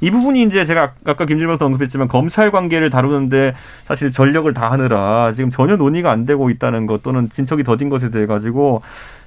이 0.00 0.10
부분이 0.10 0.42
이제 0.42 0.64
제가 0.64 0.94
아까 1.04 1.26
김준명 1.26 1.56
선 1.56 1.66
언급했지만 1.66 2.08
검찰 2.08 2.50
관계를 2.50 2.90
다루는데 2.90 3.54
사실 3.86 4.10
전력을 4.10 4.52
다하느라 4.52 5.32
지금 5.34 5.50
전혀 5.50 5.76
논의가 5.76 6.10
안 6.10 6.26
되고 6.26 6.50
있다는 6.50 6.86
것 6.86 7.02
또는 7.02 7.28
진척이 7.28 7.64
더딘 7.64 7.88
것에 7.88 8.10
대해 8.10 8.26
가지고 8.26 8.80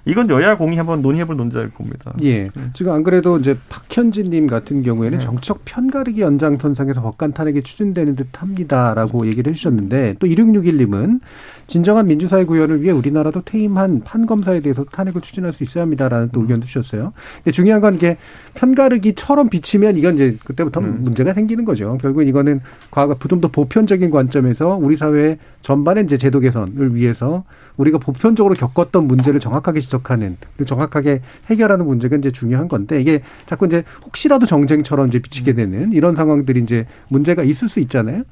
이건 0.08 0.30
여야 0.30 0.56
공이 0.56 0.78
한번 0.78 1.02
논의해볼 1.02 1.36
논제일 1.36 1.70
겁니다. 1.72 2.14
예. 2.24 2.50
지금 2.74 2.94
안 2.94 3.04
그래도 3.04 3.38
이제 3.38 3.58
박현진님 3.68 4.48
같은 4.48 4.82
경우에는 4.82 5.20
정책 5.20 5.66
편가르기 5.66 6.22
연장선상에서 6.22 7.02
법관 7.02 7.34
탄핵이 7.34 7.62
추진되는 7.62 8.16
듯 8.16 8.28
합니다라고 8.42 9.28
얘기를 9.28 9.52
해주셨는데 9.52 10.16
또 10.20 10.28
2661님은 10.28 11.20
진정한 11.68 12.06
민주사회 12.06 12.46
구현을 12.46 12.82
위해 12.82 12.94
우리나라도 12.94 13.42
퇴임한 13.42 14.04
판검사에 14.06 14.62
대해서 14.62 14.86
탄핵을 14.86 15.20
추진할 15.20 15.52
수 15.52 15.64
있어야 15.64 15.82
합니다라는 15.82 16.30
또 16.32 16.40
의견도 16.40 16.66
주셨어요. 16.66 17.12
근데 17.44 17.52
중요한 17.52 17.82
건 17.82 17.96
이게 17.96 18.16
편가르기처럼 18.54 19.50
비치면 19.50 19.98
이건 19.98 20.16
이제 20.16 20.38
그 20.46 20.56
때부터 20.58 20.82
문제가 20.82 21.34
생기는 21.34 21.64
거죠. 21.64 21.98
결국은 22.02 22.28
이거는 22.28 22.60
과거 22.92 23.16
좀 23.30 23.38
더 23.40 23.48
보편적인 23.50 24.10
관점에서 24.10 24.76
우리 24.76 24.98
사회의 24.98 25.38
전반의 25.62 26.06
이제 26.06 26.18
제도 26.18 26.40
개선을 26.40 26.96
위해서 26.96 27.44
우리가 27.78 27.98
보편적으로 27.98 28.56
겪었던 28.56 29.08
문제를 29.08 29.40
정확하게 29.40 29.80
지적하는 29.80 30.38
그리고 30.56 30.66
정확하게 30.66 31.22
해결하는 31.48 31.86
문제가 31.86 32.16
이제 32.18 32.32
중요한 32.32 32.68
건데 32.68 33.00
이게 33.00 33.22
자꾸 33.46 33.68
이제 33.68 33.84
혹시라도 34.04 34.46
정쟁처럼 34.46 35.08
이제 35.08 35.20
비치게 35.20 35.54
되는 35.54 35.92
이런 35.94 36.16
상황들이 36.16 36.60
이제 36.62 36.86
문제가 37.10 37.44
있을 37.44 37.70
수 37.70 37.80
있잖아요. 37.80 38.24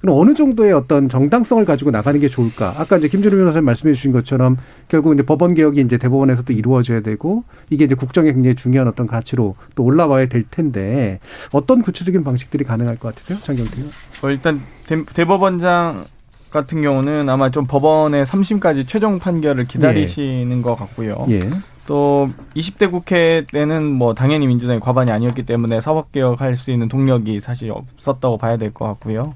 그럼 0.00 0.18
어느 0.18 0.34
정도의 0.34 0.72
어떤 0.72 1.08
정당성을 1.08 1.64
가지고 1.64 1.90
나가는 1.90 2.18
게 2.18 2.28
좋을까? 2.28 2.74
아까 2.78 2.96
이제 2.96 3.08
김준우 3.08 3.36
변호사님 3.36 3.64
말씀해 3.64 3.94
주신 3.94 4.12
것처럼 4.12 4.56
결국 4.88 5.14
이제 5.14 5.22
법원 5.22 5.54
개혁이 5.54 5.80
이제 5.80 5.96
대법원에서 5.98 6.42
도 6.42 6.52
이루어져야 6.52 7.00
되고 7.00 7.44
이게 7.70 7.84
이제 7.84 7.94
국정에 7.94 8.32
굉장히 8.32 8.56
중요한 8.56 8.88
어떤 8.88 9.06
가치로 9.06 9.56
또 9.74 9.84
올라와야 9.84 10.26
될 10.26 10.44
텐데 10.50 11.20
어떤 11.52 11.82
구체적인 11.82 12.24
방식들이 12.24 12.64
가능할 12.64 12.96
것 12.98 13.14
같으세요? 13.14 13.38
장경태 13.38 13.82
어, 14.22 14.30
일단 14.30 14.60
대, 14.86 15.24
법원장 15.24 16.04
같은 16.52 16.82
경우는 16.82 17.28
아마 17.28 17.50
좀 17.50 17.64
법원의 17.66 18.26
3심까지 18.26 18.86
최종 18.86 19.18
판결을 19.18 19.64
기다리시는 19.66 20.58
예. 20.58 20.62
것 20.62 20.76
같고요. 20.76 21.26
예. 21.30 21.40
또 21.86 22.28
20대 22.54 22.90
국회 22.90 23.44
때는 23.50 23.84
뭐 23.90 24.14
당연히 24.14 24.46
민주당이 24.46 24.78
과반이 24.78 25.10
아니었기 25.10 25.42
때문에 25.42 25.80
사법개혁할 25.80 26.54
수 26.54 26.70
있는 26.70 26.88
동력이 26.88 27.40
사실 27.40 27.72
없었다고 27.72 28.38
봐야 28.38 28.56
될 28.56 28.72
것 28.72 28.84
같고요. 28.86 29.34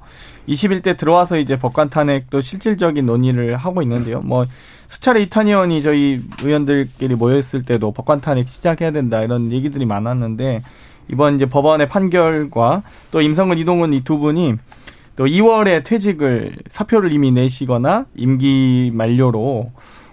21대 0.48 0.96
들어와서 0.96 1.38
이제 1.38 1.58
법관 1.58 1.90
탄핵도 1.90 2.40
실질적인 2.40 3.04
논의를 3.04 3.56
하고 3.56 3.82
있는데요. 3.82 4.20
뭐 4.20 4.46
수차례 4.86 5.22
이탄 5.22 5.48
의원이 5.48 5.82
저희 5.82 6.20
의원들끼리 6.40 7.16
모였을 7.16 7.64
때도 7.64 7.90
법관 7.90 8.20
탄핵 8.20 8.48
시작해야 8.48 8.92
된다 8.92 9.22
이런 9.22 9.50
얘기들이 9.50 9.84
많았는데 9.84 10.62
이번 11.10 11.34
이제 11.36 11.46
법원의 11.46 11.88
판결과 11.88 12.82
또 13.10 13.20
임성근 13.20 13.58
이동훈 13.58 13.92
이 13.92 14.02
두 14.04 14.18
분이 14.18 14.54
또 15.16 15.24
2월에 15.24 15.82
퇴직을 15.84 16.56
사표를 16.68 17.12
이미 17.12 17.32
내시거나 17.32 18.06
임기 18.14 18.90
만료로 18.94 19.72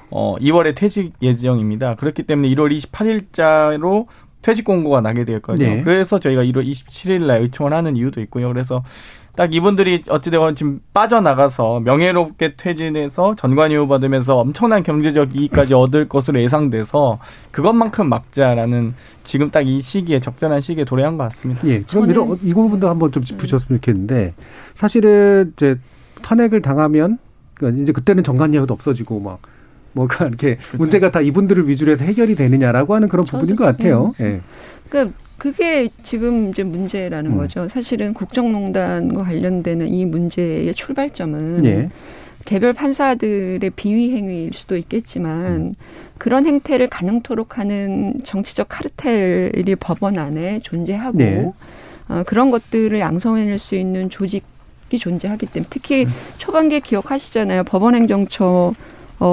어 0.10 0.36
2월에 0.40 0.76
퇴직 0.76 1.14
예정입니다. 1.22 1.96
그렇기 1.96 2.24
때문에 2.24 2.50
1월 2.50 2.76
28일자로 2.78 4.08
퇴직 4.42 4.64
공고가 4.66 5.02
나게 5.02 5.26
되었거든요. 5.26 5.68
네. 5.68 5.84
그래서 5.84 6.20
저희가 6.20 6.44
1월 6.44 6.68
27일 6.68 7.26
날 7.26 7.42
요청을 7.44 7.74
하는 7.74 7.96
이유도 7.96 8.22
있고요. 8.22 8.48
그래서 8.50 8.84
딱 9.36 9.54
이분들이 9.54 10.04
어찌되건 10.10 10.56
지금 10.56 10.80
빠져나가서 10.94 11.80
명예롭게 11.80 12.56
퇴진해서 12.56 13.36
전관이후 13.36 13.88
받으면서 13.88 14.38
엄청난 14.38 14.84
경제적 14.84 15.36
이익까지 15.36 15.74
얻을 15.74 16.08
것으로 16.08 16.40
예상돼서 16.42 17.18
그것만큼 17.52 18.10
막자라는 18.10 18.94
지금 19.24 19.50
딱 19.50 19.64
이 19.64 19.82
시기에 19.82 20.20
적절한 20.20 20.62
시기에 20.62 20.84
도래한 20.86 21.18
것 21.18 21.24
같습니다. 21.30 21.68
예. 21.68 21.82
그럼 21.82 22.10
이런 22.10 22.38
이 22.44 22.54
부분도 22.54 22.90
한번 22.90 23.12
좀 23.12 23.24
짚으셨으면 23.24 23.80
좋겠는데 23.80 24.34
사실은 24.76 25.54
이제 25.56 25.80
탄핵을 26.22 26.62
당하면 26.62 27.18
그러니까 27.56 27.82
이제 27.82 27.92
그때는 27.92 28.24
정관예우도 28.24 28.74
없어지고 28.74 29.20
막 29.20 29.40
뭐가 29.94 30.28
이렇게 30.28 30.56
그렇죠. 30.56 30.78
문제가 30.78 31.12
다 31.12 31.22
이분들을 31.22 31.68
위주로 31.68 31.92
해서 31.92 32.04
해결이 32.04 32.36
되느냐라고 32.36 32.96
하는 32.96 33.08
그런 33.08 33.26
부분인 33.26 33.56
것 33.56 33.64
같아요. 33.64 34.14
예. 34.20 34.42
그러니까 34.90 35.16
그게 35.38 35.90
지금 36.04 36.50
이제 36.50 36.64
문제라는 36.64 37.32
음. 37.32 37.38
거죠. 37.38 37.68
사실은 37.70 38.14
국정농단과 38.14 39.24
관련되는 39.24 39.88
이 39.88 40.06
문제의 40.06 40.74
출발점은 40.74 41.66
예. 41.66 41.90
개별 42.46 42.74
판사들의 42.74 43.70
비위 43.76 44.12
행위일 44.16 44.52
수도 44.54 44.76
있겠지만 44.78 45.46
음. 45.46 45.74
그런 46.18 46.46
행태를 46.46 46.88
가능토록 46.88 47.58
하는 47.58 48.14
정치적 48.24 48.68
카르텔이 48.70 49.76
법원 49.80 50.18
안에 50.18 50.60
존재하고 50.60 51.18
네. 51.18 51.52
어, 52.10 52.24
그런 52.26 52.52
것들을 52.52 53.00
양성해낼 53.00 53.60
수 53.60 53.76
있는 53.76 54.10
조직이 54.10 54.44
존재하기 54.98 55.48
때문에 55.48 55.68
특히 55.70 56.06
음. 56.06 56.12
초반기에 56.38 56.82
기억하시잖아요. 56.82 57.64
법원행정처 57.64 58.74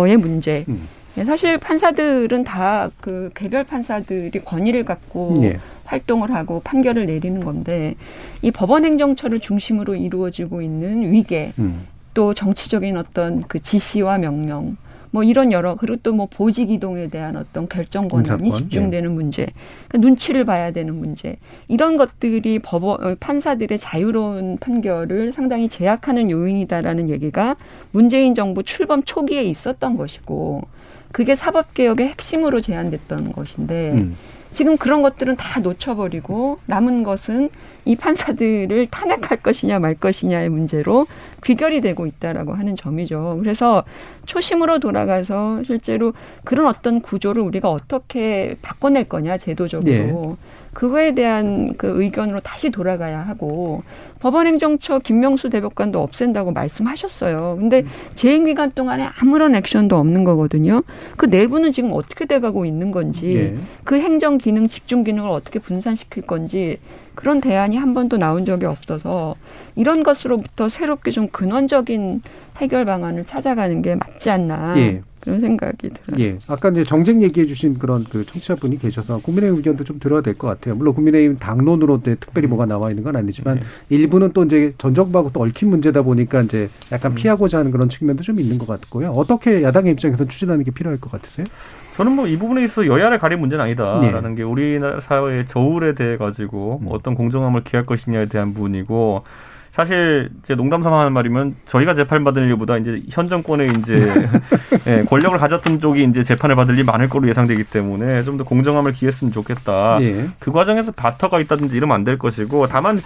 의 0.07 0.16
문제. 0.16 0.64
음. 0.68 0.88
네, 1.16 1.24
사실 1.24 1.59
판사들은 1.59 2.45
다 2.45 2.91
그 3.01 3.30
개별 3.34 3.64
판사들이 3.64 4.38
권위를 4.45 4.84
갖고 4.84 5.34
네. 5.41 5.59
활동을 5.84 6.32
하고 6.32 6.61
판결을 6.61 7.07
내리는 7.07 7.45
건데 7.45 7.95
이 8.43 8.51
법원 8.51 8.84
행정처를 8.84 9.41
중심으로 9.41 9.97
이루어지고 9.97 10.62
있는 10.62 11.12
위계 11.12 11.53
음. 11.59 11.86
또 12.14 12.34
정치적인 12.34 12.97
어떤 12.97 13.43
그 13.49 13.61
지시와 13.61 14.18
명령 14.18 14.76
뭐 15.11 15.24
이런 15.24 15.50
여러 15.52 15.74
그리고 15.74 15.96
또 16.02 16.12
뭐 16.12 16.26
보직 16.26 16.70
이동에 16.70 17.08
대한 17.08 17.36
어떤 17.36 17.68
결정 17.68 18.08
권한이 18.08 18.44
인사권? 18.44 18.64
집중되는 18.68 19.08
네. 19.08 19.14
문제, 19.14 19.46
그러니까 19.88 20.08
눈치를 20.08 20.44
봐야 20.44 20.70
되는 20.70 20.94
문제 20.94 21.36
이런 21.68 21.96
것들이 21.96 22.58
법원 22.58 23.02
어, 23.02 23.16
판사들의 23.18 23.78
자유로운 23.78 24.58
판결을 24.58 25.32
상당히 25.32 25.68
제약하는 25.68 26.30
요인이다라는 26.30 27.08
얘기가 27.11 27.56
문재인 27.92 28.34
정부 28.34 28.62
출범 28.62 29.02
초기에 29.02 29.42
있었던 29.44 29.96
것이고 29.96 30.62
그게 31.12 31.34
사법 31.34 31.74
개혁의 31.74 32.08
핵심으로 32.08 32.61
제안됐던 32.61 33.32
것인데 33.32 33.92
음. 33.94 34.16
지금 34.52 34.76
그런 34.76 35.00
것들은 35.02 35.36
다 35.36 35.61
놓쳐버리고 35.61 36.58
남은 36.66 37.04
것은 37.04 37.50
이 37.84 37.94
판사들을 37.94 38.88
탄핵할 38.88 39.42
것이냐 39.42 39.78
말 39.78 39.94
것이냐의 39.94 40.48
문제로 40.48 41.06
귀결이 41.44 41.80
되고 41.80 42.04
있다라고 42.06 42.54
하는 42.54 42.76
점이죠. 42.76 43.38
그래서 43.40 43.84
초심으로 44.30 44.78
돌아가서 44.78 45.64
실제로 45.64 46.12
그런 46.44 46.68
어떤 46.68 47.00
구조를 47.00 47.42
우리가 47.42 47.68
어떻게 47.68 48.54
바꿔낼 48.62 49.08
거냐 49.08 49.36
제도적으로 49.36 49.90
네. 49.90 50.12
그거에 50.72 51.16
대한 51.16 51.74
그 51.76 52.00
의견으로 52.00 52.38
다시 52.38 52.70
돌아가야 52.70 53.18
하고 53.20 53.82
법원행정처 54.20 55.00
김명수 55.00 55.50
대법관도 55.50 56.00
없앤다고 56.00 56.52
말씀하셨어요. 56.52 57.56
근데 57.58 57.84
재임 58.14 58.44
기간 58.44 58.70
동안에 58.70 59.08
아무런 59.18 59.56
액션도 59.56 59.96
없는 59.96 60.22
거거든요. 60.22 60.84
그 61.16 61.26
내부는 61.26 61.72
지금 61.72 61.90
어떻게 61.92 62.24
돼가고 62.24 62.64
있는 62.64 62.92
건지 62.92 63.52
네. 63.56 63.62
그 63.82 63.96
행정 63.96 64.38
기능 64.38 64.68
집중 64.68 65.02
기능을 65.02 65.28
어떻게 65.28 65.58
분산시킬 65.58 66.22
건지 66.22 66.78
그런 67.14 67.40
대안이 67.40 67.76
한 67.76 67.94
번도 67.94 68.16
나온 68.18 68.44
적이 68.46 68.66
없어서 68.66 69.34
이런 69.76 70.02
것으로부터 70.02 70.68
새롭게 70.68 71.11
좀 71.11 71.28
근원적인 71.28 72.22
해결 72.58 72.84
방안을 72.84 73.24
찾아가는 73.24 73.82
게 73.82 73.94
맞지 73.94 74.30
않나. 74.30 74.74
예. 74.78 75.02
그런 75.20 75.38
생각이 75.42 75.90
들어요. 75.90 76.24
예. 76.24 76.38
아까 76.46 76.70
이제 76.70 76.82
정쟁 76.82 77.20
얘기해 77.22 77.46
주신 77.46 77.78
그런 77.78 78.04
그 78.04 78.24
청취자분이 78.24 78.78
계셔서 78.78 79.18
국민의힘 79.20 79.58
의견도 79.58 79.84
좀 79.84 79.98
들어야 79.98 80.22
될 80.22 80.34
것 80.34 80.46
같아요. 80.48 80.74
물론 80.74 80.94
국민의힘 80.94 81.38
당론으로 81.38 82.00
특별히 82.02 82.48
뭐가 82.48 82.64
나와 82.64 82.88
있는 82.88 83.04
건 83.04 83.16
아니지만 83.16 83.56
네. 83.56 83.62
일부는 83.90 84.32
또 84.32 84.44
이제 84.44 84.72
전 84.78 84.94
정부하고 84.94 85.30
또 85.34 85.42
얽힌 85.42 85.68
문제다 85.68 86.00
보니까 86.02 86.40
이제 86.40 86.70
약간 86.90 87.12
음. 87.12 87.14
피하고자 87.16 87.58
하는 87.58 87.70
그런 87.70 87.90
측면도 87.90 88.22
좀 88.22 88.40
있는 88.40 88.56
것 88.56 88.66
같고요. 88.66 89.11
어떻게 89.11 89.62
야당의 89.62 89.92
입장에서 89.92 90.24
추진하는 90.26 90.64
게 90.64 90.70
필요할 90.70 90.98
것 90.98 91.12
같으세요? 91.12 91.44
저는 91.97 92.12
뭐 92.12 92.26
이 92.26 92.36
부분에 92.38 92.62
있어서 92.64 92.86
여야를 92.86 93.18
가린 93.18 93.41
문제는 93.41 93.64
아니다라는 93.64 94.30
네. 94.30 94.36
게 94.36 94.43
우리나라 94.43 95.01
사회의 95.01 95.47
저울에 95.47 95.95
대해 95.95 96.16
가지고 96.16 96.78
뭐 96.82 96.95
어떤 96.95 97.14
공정함을 97.14 97.64
기할 97.64 97.84
것이냐에 97.86 98.26
대한 98.26 98.55
부분이고 98.55 99.24
사실 99.72 100.30
제 100.43 100.55
농담 100.55 100.82
삼아 100.82 100.99
하는 101.01 101.12
말이면 101.12 101.57
저희가 101.66 101.95
재판 101.95 102.24
받을 102.24 102.45
일보다 102.45 102.76
이제 102.78 103.03
현 103.11 103.28
정권의 103.28 103.70
이제 103.78 104.12
예, 104.88 105.05
권력을 105.09 105.36
가졌던 105.38 105.78
쪽이 105.80 106.05
이제 106.05 106.24
재판을 106.24 106.57
받을 106.57 106.74
일이 106.74 106.82
많을 106.84 107.09
거로 107.09 107.28
예상되기 107.28 107.64
때문에 107.64 108.22
좀 108.24 108.36
더 108.36 108.45
공정함을 108.45 108.93
기했으면 108.93 109.32
좋겠다. 109.32 109.99
예. 110.01 110.26
그 110.38 110.51
과정에서 110.53 110.93
바터가 110.93 111.38
있다든지 111.41 111.76
이러면 111.76 111.95
안 111.97 112.05
될 112.05 112.18
것이고 112.18 112.66
다만 112.66 113.01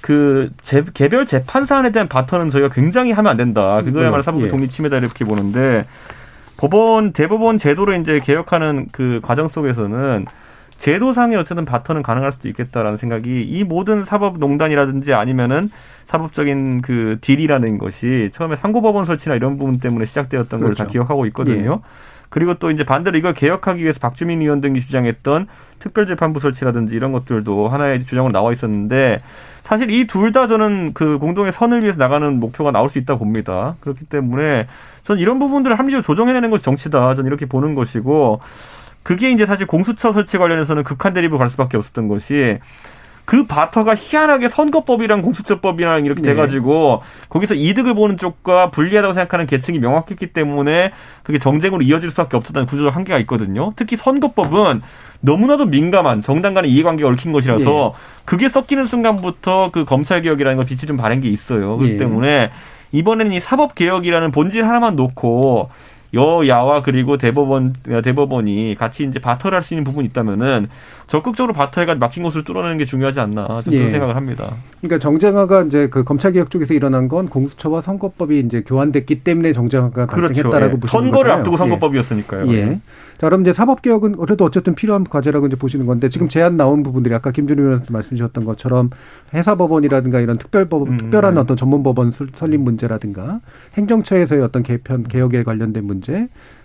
그 0.00 0.50
재, 0.62 0.82
개별 0.94 1.26
재판 1.26 1.66
사안에 1.66 1.92
대한 1.92 2.08
바터는 2.08 2.50
저희가 2.50 2.68
굉장히 2.70 3.12
하면 3.12 3.30
안 3.30 3.36
된다. 3.36 3.80
그거야말로 3.82 4.22
사법부 4.22 4.46
예. 4.46 4.50
독립 4.50 4.72
침해다 4.72 4.98
이렇게 4.98 5.24
보는데 5.24 5.86
법원 6.58 7.12
대법원 7.12 7.56
제도를 7.56 7.98
이제 8.00 8.18
개혁하는 8.18 8.88
그 8.92 9.20
과정 9.22 9.48
속에서는 9.48 10.26
제도상의 10.78 11.36
어쨌든 11.38 11.64
바터는 11.64 12.02
가능할 12.02 12.32
수도 12.32 12.48
있겠다라는 12.48 12.98
생각이 12.98 13.42
이 13.42 13.64
모든 13.64 14.04
사법농단이라든지 14.04 15.12
아니면은 15.12 15.70
사법적인 16.06 16.82
그 16.82 17.18
딜이라는 17.20 17.78
것이 17.78 18.30
처음에 18.32 18.56
상고법원 18.56 19.04
설치나 19.04 19.34
이런 19.34 19.56
부분 19.56 19.78
때문에 19.78 20.04
시작되었던 20.04 20.60
그렇죠. 20.60 20.76
걸다 20.76 20.90
기억하고 20.90 21.26
있거든요. 21.26 21.80
예. 21.82 21.88
그리고 22.30 22.54
또 22.54 22.70
이제 22.70 22.84
반대로 22.84 23.16
이걸 23.16 23.34
개혁하기 23.34 23.82
위해서 23.82 23.98
박주민 24.00 24.42
의원 24.42 24.60
등이 24.60 24.80
주장했던 24.80 25.46
특별재판부 25.78 26.40
설치라든지 26.40 26.94
이런 26.94 27.12
것들도 27.12 27.68
하나의 27.68 28.04
주장으로 28.04 28.32
나와 28.32 28.52
있었는데 28.52 29.22
사실 29.64 29.90
이 29.90 30.06
둘 30.06 30.32
다 30.32 30.46
저는 30.46 30.92
그 30.94 31.18
공동의 31.18 31.52
선을 31.52 31.82
위해서 31.82 31.98
나가는 31.98 32.38
목표가 32.40 32.70
나올 32.70 32.88
수 32.90 32.98
있다 32.98 33.16
봅니다. 33.16 33.76
그렇기 33.80 34.04
때문에 34.06 34.66
저는 35.04 35.20
이런 35.22 35.38
부분들을 35.38 35.78
합리적으로 35.78 36.02
조정해내는 36.02 36.50
것이 36.50 36.64
정치다. 36.64 37.14
저는 37.14 37.28
이렇게 37.28 37.46
보는 37.46 37.74
것이고 37.74 38.40
그게 39.02 39.30
이제 39.30 39.46
사실 39.46 39.66
공수처 39.66 40.12
설치 40.12 40.36
관련해서는 40.36 40.84
극한 40.84 41.14
대립을 41.14 41.38
갈 41.38 41.48
수밖에 41.48 41.76
없었던 41.76 42.08
것이 42.08 42.58
그 43.28 43.44
바터가 43.46 43.94
희한하게 43.94 44.48
선거법이랑 44.48 45.20
공수처법이랑 45.20 46.06
이렇게 46.06 46.22
네. 46.22 46.28
돼가지고 46.30 47.02
거기서 47.28 47.56
이득을 47.56 47.92
보는 47.92 48.16
쪽과 48.16 48.70
불리하다고 48.70 49.12
생각하는 49.12 49.46
계층이 49.46 49.80
명확했기 49.80 50.28
때문에 50.28 50.92
그게 51.24 51.38
정쟁으로 51.38 51.82
이어질 51.82 52.08
수밖에 52.08 52.38
없었다는 52.38 52.64
구조적 52.64 52.96
한계가 52.96 53.18
있거든요. 53.18 53.74
특히 53.76 53.96
선거법은 53.96 54.80
너무나도 55.20 55.66
민감한 55.66 56.22
정당 56.22 56.54
간의 56.54 56.70
이해관계가 56.72 57.06
얽힌 57.10 57.32
것이라서 57.32 57.92
네. 57.94 58.22
그게 58.24 58.48
섞이는 58.48 58.86
순간부터 58.86 59.72
그 59.74 59.84
검찰 59.84 60.22
개혁이라는 60.22 60.56
걸 60.56 60.64
빛이 60.64 60.86
좀 60.86 60.96
바른 60.96 61.20
게 61.20 61.28
있어요. 61.28 61.76
그렇기 61.76 61.92
네. 61.92 61.98
때문에 61.98 62.50
이번에는 62.92 63.32
이 63.32 63.40
사법 63.40 63.74
개혁이라는 63.74 64.30
본질 64.32 64.64
하나만 64.64 64.96
놓고 64.96 65.68
여야와 66.14 66.82
그리고 66.82 67.16
대법원 67.18 67.74
대법원이 68.02 68.76
같이 68.78 69.04
이제 69.04 69.18
바터를 69.20 69.56
할 69.56 69.62
수 69.62 69.74
있는 69.74 69.84
부분이 69.84 70.06
있다면은 70.08 70.68
적극적으로 71.06 71.52
바터가 71.52 71.94
막힌 71.96 72.22
곳을 72.22 72.44
뚫어내는 72.44 72.78
게 72.78 72.84
중요하지 72.84 73.20
않나 73.20 73.62
저는 73.64 73.78
예. 73.78 73.90
생각을 73.90 74.16
합니다. 74.16 74.50
그러니까 74.80 74.98
정쟁화가 74.98 75.62
이제 75.64 75.88
그 75.88 76.04
검찰 76.04 76.32
개혁 76.32 76.50
쪽에서 76.50 76.72
일어난 76.74 77.08
건 77.08 77.28
공수처와 77.28 77.80
선거법이 77.82 78.38
이제 78.40 78.62
교환됐기 78.62 79.24
때문에 79.24 79.52
정쟁화가 79.52 80.06
발생했다라고 80.06 80.74
예. 80.76 80.80
보시는 80.80 80.88
선거를 80.88 81.12
거잖아요. 81.24 81.38
앞두고 81.38 81.56
선거법이었으니까요. 81.56 82.48
예. 82.48 82.52
예. 82.52 82.80
자, 83.18 83.26
그럼 83.28 83.40
이제 83.40 83.52
사법 83.52 83.82
개혁은 83.82 84.12
그래도 84.16 84.44
어쨌든 84.44 84.74
필요한 84.76 85.02
과제라고 85.02 85.48
이제 85.48 85.56
보시는 85.56 85.86
건데 85.86 86.08
지금 86.08 86.28
제안 86.28 86.56
나온 86.56 86.84
부분들이 86.84 87.12
아까 87.14 87.32
김준우 87.32 87.60
의원께서 87.60 87.92
말씀 87.92 88.16
주셨던 88.16 88.44
것처럼 88.44 88.90
해사법원이라든가 89.34 90.20
이런 90.20 90.38
특별법 90.38 90.86
음. 90.88 90.96
특별한 90.98 91.36
어떤 91.36 91.56
전문 91.56 91.82
법원 91.82 92.10
설- 92.12 92.28
설립 92.32 92.60
문제라든가 92.60 93.40
행정처에서의 93.74 94.42
어떤 94.42 94.62
개편 94.62 95.02
개혁에 95.02 95.42
관련된 95.42 95.84
문제 95.84 95.97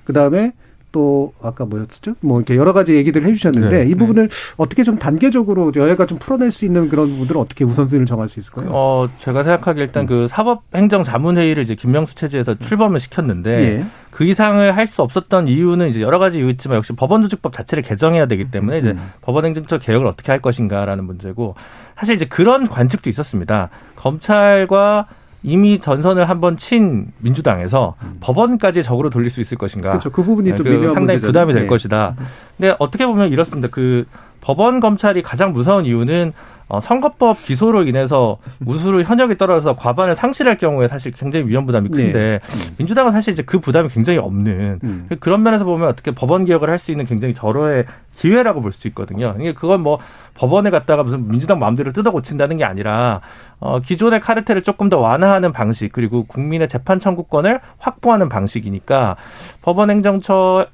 그 0.04 0.14
다음에 0.14 0.54
또 0.94 1.34
아까 1.42 1.66
뭐였었죠? 1.66 2.14
뭐 2.22 2.38
이렇게 2.38 2.56
여러 2.56 2.72
가지 2.72 2.96
얘기들을 2.96 3.28
해주셨는데 3.28 3.84
네, 3.84 3.90
이 3.90 3.96
부분을 3.96 4.30
어떻게 4.58 4.84
좀 4.84 5.00
단계적으로 5.00 5.72
여야가 5.76 6.06
좀 6.06 6.20
풀어낼 6.20 6.52
수 6.52 6.66
있는 6.66 6.88
그런 6.88 7.10
부분들은 7.10 7.42
어떻게 7.42 7.66
우선순위를 7.66 8.06
정할 8.06 8.30
수 8.30 8.40
있을까요? 8.40 8.68
어, 8.70 9.10
제가 9.18 9.44
생각하기에 9.44 9.86
일단 9.86 10.06
그 10.06 10.28
사법행정자문회의를 10.28 11.64
이제 11.64 11.74
김명수 11.74 12.16
체제에서 12.16 12.60
출범을 12.60 13.00
시켰는데 13.00 13.52
예. 13.80 13.86
그 14.12 14.24
이상을 14.24 14.78
할 14.78 14.86
수 14.86 15.02
없었던 15.02 15.48
이유는 15.48 15.90
이제 15.90 16.02
여러 16.02 16.20
가지 16.20 16.38
이유 16.38 16.50
있지만 16.50 16.78
역시 16.78 16.94
법원조직법 16.94 17.54
자체를 17.54 17.84
개정해야 17.84 18.28
되기 18.28 18.52
때문에 18.52 18.78
이제 18.78 18.90
음. 18.92 19.12
법원행정처 19.22 19.80
개혁을 19.80 20.06
어떻게 20.06 20.32
할 20.32 20.40
것인가라는 20.40 21.06
문제고 21.06 21.56
사실 21.96 22.14
이제 22.14 22.26
그런 22.26 22.68
관측도 22.68 23.10
있었습니다. 23.10 23.70
검찰과 23.96 25.08
이미 25.44 25.80
전선을 25.80 26.30
한번 26.30 26.56
친 26.58 27.08
민주당에서 27.20 27.96
법원까지 28.22 28.82
적으로 28.82 29.10
돌릴 29.10 29.30
수 29.30 29.42
있을 29.42 29.58
것인가. 29.58 29.90
그렇죠. 29.92 30.10
그 30.10 30.24
부분이 30.24 30.52
네, 30.52 30.56
또 30.56 30.64
그 30.64 30.94
상당히. 30.94 31.20
부담이 31.20 31.54
될 31.54 31.64
예. 31.64 31.68
것이다. 31.68 32.16
근데 32.58 32.76
어떻게 32.80 33.06
보면 33.06 33.30
이렇습니다. 33.30 33.68
그 33.70 34.06
법원 34.44 34.82
검찰이 34.82 35.22
가장 35.22 35.54
무서운 35.54 35.86
이유는 35.86 36.34
어, 36.70 36.80
선거법 36.80 37.44
기소로 37.44 37.84
인해서 37.84 38.38
우수로 38.66 39.04
현역이 39.04 39.38
떨어져서 39.38 39.76
과반을 39.76 40.16
상실할 40.16 40.58
경우에 40.58 40.88
사실 40.88 41.12
굉장히 41.12 41.48
위험 41.48 41.66
부담이 41.66 41.90
큰데 41.90 42.40
민주당은 42.78 43.12
사실 43.12 43.34
이제 43.34 43.44
그 43.44 43.60
부담이 43.60 43.90
굉장히 43.90 44.18
없는 44.18 44.80
음. 44.84 45.10
그런 45.20 45.44
면에서 45.44 45.66
보면 45.66 45.88
어떻게 45.90 46.12
법원 46.12 46.46
개혁을 46.46 46.70
할 46.70 46.80
수 46.80 46.92
있는 46.92 47.06
굉장히 47.06 47.34
절호의 47.34 47.86
기회라고 48.16 48.62
볼 48.62 48.72
수 48.72 48.88
있거든요. 48.90 49.36
이게 49.40 49.54
그건 49.54 49.82
뭐 49.82 50.00
법원에 50.34 50.70
갔다가 50.72 51.04
무슨 51.04 51.28
민주당 51.28 51.60
마음대로 51.60 51.92
뜯어 51.92 52.12
고친다는 52.12 52.58
게 52.58 52.64
아니라 52.66 53.22
어, 53.60 53.80
기존의 53.80 54.20
카르텔을 54.22 54.64
조금 54.64 54.90
더 54.90 55.00
완화하는 55.00 55.52
방식 55.52 55.92
그리고 55.92 56.24
국민의 56.26 56.68
재판 56.70 57.00
청구권을 57.00 57.60
확보하는 57.78 58.30
방식이니까 58.30 59.16
법원 59.64 59.90
행정처를 59.90 60.68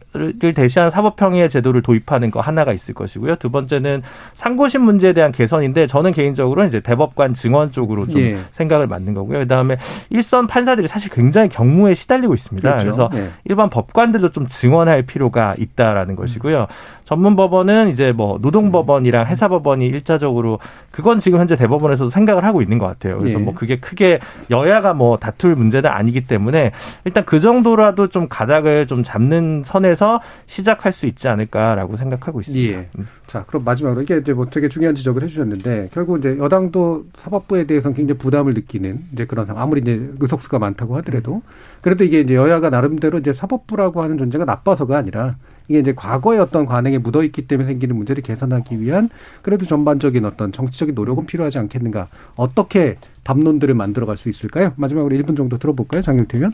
대시하는 0.55 0.89
사법평의 0.89 1.49
제도를 1.49 1.81
도입하는 1.81 2.31
거 2.31 2.41
하나가 2.41 2.73
있을 2.73 2.95
것이고요. 2.95 3.35
두 3.35 3.51
번째는 3.51 4.01
상고심 4.33 4.81
문제에 4.81 5.13
대한 5.13 5.31
개선인데 5.31 5.85
저는 5.85 6.11
개인적으로 6.11 6.65
이제 6.65 6.79
대법관 6.79 7.35
증언 7.35 7.69
쪽으로 7.71 8.07
좀 8.07 8.19
예. 8.19 8.39
생각을 8.51 8.87
맞는 8.87 9.13
거고요. 9.13 9.39
그다음에 9.39 9.77
일선 10.09 10.47
판사들이 10.47 10.87
사실 10.87 11.11
굉장히 11.11 11.49
경무에 11.49 11.93
시달리고 11.93 12.33
있습니다. 12.33 12.67
그렇죠. 12.67 12.83
그래서 12.83 13.09
예. 13.13 13.29
일반 13.45 13.69
법관들도 13.69 14.31
좀 14.31 14.47
증언할 14.47 15.03
필요가 15.03 15.53
있다라는 15.57 16.15
것이고요. 16.15 16.65
전문 17.09 17.35
법원은 17.35 17.89
이제 17.89 18.11
뭐 18.11 18.37
노동 18.39 18.71
법원이랑 18.71 19.25
해사법원이 19.25 19.83
일차적으로 19.87 20.59
그건 20.91 21.17
지금 21.17 21.39
현재 21.39 21.55
대법원에서도 21.55 22.11
생각을 22.11 22.45
하고 22.45 22.61
있는 22.61 22.77
것 22.77 22.85
같아요. 22.85 23.17
그래서 23.17 23.39
예. 23.39 23.43
뭐 23.43 23.55
그게 23.55 23.79
크게 23.79 24.19
여야가 24.51 24.93
뭐 24.93 25.17
다툴 25.17 25.55
문제는 25.55 25.89
아니기 25.89 26.27
때문에 26.27 26.71
일단 27.05 27.25
그 27.25 27.39
정도라도 27.39 28.09
좀 28.09 28.27
가닥을 28.29 28.85
좀 28.85 29.01
잡는 29.01 29.63
선에서 29.65 30.21
시작할 30.45 30.91
수 30.91 31.07
있지 31.07 31.27
않을까라고 31.27 31.95
생각하고 31.95 32.41
있습니다. 32.41 32.79
예. 32.79 32.89
자, 33.25 33.43
그럼 33.47 33.63
마지막으로 33.63 34.03
이게 34.03 34.17
이제 34.17 34.31
뭐 34.31 34.45
되게 34.45 34.69
중요한 34.69 34.93
지적을 34.93 35.23
해주셨는데 35.23 35.89
결국 35.91 36.19
이제 36.19 36.37
여당도 36.37 37.05
사법부에 37.15 37.65
대해서는 37.65 37.97
굉장히 37.97 38.19
부담을 38.19 38.53
느끼는 38.53 39.05
이제 39.13 39.25
그런 39.25 39.47
상황. 39.47 39.63
아무리 39.63 39.81
이제 39.81 40.11
의석수가 40.19 40.59
많다고 40.59 40.95
하더라도 40.97 41.41
그래도 41.81 42.03
이게 42.03 42.19
이제 42.19 42.35
여야가 42.35 42.69
나름대로 42.69 43.17
이제 43.17 43.33
사법부라고 43.33 44.03
하는 44.03 44.19
존재가 44.19 44.45
나빠서가 44.45 44.97
아니라 44.97 45.31
이게 45.69 45.79
이제 45.79 45.93
과거의 45.95 46.39
어떤 46.39 46.65
관행에 46.65 46.97
묻어 46.97 47.23
있기 47.23 47.43
때문에 47.47 47.67
생기는 47.67 47.95
문제를 47.95 48.23
개선하기 48.23 48.81
위한 48.81 49.09
그래도 49.43 49.65
전반적인 49.65 50.25
어떤 50.25 50.51
정치적인 50.51 50.95
노력은 50.95 51.27
필요하지 51.27 51.59
않겠는가. 51.59 52.07
어떻게 52.35 52.97
담론들을 53.23 53.75
만들어갈 53.75 54.17
수 54.17 54.29
있을까요? 54.29 54.73
마지막으로 54.75 55.15
1분 55.15 55.37
정도 55.37 55.59
들어볼까요, 55.59 56.01
장영태 56.01 56.37
의원? 56.39 56.53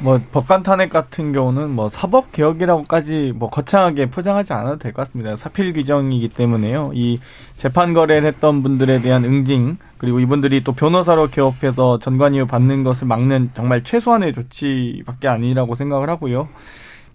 뭐 0.00 0.20
법관 0.32 0.62
탄핵 0.62 0.90
같은 0.90 1.32
경우는 1.32 1.70
뭐 1.70 1.88
사법 1.88 2.32
개혁이라고까지 2.32 3.34
뭐 3.36 3.50
거창하게 3.50 4.06
포장하지 4.10 4.52
않아도 4.54 4.78
될 4.78 4.92
것 4.92 5.02
같습니다. 5.06 5.36
사필 5.36 5.72
규정이기 5.74 6.28
때문에요. 6.30 6.92
이 6.94 7.18
재판 7.56 7.92
거래를 7.92 8.26
했던 8.28 8.62
분들에 8.62 9.00
대한 9.00 9.24
응징 9.24 9.76
그리고 9.98 10.20
이분들이 10.20 10.64
또 10.64 10.72
변호사로 10.72 11.28
개업해서 11.30 11.98
전관 11.98 12.32
이후 12.34 12.46
받는 12.46 12.84
것을 12.84 13.08
막는 13.08 13.50
정말 13.54 13.82
최소한의 13.84 14.32
조치밖에 14.32 15.28
아니라고 15.28 15.74
생각을 15.74 16.08
하고요. 16.08 16.48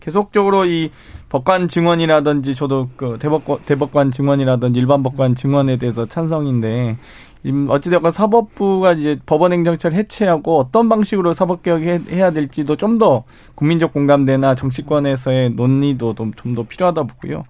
계속적으로 0.03 0.65
이 0.65 0.91
법관 1.29 1.67
증언이라든지 1.69 2.53
저도 2.55 2.89
그 2.97 3.17
대법관, 3.19 3.59
대법관 3.65 4.11
증언이라든지 4.11 4.79
일반 4.79 5.01
법관 5.01 5.35
증언에 5.35 5.77
대해서 5.77 6.05
찬성인데 6.05 6.97
임- 7.45 7.69
어찌되건 7.69 8.11
사법부가 8.11 8.93
이제 8.93 9.19
법원행정처를 9.25 9.97
해체하고 9.97 10.59
어떤 10.59 10.89
방식으로 10.89 11.33
사법개혁해야 11.33 12.31
될지도 12.31 12.75
좀 12.75 12.97
더 12.99 13.23
국민적 13.55 13.91
공감대나 13.93 14.55
정치권에서의 14.55 15.51
논의도 15.51 16.15
좀더 16.35 16.63
필요하다 16.63 17.03
보고요. 17.03 17.43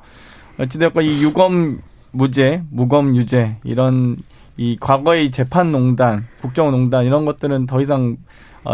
어찌되건 0.60 1.04
이 1.04 1.22
유검 1.24 1.80
무죄, 2.12 2.64
무검 2.70 3.16
유죄 3.16 3.58
이런 3.64 4.18
이 4.58 4.78
과거의 4.80 5.32
재판농단, 5.32 6.28
국정농단 6.40 7.06
이런 7.06 7.26
것들은 7.26 7.66
더 7.66 7.82
이상 7.82 8.16
어, 8.16 8.18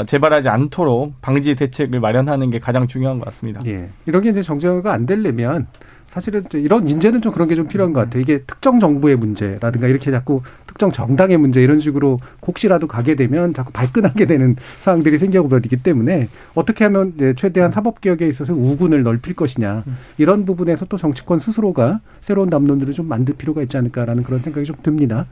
재발하지 0.06 0.50
않도록 0.50 1.14
방지 1.22 1.56
대책을 1.56 2.00
마련하는 2.00 2.50
게 2.52 2.60
가장 2.60 2.88
중요한 2.88 3.20
것 3.20 3.26
같습니다. 3.26 3.62
예. 3.66 3.90
이런 4.06 4.24
게 4.24 4.30
이제 4.30 4.42
정쟁화가 4.42 4.92
안 4.94 5.06
되려면 5.06 5.68
사실은 6.10 6.44
또 6.50 6.58
이런 6.58 6.86
문제는 6.86 7.22
좀 7.22 7.32
그런 7.32 7.48
게 7.48 7.56
좀 7.56 7.68
필요한 7.68 7.94
것 7.94 8.00
같아요. 8.00 8.22
이게 8.22 8.40
특정 8.48 8.80
정부의 8.80 9.16
문제라든가 9.16 9.88
이렇게 9.88 10.10
자꾸 10.10 10.42
특정 10.66 10.92
정당의 10.92 11.38
문제 11.38 11.62
이런 11.62 11.80
식으로 11.80 12.18
혹시라도 12.48 12.88
가게 12.88 13.14
되면 13.14 13.54
자꾸 13.54 13.72
발끈하게 13.72 14.26
되는 14.26 14.56
상황들이 14.82 15.20
생겨버리기 15.20 15.78
때문에 15.78 16.30
어떻게 16.56 16.84
하면 16.86 17.14
이제 17.16 17.36
최대한 17.36 17.72
사법개혁에 17.72 18.28
있어서 18.28 18.54
우군을 18.54 19.04
넓힐 19.04 19.36
것이냐 19.36 19.84
이런 20.18 20.46
부분에서 20.46 20.86
또 20.86 20.98
정치권 20.98 21.38
스스로가 21.38 22.00
새로운 22.22 22.50
담론들을 22.50 22.92
좀 22.94 23.08
만들 23.08 23.36
필요가 23.36 23.62
있지 23.62 23.78
않을까라는 23.78 24.24
그런 24.24 24.40
생각이 24.40 24.66
좀 24.66 24.78
듭니다. 24.82 25.28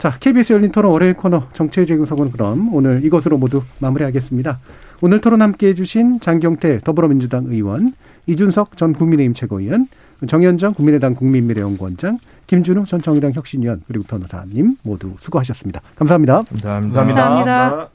자, 0.00 0.16
KBS 0.18 0.54
열린 0.54 0.72
토론 0.72 0.92
월요일 0.92 1.12
코너 1.12 1.46
정치의 1.52 1.86
재구성은 1.86 2.32
그럼 2.32 2.74
오늘 2.74 3.04
이것으로 3.04 3.36
모두 3.36 3.62
마무리하겠습니다. 3.80 4.58
오늘 5.02 5.20
토론 5.20 5.42
함께 5.42 5.68
해주신 5.68 6.20
장경태 6.20 6.80
더불어민주당 6.80 7.44
의원, 7.48 7.92
이준석 8.26 8.78
전 8.78 8.94
국민의힘 8.94 9.34
최고위원, 9.34 9.88
정현정 10.26 10.72
국민의당 10.72 11.14
국민미래연구원장, 11.14 12.18
김준우 12.46 12.86
전 12.86 13.02
정의당 13.02 13.32
혁신위원 13.34 13.82
그리고 13.86 14.04
변호사님 14.04 14.78
모두 14.84 15.12
수고하셨습니다. 15.18 15.82
감사합니다. 15.96 16.44
감사합니다. 16.48 17.04
감사합니다. 17.04 17.90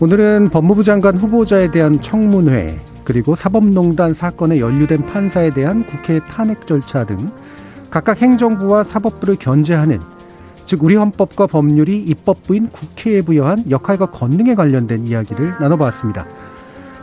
오늘은 0.00 0.50
법무부 0.50 0.84
장관 0.84 1.16
후보자에 1.16 1.72
대한 1.72 2.00
청문회 2.00 2.78
그리고 3.02 3.34
사법농단 3.34 4.14
사건에 4.14 4.60
연루된 4.60 5.02
판사에 5.06 5.50
대한 5.50 5.84
국회 5.86 6.20
탄핵 6.20 6.68
절차 6.68 7.04
등 7.04 7.16
각각 7.90 8.22
행정부와 8.22 8.84
사법부를 8.84 9.34
견제하는 9.40 9.98
즉 10.66 10.84
우리 10.84 10.94
헌법과 10.94 11.48
법률이 11.48 11.98
입법부인 11.98 12.68
국회에 12.68 13.22
부여한 13.22 13.70
역할과 13.70 14.12
권능에 14.12 14.54
관련된 14.54 15.04
이야기를 15.04 15.54
나눠봤습니다. 15.58 16.26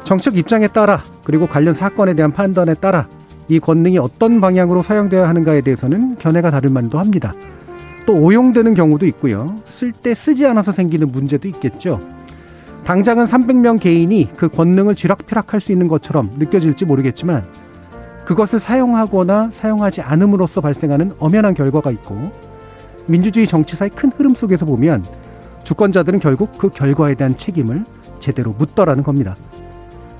정책 0.05 0.37
입장에 0.37 0.69
따라 0.69 1.03
그리고 1.25 1.47
관련 1.47 1.73
사건에 1.73 2.13
대한 2.13 2.31
판단에 2.31 2.75
따라 2.75 3.09
이 3.49 3.59
권능이 3.59 3.97
어떤 3.97 4.39
방향으로 4.39 4.83
사용되어야 4.83 5.27
하는가에 5.27 5.59
대해서는 5.59 6.15
견해가 6.17 6.49
다를 6.49 6.69
만도 6.69 6.97
합니다. 6.97 7.33
또 8.05 8.13
오용되는 8.13 8.73
경우도 8.73 9.05
있고요. 9.07 9.57
쓸 9.65 9.91
때 9.91 10.13
쓰지 10.13 10.45
않아서 10.45 10.71
생기는 10.71 11.11
문제도 11.11 11.45
있겠죠. 11.49 11.99
당장은 12.85 13.25
300명 13.25 13.81
개인이 13.81 14.29
그 14.37 14.47
권능을 14.47 14.93
쥐락펴락할 14.93 15.59
수 15.59 15.71
있는 15.71 15.87
것처럼 15.87 16.29
느껴질지 16.37 16.85
모르겠지만 16.85 17.43
그것을 18.25 18.59
사용하거나 18.59 19.49
사용하지 19.51 20.01
않음으로써 20.01 20.61
발생하는 20.61 21.13
엄연한 21.17 21.55
결과가 21.55 21.89
있고 21.91 22.31
민주주의 23.07 23.47
정치사의 23.47 23.89
큰 23.91 24.11
흐름 24.11 24.35
속에서 24.35 24.65
보면 24.65 25.03
주권자들은 25.63 26.19
결국 26.19 26.57
그 26.57 26.69
결과에 26.69 27.15
대한 27.15 27.35
책임을 27.35 27.85
제대로 28.19 28.51
묻더라는 28.51 29.03
겁니다. 29.03 29.35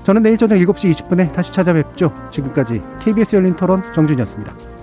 저는 0.02 0.22
내일 0.22 0.36
저녁 0.36 0.56
7시 0.56 0.90
20분에 0.90 1.32
다시 1.32 1.52
찾아뵙죠. 1.52 2.12
지금까지 2.30 2.80
KBS 3.00 3.36
열린 3.36 3.54
토론 3.54 3.82
정준이었습니다. 3.92 4.75